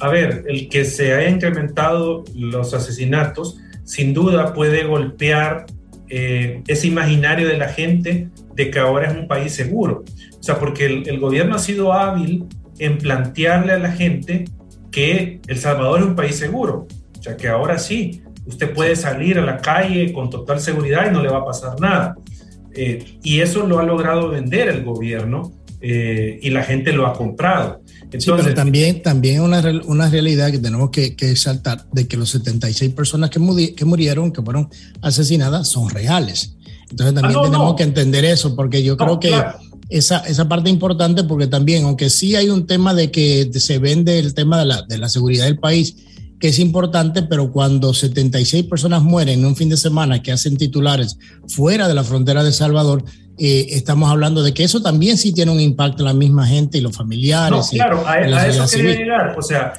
a 0.00 0.08
ver, 0.08 0.44
el 0.48 0.68
que 0.68 0.84
se 0.84 1.12
haya 1.12 1.28
incrementado 1.28 2.24
los 2.34 2.74
asesinatos, 2.74 3.58
sin 3.84 4.12
duda 4.12 4.54
puede 4.54 4.84
golpear 4.84 5.66
eh, 6.08 6.62
ese 6.66 6.86
imaginario 6.88 7.48
de 7.48 7.58
la 7.58 7.68
gente 7.68 8.28
de 8.54 8.70
que 8.70 8.78
ahora 8.78 9.10
es 9.10 9.16
un 9.16 9.28
país 9.28 9.52
seguro. 9.52 10.04
O 10.38 10.42
sea, 10.42 10.58
porque 10.58 10.86
el, 10.86 11.08
el 11.08 11.18
gobierno 11.20 11.54
ha 11.54 11.58
sido 11.58 11.92
hábil 11.92 12.46
en 12.78 12.98
plantearle 12.98 13.72
a 13.72 13.78
la 13.78 13.92
gente 13.92 14.44
que 14.90 15.40
El 15.46 15.58
Salvador 15.58 16.00
es 16.00 16.06
un 16.06 16.16
país 16.16 16.36
seguro. 16.36 16.86
O 17.18 17.22
sea, 17.22 17.36
que 17.36 17.48
ahora 17.48 17.78
sí, 17.78 18.22
usted 18.46 18.72
puede 18.72 18.96
salir 18.96 19.38
a 19.38 19.44
la 19.44 19.58
calle 19.58 20.12
con 20.12 20.30
total 20.30 20.60
seguridad 20.60 21.10
y 21.10 21.12
no 21.12 21.22
le 21.22 21.28
va 21.28 21.38
a 21.38 21.44
pasar 21.44 21.80
nada. 21.80 22.16
Eh, 22.74 23.18
y 23.22 23.40
eso 23.40 23.66
lo 23.66 23.78
ha 23.78 23.82
logrado 23.82 24.28
vender 24.28 24.68
el 24.68 24.84
gobierno 24.84 25.52
eh, 25.80 26.38
y 26.42 26.50
la 26.50 26.62
gente 26.62 26.92
lo 26.92 27.06
ha 27.06 27.12
comprado. 27.12 27.82
sí, 28.18 28.30
pero 28.36 28.54
también, 28.54 29.02
también 29.02 29.40
una, 29.42 29.62
una 29.84 30.08
realidad 30.08 30.50
que 30.50 30.58
tenemos 30.58 30.90
que, 30.90 31.14
que 31.14 31.30
exaltar 31.30 31.86
de 31.92 32.06
que 32.08 32.16
los 32.16 32.30
76 32.30 32.92
personas 32.94 33.30
que, 33.30 33.74
que 33.74 33.84
murieron, 33.84 34.32
que 34.32 34.42
fueron 34.42 34.68
asesinadas, 35.02 35.68
son 35.68 35.90
reales. 35.90 36.56
Entonces 36.90 37.14
también 37.14 37.38
ah, 37.38 37.42
tenemos 37.44 37.74
que 37.74 37.82
entender 37.82 38.24
eso, 38.24 38.56
porque 38.56 38.82
yo 38.82 38.96
creo 38.96 39.20
que 39.20 39.34
esa, 39.88 40.18
esa 40.20 40.48
parte 40.48 40.70
importante, 40.70 41.24
porque 41.24 41.46
también, 41.46 41.84
aunque 41.84 42.10
sí 42.10 42.36
hay 42.36 42.50
un 42.50 42.66
tema 42.66 42.94
de 42.94 43.10
que 43.10 43.50
se 43.54 43.78
vende 43.78 44.18
el 44.18 44.34
tema 44.34 44.58
de 44.58 44.66
la, 44.66 44.82
de 44.82 44.98
la 44.98 45.08
seguridad 45.08 45.44
del 45.44 45.58
país, 45.58 45.96
que 46.38 46.48
es 46.48 46.58
importante, 46.58 47.22
pero 47.22 47.50
cuando 47.50 47.92
76 47.92 48.64
personas 48.66 49.02
mueren 49.02 49.40
en 49.40 49.46
un 49.46 49.56
fin 49.56 49.68
de 49.68 49.76
semana 49.76 50.22
que 50.22 50.30
hacen 50.30 50.56
titulares 50.56 51.18
fuera 51.48 51.88
de 51.88 51.94
la 51.94 52.04
frontera 52.04 52.44
de 52.44 52.52
Salvador, 52.52 53.02
eh, 53.40 53.76
estamos 53.76 54.10
hablando 54.10 54.42
de 54.42 54.52
que 54.52 54.64
eso 54.64 54.82
también 54.82 55.16
sí 55.16 55.32
tiene 55.32 55.52
un 55.52 55.60
impacto 55.60 56.02
en 56.02 56.06
la 56.06 56.12
misma 56.12 56.44
gente 56.44 56.78
y 56.78 56.80
los 56.80 56.96
familiares. 56.96 57.68
claro, 57.70 58.04
a, 58.06 58.18
eso 58.18 58.66
quería 58.68 58.96
llegar. 58.96 59.34
O 59.38 59.42
sea, 59.42 59.74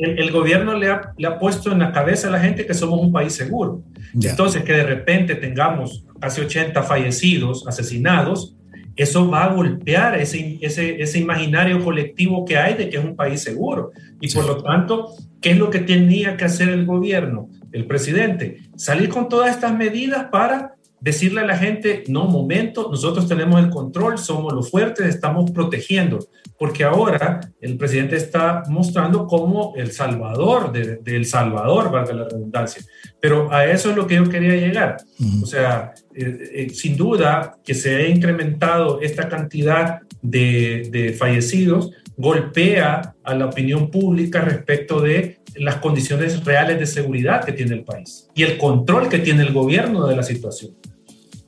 el, 0.00 0.30
gobierno 0.30 0.78
le 0.78 0.90
ha, 0.90 1.12
le 1.18 1.28
ha, 1.28 1.38
puesto 1.38 1.72
en 1.72 1.80
la 1.80 1.92
cabeza 1.92 2.28
a 2.28 2.30
la 2.30 2.40
gente 2.40 2.66
que 2.66 2.72
somos 2.72 3.00
un 3.00 3.12
país 3.12 3.34
seguro. 3.34 3.82
Entonces, 4.14 4.64
que 4.64 4.72
de 4.72 4.84
repente 4.84 5.34
tengamos 5.34 6.04
casi 6.20 6.40
80 6.40 6.82
fallecidos, 6.82 7.66
asesinados, 7.66 8.54
eso 8.96 9.30
va 9.30 9.44
a 9.44 9.54
golpear 9.54 10.18
ese, 10.20 10.58
ese, 10.60 11.00
ese, 11.02 11.18
imaginario 11.18 11.82
colectivo 11.82 12.44
que 12.44 12.56
hay 12.56 12.74
de 12.74 12.88
que 12.88 12.98
es 12.98 13.04
un 13.04 13.16
país 13.16 13.42
seguro. 13.42 13.90
Y 14.20 14.32
por 14.32 14.46
lo 14.46 14.62
tanto, 14.62 15.14
¿qué 15.40 15.52
es 15.52 15.58
lo 15.58 15.70
que 15.70 15.80
tenía 15.80 16.36
que 16.36 16.44
hacer 16.44 16.68
el 16.68 16.84
gobierno, 16.84 17.48
el 17.72 17.86
presidente? 17.86 18.58
Salir 18.76 19.08
con 19.08 19.28
todas 19.28 19.54
estas 19.54 19.74
medidas 19.74 20.26
para 20.30 20.74
decirle 21.02 21.40
a 21.40 21.44
la 21.44 21.58
gente, 21.58 22.04
no, 22.06 22.26
momento, 22.26 22.88
nosotros 22.88 23.26
tenemos 23.26 23.60
el 23.60 23.70
control, 23.70 24.18
somos 24.18 24.52
los 24.52 24.70
fuertes, 24.70 25.06
estamos 25.06 25.50
protegiendo, 25.50 26.20
porque 26.56 26.84
ahora 26.84 27.40
el 27.60 27.76
presidente 27.76 28.14
está 28.14 28.62
mostrando 28.68 29.26
como 29.26 29.74
el 29.76 29.90
salvador 29.90 30.70
de, 30.70 31.00
El 31.04 31.26
Salvador, 31.26 31.90
valga 31.90 32.14
la 32.14 32.24
redundancia. 32.28 32.82
Pero 33.20 33.52
a 33.52 33.66
eso 33.66 33.90
es 33.90 33.96
lo 33.96 34.06
que 34.06 34.14
yo 34.14 34.28
quería 34.28 34.54
llegar. 34.54 34.98
O 35.42 35.46
sea, 35.46 35.92
eh, 36.14 36.50
eh, 36.54 36.70
sin 36.70 36.96
duda 36.96 37.58
que 37.64 37.74
se 37.74 37.96
ha 37.96 38.06
incrementado 38.06 39.00
esta 39.00 39.28
cantidad 39.28 40.02
de, 40.22 40.88
de 40.92 41.14
fallecidos, 41.14 41.90
golpea 42.16 43.16
a 43.24 43.34
la 43.34 43.46
opinión 43.46 43.90
pública 43.90 44.40
respecto 44.42 45.00
de 45.00 45.40
las 45.56 45.76
condiciones 45.76 46.44
reales 46.44 46.78
de 46.78 46.86
seguridad 46.86 47.44
que 47.44 47.52
tiene 47.52 47.74
el 47.74 47.82
país 47.82 48.28
y 48.34 48.44
el 48.44 48.56
control 48.56 49.08
que 49.08 49.18
tiene 49.18 49.42
el 49.42 49.52
gobierno 49.52 50.06
de 50.06 50.14
la 50.14 50.22
situación. 50.22 50.72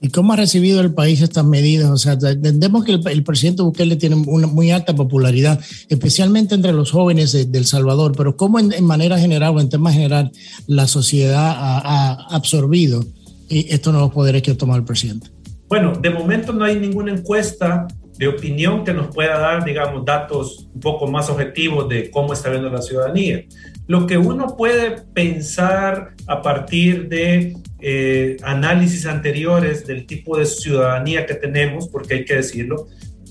¿Y 0.05 0.11
cómo 0.11 0.35
ha 0.35 0.37
recibido 0.37 0.83
el 0.83 0.93
país 0.93 1.23
estas 1.23 1.47
medidas? 1.47 1.91
O 1.91 1.97
sea, 1.97 2.13
entendemos 2.13 2.85
que 2.85 2.93
el, 2.93 3.23
presidente 3.25 3.63
Bukele 3.63 3.97
tiene 3.97 4.17
una 4.17 4.47
muy 4.47 4.71
alta 4.71 4.95
popularidad, 4.95 5.59
especialmente 5.89 6.55
entre 6.55 6.75
los 6.75 6.91
jóvenes 6.91 7.33
de, 7.33 7.49
El 7.57 7.65
Salvador, 7.65 8.13
pero 8.15 8.37
¿cómo 8.37 8.59
en, 8.59 8.85
manera 8.85 9.19
general 9.19 9.57
o 9.57 9.61
en 9.61 9.71
tema 9.71 9.91
general 9.91 10.31
la 10.67 10.87
sociedad 10.89 11.55
ha, 11.57 12.13
absorbido 12.37 13.03
estos 13.49 13.95
nuevos 13.95 14.13
poderes 14.13 14.43
que 14.43 14.51
ha 14.51 14.59
tomado 14.59 14.79
el 14.79 14.85
presidente? 14.85 15.29
Bueno, 15.71 15.95
de 15.99 16.11
momento 16.11 16.53
no 16.53 16.67
hay 16.67 16.79
ninguna 16.79 17.11
encuesta 17.11 17.87
de 18.19 18.29
opinión 18.29 18.85
que 18.85 18.93
nos 18.93 19.07
pueda 19.07 19.39
dar, 19.39 19.65
digamos, 19.65 20.05
datos 20.05 20.69
un 20.75 20.81
poco 20.83 21.07
más 21.07 21.31
objetivos 21.31 21.89
de 21.89 22.11
cómo 22.11 22.35
está 22.35 22.51
viendo 22.51 22.69
la 22.69 22.83
ciudadanía. 22.83 23.47
Lo 23.87 24.07
que 24.07 24.19
uno 24.19 24.55
puede 24.55 24.99
pensar 25.15 26.11
a 26.27 26.43
partir 26.43 27.09
de 27.09 27.57
eh, 27.87 28.39
análisis 28.43 29.05
anteriores 29.05 29.87
del 29.87 30.07
tipo 30.07 30.39
de 30.39 30.47
ciudadanía 30.47 31.27
que 31.27 31.35
tenemos, 31.35 31.89
porque 31.89 32.15
hay 32.15 32.25
que 32.25 32.37
decirlo, 32.37 32.87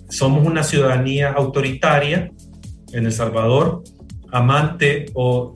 somos 0.09 0.45
una 0.45 0.63
ciudadanía 0.63 1.31
autoritaria 1.31 2.31
en 2.91 3.05
El 3.07 3.11
Salvador, 3.11 3.83
amante 4.31 5.07
o, 5.15 5.53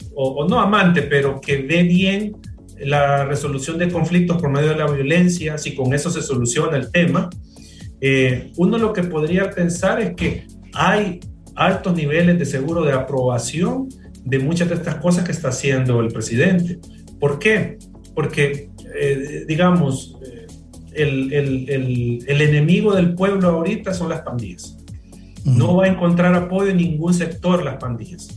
no 0.50 0.60
amante, 0.60 1.04
pero 1.04 1.40
que 1.40 1.58
ve 1.58 1.84
bien 1.84 2.38
la 2.80 3.26
resolución 3.26 3.78
de 3.78 3.92
conflictos 3.92 4.42
por 4.42 4.50
medio 4.50 4.70
de 4.70 4.78
la 4.78 4.88
violencia, 4.90 5.60
si 5.60 5.76
con 5.76 5.94
eso 5.94 6.10
se 6.10 6.24
soluciona 6.24 6.76
el 6.76 6.90
tema. 6.92 7.30
Eh, 8.02 8.52
uno 8.58 8.80
lo 8.80 8.94
que 8.94 9.04
podría 9.04 9.52
pensar 9.52 10.02
es 10.02 10.16
que 10.16 10.48
hay 10.74 11.20
altos 11.56 11.96
niveles 11.96 12.40
de 12.40 12.46
seguro 12.46 12.84
de 12.84 12.94
aprobación 12.94 13.90
de 14.26 14.40
muchas 14.40 14.70
de 14.70 14.74
estas 14.76 14.96
cosas 14.96 15.24
que 15.24 15.34
está 15.34 15.50
haciendo 15.50 16.00
el 16.02 16.08
presidente. 16.08 16.80
¿Por 17.20 17.38
qué? 17.38 17.78
Porque 18.16 18.72
eh, 19.00 19.46
digamos, 19.48 20.18
eh, 20.26 20.48
el, 20.94 21.34
el, 21.34 22.26
el, 22.28 22.42
enemigo 22.42 22.94
del 22.96 23.14
pueblo 23.14 23.50
ahorita 23.50 23.94
son 23.94 24.10
las 24.10 24.22
pandillas. 24.22 24.78
No 25.46 25.76
va 25.76 25.86
a 25.86 25.88
encontrar 25.88 26.34
apoyo 26.36 26.72
en 26.72 26.78
ningún 26.78 27.14
sector 27.14 27.64
las 27.64 27.78
pandillas. 27.78 28.28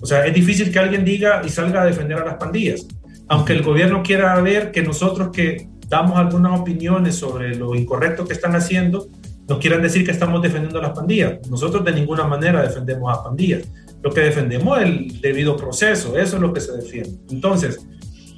O 0.00 0.06
sea, 0.06 0.26
es 0.26 0.34
difícil 0.34 0.72
que 0.72 0.78
alguien 0.78 1.04
diga 1.04 1.42
y 1.44 1.48
salga 1.48 1.82
a 1.82 1.86
defender 1.86 2.18
a 2.18 2.24
las 2.24 2.36
pandillas. 2.36 2.86
Aunque 3.28 3.52
el 3.52 3.62
gobierno 3.62 4.02
quiera 4.02 4.40
ver 4.40 4.70
que 4.70 4.82
nosotros 4.82 5.30
que 5.32 5.68
damos 5.88 6.16
algunas 6.16 6.58
opiniones 6.58 7.16
sobre 7.16 7.54
lo 7.54 7.74
incorrecto 7.74 8.26
que 8.26 8.32
están 8.32 8.54
haciendo, 8.56 9.08
nos 9.48 9.58
quieran 9.58 9.82
decir 9.82 10.04
que 10.04 10.10
estamos 10.10 10.42
defendiendo 10.42 10.78
a 10.78 10.82
las 10.82 10.92
pandillas. 10.92 11.38
Nosotros 11.48 11.84
de 11.84 11.92
ninguna 11.92 12.24
manera 12.24 12.62
defendemos 12.62 13.16
a 13.16 13.22
pandillas. 13.22 13.68
Lo 14.02 14.12
que 14.12 14.20
defendemos 14.20 14.78
es 14.78 14.84
el 14.84 15.20
debido 15.20 15.56
proceso, 15.56 16.16
eso 16.18 16.36
es 16.36 16.42
lo 16.42 16.52
que 16.52 16.60
se 16.60 16.72
defiende. 16.72 17.18
Entonces, 17.30 17.86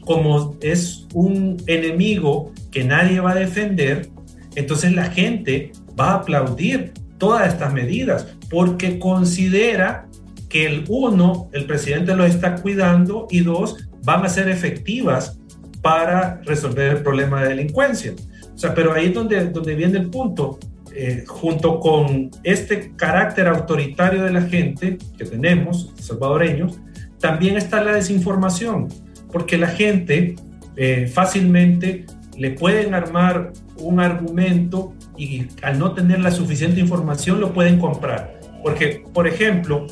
como 0.09 0.57
es 0.63 1.07
un 1.13 1.63
enemigo 1.67 2.55
que 2.71 2.83
nadie 2.83 3.21
va 3.21 3.33
a 3.33 3.35
defender, 3.35 4.09
entonces 4.55 4.95
la 4.95 5.05
gente 5.05 5.71
va 6.01 6.13
a 6.13 6.15
aplaudir 6.15 6.95
todas 7.19 7.47
estas 7.53 7.75
medidas 7.75 8.27
porque 8.49 8.99
considera 8.99 10.07
que 10.49 10.65
el 10.65 10.87
uno, 10.89 11.51
el 11.53 11.67
presidente 11.67 12.17
lo 12.17 12.25
está 12.25 12.55
cuidando 12.55 13.27
y 13.31 13.41
dos, 13.41 13.87
van 14.03 14.25
a 14.25 14.31
ser 14.31 14.49
efectivas 14.49 15.39
para 15.83 16.41
resolver 16.43 16.97
el 16.97 17.03
problema 17.03 17.43
de 17.43 17.51
delincuencia. 17.51 18.15
O 18.55 18.57
sea, 18.57 18.75
pero 18.75 18.95
ahí 18.95 19.09
es 19.09 19.15
donde, 19.15 19.51
donde 19.51 19.75
viene 19.75 19.99
el 19.99 20.09
punto. 20.09 20.59
Eh, 20.95 21.25
junto 21.27 21.81
con 21.81 22.31
este 22.45 22.93
carácter 22.97 23.47
autoritario 23.47 24.23
de 24.25 24.33
la 24.33 24.41
gente 24.41 24.97
que 25.19 25.27
tenemos, 25.27 25.93
salvadoreños, 26.01 26.81
también 27.21 27.59
está 27.59 27.85
la 27.85 27.93
desinformación 27.93 28.89
porque 29.33 29.59
la 29.59 29.69
gente 29.69 30.37
eh, 30.77 31.11
fácilmente 31.13 32.07
le 32.37 32.53
pueden 32.53 32.95
armar 32.95 33.53
un 33.79 34.01
argumento 34.01 34.95
y 35.17 35.47
al 35.63 35.79
no 35.79 35.93
tener 35.93 36.21
la 36.21 36.31
suficiente 36.31 36.81
información 36.81 37.41
lo 37.41 37.53
pueden 37.53 37.79
comprar. 37.79 38.39
Porque, 38.63 39.05
por 39.13 39.27
ejemplo, 39.27 39.87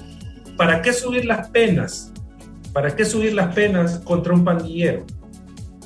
¿para 0.57 0.81
qué 0.83 0.93
subir 0.93 1.25
las 1.25 1.49
penas? 1.51 2.13
¿Para 2.73 2.95
qué 2.95 3.05
subir 3.05 3.35
las 3.35 3.55
penas 3.55 3.99
contra 3.99 4.33
un 4.33 4.45
pandillero? 4.45 5.05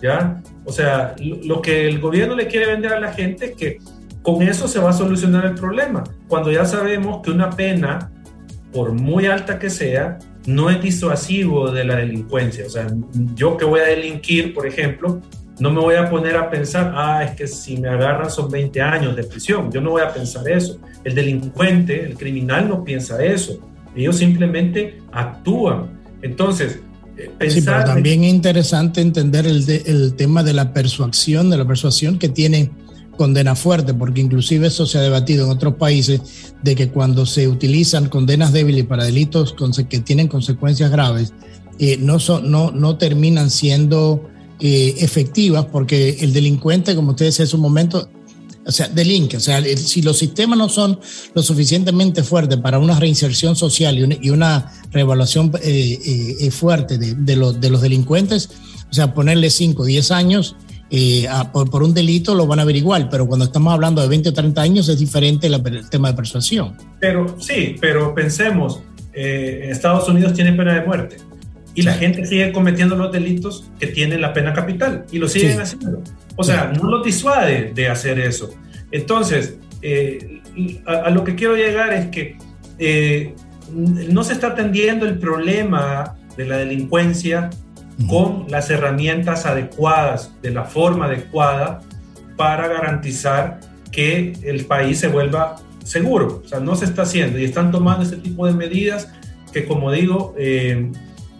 ¿Ya? 0.02 0.42
O 0.64 0.72
sea, 0.72 1.14
lo 1.18 1.62
que 1.62 1.88
el 1.88 2.00
gobierno 2.00 2.34
le 2.34 2.46
quiere 2.46 2.66
vender 2.66 2.92
a 2.92 3.00
la 3.00 3.12
gente 3.12 3.46
es 3.46 3.52
que 3.52 3.78
con 4.22 4.42
eso 4.42 4.68
se 4.68 4.78
va 4.78 4.90
a 4.90 4.92
solucionar 4.92 5.46
el 5.46 5.54
problema. 5.54 6.04
Cuando 6.28 6.52
ya 6.52 6.64
sabemos 6.64 7.22
que 7.22 7.30
una 7.30 7.50
pena, 7.50 8.10
por 8.72 8.92
muy 8.92 9.26
alta 9.26 9.58
que 9.58 9.70
sea, 9.70 10.18
no 10.46 10.70
es 10.70 10.82
disuasivo 10.82 11.70
de 11.70 11.84
la 11.84 11.96
delincuencia. 11.96 12.66
O 12.66 12.70
sea, 12.70 12.86
yo 13.34 13.56
que 13.56 13.64
voy 13.64 13.80
a 13.80 13.84
delinquir, 13.84 14.54
por 14.54 14.66
ejemplo, 14.66 15.20
no 15.58 15.70
me 15.70 15.80
voy 15.80 15.96
a 15.96 16.08
poner 16.08 16.36
a 16.36 16.50
pensar, 16.50 16.92
ah, 16.96 17.22
es 17.22 17.32
que 17.36 17.46
si 17.46 17.76
me 17.76 17.88
agarran 17.88 18.30
son 18.30 18.50
20 18.50 18.80
años 18.80 19.14
de 19.14 19.24
prisión. 19.24 19.70
Yo 19.70 19.80
no 19.80 19.90
voy 19.90 20.02
a 20.02 20.12
pensar 20.12 20.48
eso. 20.50 20.78
El 21.04 21.14
delincuente, 21.14 22.04
el 22.04 22.16
criminal 22.16 22.68
no 22.68 22.82
piensa 22.82 23.22
eso. 23.22 23.60
Ellos 23.94 24.16
simplemente 24.16 24.98
actúan. 25.12 26.00
Entonces, 26.22 26.80
eh, 27.16 27.50
Sí, 27.50 27.60
pero 27.60 27.84
también 27.84 28.24
es 28.24 28.32
interesante 28.32 29.02
entender 29.02 29.46
el, 29.46 29.68
el 29.68 30.14
tema 30.14 30.42
de 30.42 30.54
la 30.54 30.72
persuasión, 30.72 31.50
de 31.50 31.58
la 31.58 31.66
persuasión 31.66 32.18
que 32.18 32.30
tiene 32.30 32.70
condena 33.20 33.54
fuerte, 33.54 33.92
porque 33.92 34.22
inclusive 34.22 34.68
eso 34.68 34.86
se 34.86 34.96
ha 34.96 35.02
debatido 35.02 35.44
en 35.44 35.50
otros 35.50 35.74
países, 35.74 36.22
de 36.62 36.74
que 36.74 36.88
cuando 36.88 37.26
se 37.26 37.48
utilizan 37.48 38.08
condenas 38.08 38.50
débiles 38.54 38.86
para 38.86 39.04
delitos 39.04 39.54
que 39.90 39.98
tienen 39.98 40.26
consecuencias 40.26 40.90
graves, 40.90 41.34
eh, 41.78 41.98
no, 42.00 42.18
son, 42.18 42.50
no, 42.50 42.70
no 42.70 42.96
terminan 42.96 43.50
siendo 43.50 44.26
eh, 44.58 44.94
efectivas 45.00 45.66
porque 45.66 46.16
el 46.20 46.32
delincuente, 46.32 46.96
como 46.96 47.10
usted 47.10 47.26
decía 47.26 47.44
en 47.44 47.50
su 47.50 47.58
momento, 47.58 48.08
o 48.66 48.72
sea, 48.72 48.88
delinque. 48.88 49.36
O 49.36 49.40
sea, 49.40 49.62
si 49.76 50.00
los 50.00 50.16
sistemas 50.16 50.58
no 50.58 50.70
son 50.70 50.98
lo 51.34 51.42
suficientemente 51.42 52.22
fuertes 52.22 52.56
para 52.56 52.78
una 52.78 52.98
reinserción 52.98 53.54
social 53.54 53.98
y 53.98 54.02
una, 54.02 54.16
y 54.18 54.30
una 54.30 54.72
reevaluación 54.92 55.52
eh, 55.62 56.50
fuerte 56.50 56.96
de, 56.96 57.16
de, 57.16 57.36
de, 57.52 57.68
los 57.70 57.82
delincuentes, 57.82 58.48
o 58.90 58.94
sea, 58.94 59.12
ponerle 59.12 59.50
5 59.50 59.82
o 59.82 59.84
10 59.84 60.10
años 60.10 60.56
eh, 60.90 61.28
por, 61.52 61.82
un 61.82 61.94
delito 61.94 62.34
lo 62.34 62.46
van 62.46 62.58
a 62.58 62.62
averiguar, 62.62 63.08
pero 63.08 63.26
cuando 63.26 63.44
estamos 63.44 63.72
hablando 63.72 64.02
de 64.02 64.08
20 64.08 64.30
o 64.30 64.32
30 64.32 64.60
años 64.60 64.88
es 64.88 64.98
diferente 64.98 65.46
el 65.46 65.88
tema 65.88 66.08
de 66.08 66.14
persuasión. 66.14 66.76
Pero 66.98 67.36
sí, 67.38 67.76
pero 67.80 68.14
pensemos, 68.14 68.80
eh, 69.12 69.68
Estados 69.70 70.08
Unidos 70.08 70.34
tiene 70.34 70.52
pena 70.52 70.74
de 70.74 70.86
muerte 70.86 71.16
y 71.74 71.82
la 71.82 71.94
gente 71.94 72.26
sigue 72.26 72.52
cometiendo 72.52 72.96
los 72.96 73.12
delitos 73.12 73.70
que 73.78 73.86
tienen 73.86 74.20
la 74.20 74.32
pena 74.32 74.52
capital 74.52 75.04
y 75.12 75.18
lo 75.18 75.28
siguen 75.28 75.60
haciendo. 75.60 76.02
O 76.36 76.44
sea, 76.44 76.72
no 76.76 76.90
lo 76.90 77.02
disuade 77.02 77.72
de 77.74 77.88
hacer 77.88 78.18
eso. 78.18 78.50
Entonces, 78.90 79.56
eh, 79.82 80.42
a, 80.86 81.10
lo 81.10 81.22
que 81.22 81.36
quiero 81.36 81.56
llegar 81.56 81.92
es 81.92 82.06
que 82.08 82.36
eh, 82.78 83.34
no 83.72 84.24
se 84.24 84.32
está 84.32 84.48
atendiendo 84.48 85.06
el 85.06 85.18
problema 85.18 86.16
de 86.36 86.46
la 86.46 86.56
delincuencia 86.58 87.50
con 88.08 88.46
las 88.48 88.70
herramientas 88.70 89.46
adecuadas, 89.46 90.32
de 90.42 90.50
la 90.50 90.64
forma 90.64 91.06
adecuada, 91.06 91.80
para 92.36 92.68
garantizar 92.68 93.60
que 93.92 94.32
el 94.42 94.64
país 94.66 94.98
se 94.98 95.08
vuelva 95.08 95.56
seguro. 95.84 96.42
O 96.44 96.48
sea, 96.48 96.60
no 96.60 96.76
se 96.76 96.84
está 96.84 97.02
haciendo 97.02 97.38
y 97.38 97.44
están 97.44 97.70
tomando 97.70 98.04
ese 98.04 98.16
tipo 98.16 98.46
de 98.46 98.52
medidas 98.52 99.12
que, 99.52 99.66
como 99.66 99.90
digo, 99.90 100.34
eh, 100.38 100.90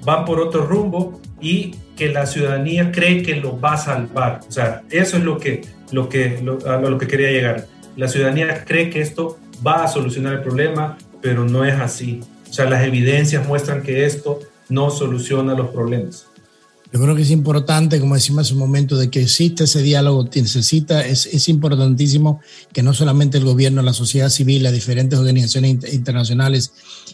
van 0.05 0.25
por 0.25 0.41
otro 0.41 0.67
rumbo 0.67 1.21
y 1.41 1.77
que 1.97 2.09
la 2.09 2.27
ciudadanía 2.27 2.93
cree 2.93 3.23
que 3.23 3.37
lo 3.37 3.61
va 3.61 3.75
a 3.75 3.79
salvar. 3.79 4.41
O 4.49 4.53
sea, 4.53 4.83
eso 4.91 5.17
es 5.17 5.25
lo 5.25 5.39
que, 5.39 5.63
lo 5.93 6.09
que, 6.09 6.43
a 6.67 6.77
lo 6.77 6.99
que 6.99 7.07
quería 7.07 7.31
llegar. 7.31 7.67
La 7.97 8.09
ciudadanía 8.09 8.65
cree 8.65 8.91
que 8.91 9.01
esto 9.01 9.39
va 9.67 9.85
a 9.85 9.89
solucionar 9.89 10.35
el 10.35 10.41
problema, 10.41 10.97
pero 11.21 11.45
no 11.45 11.65
es 11.65 11.75
así. 11.75 12.21
O 12.49 12.53
sea, 12.53 12.69
las 12.69 12.85
evidencias 12.85 13.47
muestran 13.47 13.83
que 13.83 14.05
esto 14.05 14.41
no 14.69 14.91
soluciona 14.91 15.55
los 15.55 15.69
problemas. 15.69 16.30
Yo 16.93 17.01
creo 17.01 17.15
que 17.15 17.23
es 17.23 17.31
importante, 17.31 18.01
como 18.01 18.17
decimos 18.17 18.47
hace 18.47 18.55
un 18.55 18.59
momento, 18.59 18.97
de 18.97 19.11
que 19.11 19.23
existe 19.23 19.65
ese 19.65 19.81
diálogo, 19.81 20.29
necesita, 20.35 21.07
es, 21.07 21.27
es 21.27 21.49
importantísimo 21.49 22.41
que 22.73 22.83
no 22.83 22.95
solamente 22.95 23.39
el 23.39 23.45
gobierno, 23.45 23.81
la 23.81 23.93
sociedad 23.93 24.29
civil, 24.29 24.65
las 24.65 24.73
diferentes 24.73 25.17
organizaciones 25.17 25.93
internacionales 25.93 26.73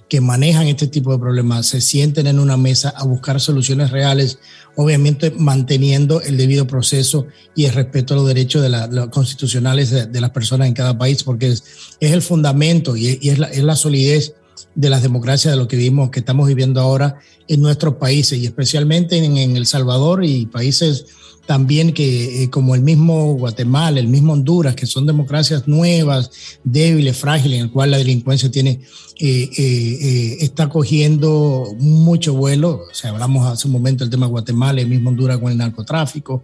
que 0.08 0.22
manejan 0.22 0.66
este 0.68 0.86
tipo 0.86 1.12
de 1.12 1.18
problemas 1.18 1.66
se 1.66 1.82
sienten 1.82 2.26
en 2.26 2.38
una 2.38 2.56
mesa 2.56 2.88
a 2.96 3.04
buscar 3.04 3.38
soluciones 3.38 3.90
reales, 3.90 4.38
obviamente 4.76 5.30
manteniendo 5.30 6.22
el 6.22 6.38
debido 6.38 6.66
proceso 6.66 7.26
y 7.54 7.66
el 7.66 7.74
respeto 7.74 8.14
a 8.14 8.16
los 8.16 8.26
derechos 8.26 8.62
de 8.62 8.70
los 8.70 9.08
constitucionales 9.08 9.90
de, 9.90 10.20
las 10.20 10.30
personas 10.30 10.68
en 10.68 10.74
cada 10.74 10.96
país, 10.96 11.22
porque 11.22 11.48
es, 11.48 11.64
es 12.00 12.12
el 12.12 12.22
fundamento 12.22 12.96
y, 12.96 13.18
es, 13.28 13.38
la, 13.38 13.48
es 13.48 13.62
la 13.62 13.76
solidez 13.76 14.34
de 14.76 14.90
las 14.90 15.02
democracias 15.02 15.52
de 15.52 15.58
lo 15.58 15.66
que 15.66 15.76
vivimos, 15.76 16.10
que 16.10 16.20
estamos 16.20 16.46
viviendo 16.46 16.80
ahora 16.80 17.18
en 17.48 17.62
nuestros 17.62 17.94
países 17.94 18.38
y 18.38 18.44
especialmente 18.44 19.16
en, 19.16 19.56
El 19.56 19.66
Salvador 19.66 20.24
y 20.24 20.46
países 20.46 21.06
también 21.46 21.92
que 21.92 22.42
eh, 22.42 22.50
como 22.50 22.74
el 22.74 22.82
mismo 22.82 23.34
Guatemala, 23.34 24.00
el 24.00 24.08
mismo 24.08 24.32
Honduras, 24.32 24.74
que 24.74 24.84
son 24.84 25.06
democracias 25.06 25.66
nuevas, 25.66 26.30
débiles, 26.62 27.16
frágiles, 27.16 27.58
en 27.58 27.66
el 27.66 27.70
cual 27.70 27.92
la 27.92 27.98
delincuencia 27.98 28.50
tiene 28.50 28.80
eh, 29.18 29.48
eh, 29.56 30.36
está 30.40 30.68
cogiendo 30.68 31.74
mucho 31.78 32.34
vuelo. 32.34 32.84
O 32.90 32.94
sea, 32.94 33.10
hablamos 33.10 33.46
hace 33.46 33.66
un 33.66 33.72
momento 33.72 34.04
del 34.04 34.10
tema 34.10 34.26
de 34.26 34.30
Guatemala, 34.30 34.80
el 34.82 34.88
mismo 34.88 35.08
Honduras 35.08 35.38
con 35.38 35.50
el 35.50 35.56
narcotráfico 35.56 36.42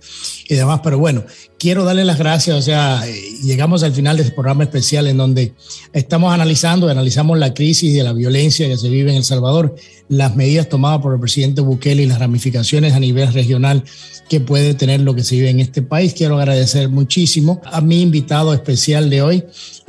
y 0.49 0.55
demás. 0.55 0.81
Pero 0.83 0.99
bueno, 0.99 1.23
quiero 1.59 1.85
darle 1.85 2.07
las 2.07 2.19
gracias. 2.19 2.57
O 2.57 2.63
sea, 2.63 3.05
llegamos 3.43 3.83
al 3.83 3.93
final 3.93 4.17
de 4.17 4.23
este 4.23 4.35
programa 4.35 4.65
especial 4.65 5.07
en 5.07 5.19
donde 5.19 5.53
estamos 5.93 6.33
analizando, 6.33 6.89
analizamos 6.89 7.39
la 7.39 7.53
crisis 7.53 7.93
de 7.93 8.03
la 8.03 8.15
violencia 8.15 8.67
que 8.67 8.79
se 8.79 8.89
vive 8.89 9.11
en 9.11 9.19
El 9.19 9.25
Salvador, 9.25 9.75
las 10.09 10.35
medidas 10.35 10.71
tomadas 10.71 11.03
por 11.03 11.13
el 11.13 11.21
presidente 11.21 11.61
Bukele 11.61 12.05
y 12.05 12.07
las 12.07 12.21
ramificaciones 12.21 12.95
a 12.95 13.01
nivel 13.01 13.31
regional 13.35 13.85
que 14.31 14.41
puede 14.41 14.73
tener 14.73 15.03
lo 15.03 15.15
que 15.15 15.25
se 15.25 15.35
vive 15.35 15.51
en 15.51 15.61
este 15.61 15.83
país. 15.83 16.15
Quiero 16.15 16.39
agradecer 16.39 16.89
muchísimo 16.89 17.61
a 17.67 17.83
mi 17.83 18.01
invitado 18.01 18.55
especial 18.55 19.11
de 19.11 19.21
hoy, 19.21 19.45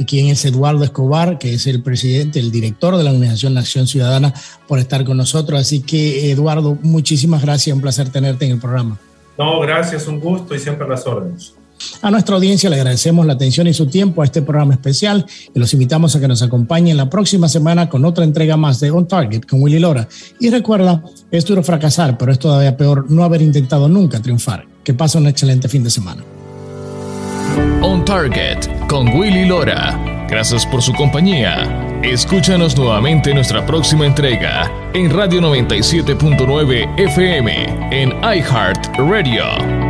quien 0.05 0.27
es 0.27 0.43
Eduardo 0.43 0.83
Escobar, 0.83 1.37
que 1.37 1.53
es 1.53 1.65
el 1.65 1.81
presidente, 1.81 2.39
el 2.39 2.51
director 2.51 2.72
de 2.79 3.03
la 3.03 3.11
Organización 3.11 3.53
Nación 3.53 3.87
Ciudadana, 3.87 4.33
por 4.67 4.79
estar 4.79 5.03
con 5.05 5.17
nosotros. 5.17 5.59
Así 5.59 5.81
que, 5.81 6.31
Eduardo, 6.31 6.77
muchísimas 6.81 7.41
gracias, 7.41 7.75
un 7.75 7.81
placer 7.81 8.09
tenerte 8.09 8.45
en 8.45 8.51
el 8.51 8.59
programa. 8.59 8.99
No, 9.37 9.59
gracias, 9.61 10.07
un 10.07 10.19
gusto 10.19 10.53
y 10.53 10.59
siempre 10.59 10.87
las 10.87 11.07
órdenes. 11.07 11.53
A 12.01 12.11
nuestra 12.11 12.35
audiencia 12.35 12.69
le 12.69 12.77
agradecemos 12.77 13.25
la 13.25 13.33
atención 13.33 13.67
y 13.67 13.73
su 13.73 13.87
tiempo 13.87 14.21
a 14.21 14.25
este 14.25 14.41
programa 14.41 14.73
especial 14.73 15.25
y 15.53 15.59
los 15.59 15.73
invitamos 15.73 16.15
a 16.15 16.19
que 16.19 16.27
nos 16.27 16.41
acompañen 16.41 16.97
la 16.97 17.09
próxima 17.09 17.49
semana 17.49 17.89
con 17.89 18.05
otra 18.05 18.23
entrega 18.23 18.57
más 18.57 18.79
de 18.79 18.91
On 18.91 19.07
Target 19.07 19.45
con 19.45 19.61
Willy 19.61 19.79
Lora. 19.79 20.07
Y 20.39 20.49
recuerda, 20.49 21.03
es 21.31 21.45
duro 21.45 21.63
fracasar, 21.63 22.17
pero 22.17 22.31
es 22.31 22.39
todavía 22.39 22.77
peor 22.77 23.09
no 23.09 23.23
haber 23.23 23.41
intentado 23.41 23.87
nunca 23.87 24.21
triunfar. 24.21 24.65
Que 24.83 24.93
pase 24.93 25.17
un 25.17 25.27
excelente 25.27 25.69
fin 25.69 25.83
de 25.83 25.89
semana. 25.89 26.23
On 27.81 28.03
Target 28.05 28.87
con 28.87 29.09
Willy 29.09 29.45
Lora. 29.45 30.25
Gracias 30.29 30.65
por 30.65 30.81
su 30.81 30.93
compañía. 30.93 31.92
Escúchanos 32.03 32.77
nuevamente 32.77 33.29
en 33.29 33.37
nuestra 33.37 33.65
próxima 33.65 34.05
entrega 34.05 34.69
en 34.93 35.09
Radio 35.09 35.39
97.9 35.39 36.99
FM 36.99 37.65
en 37.91 38.09
iHeart 38.21 38.87
Radio. 38.97 39.82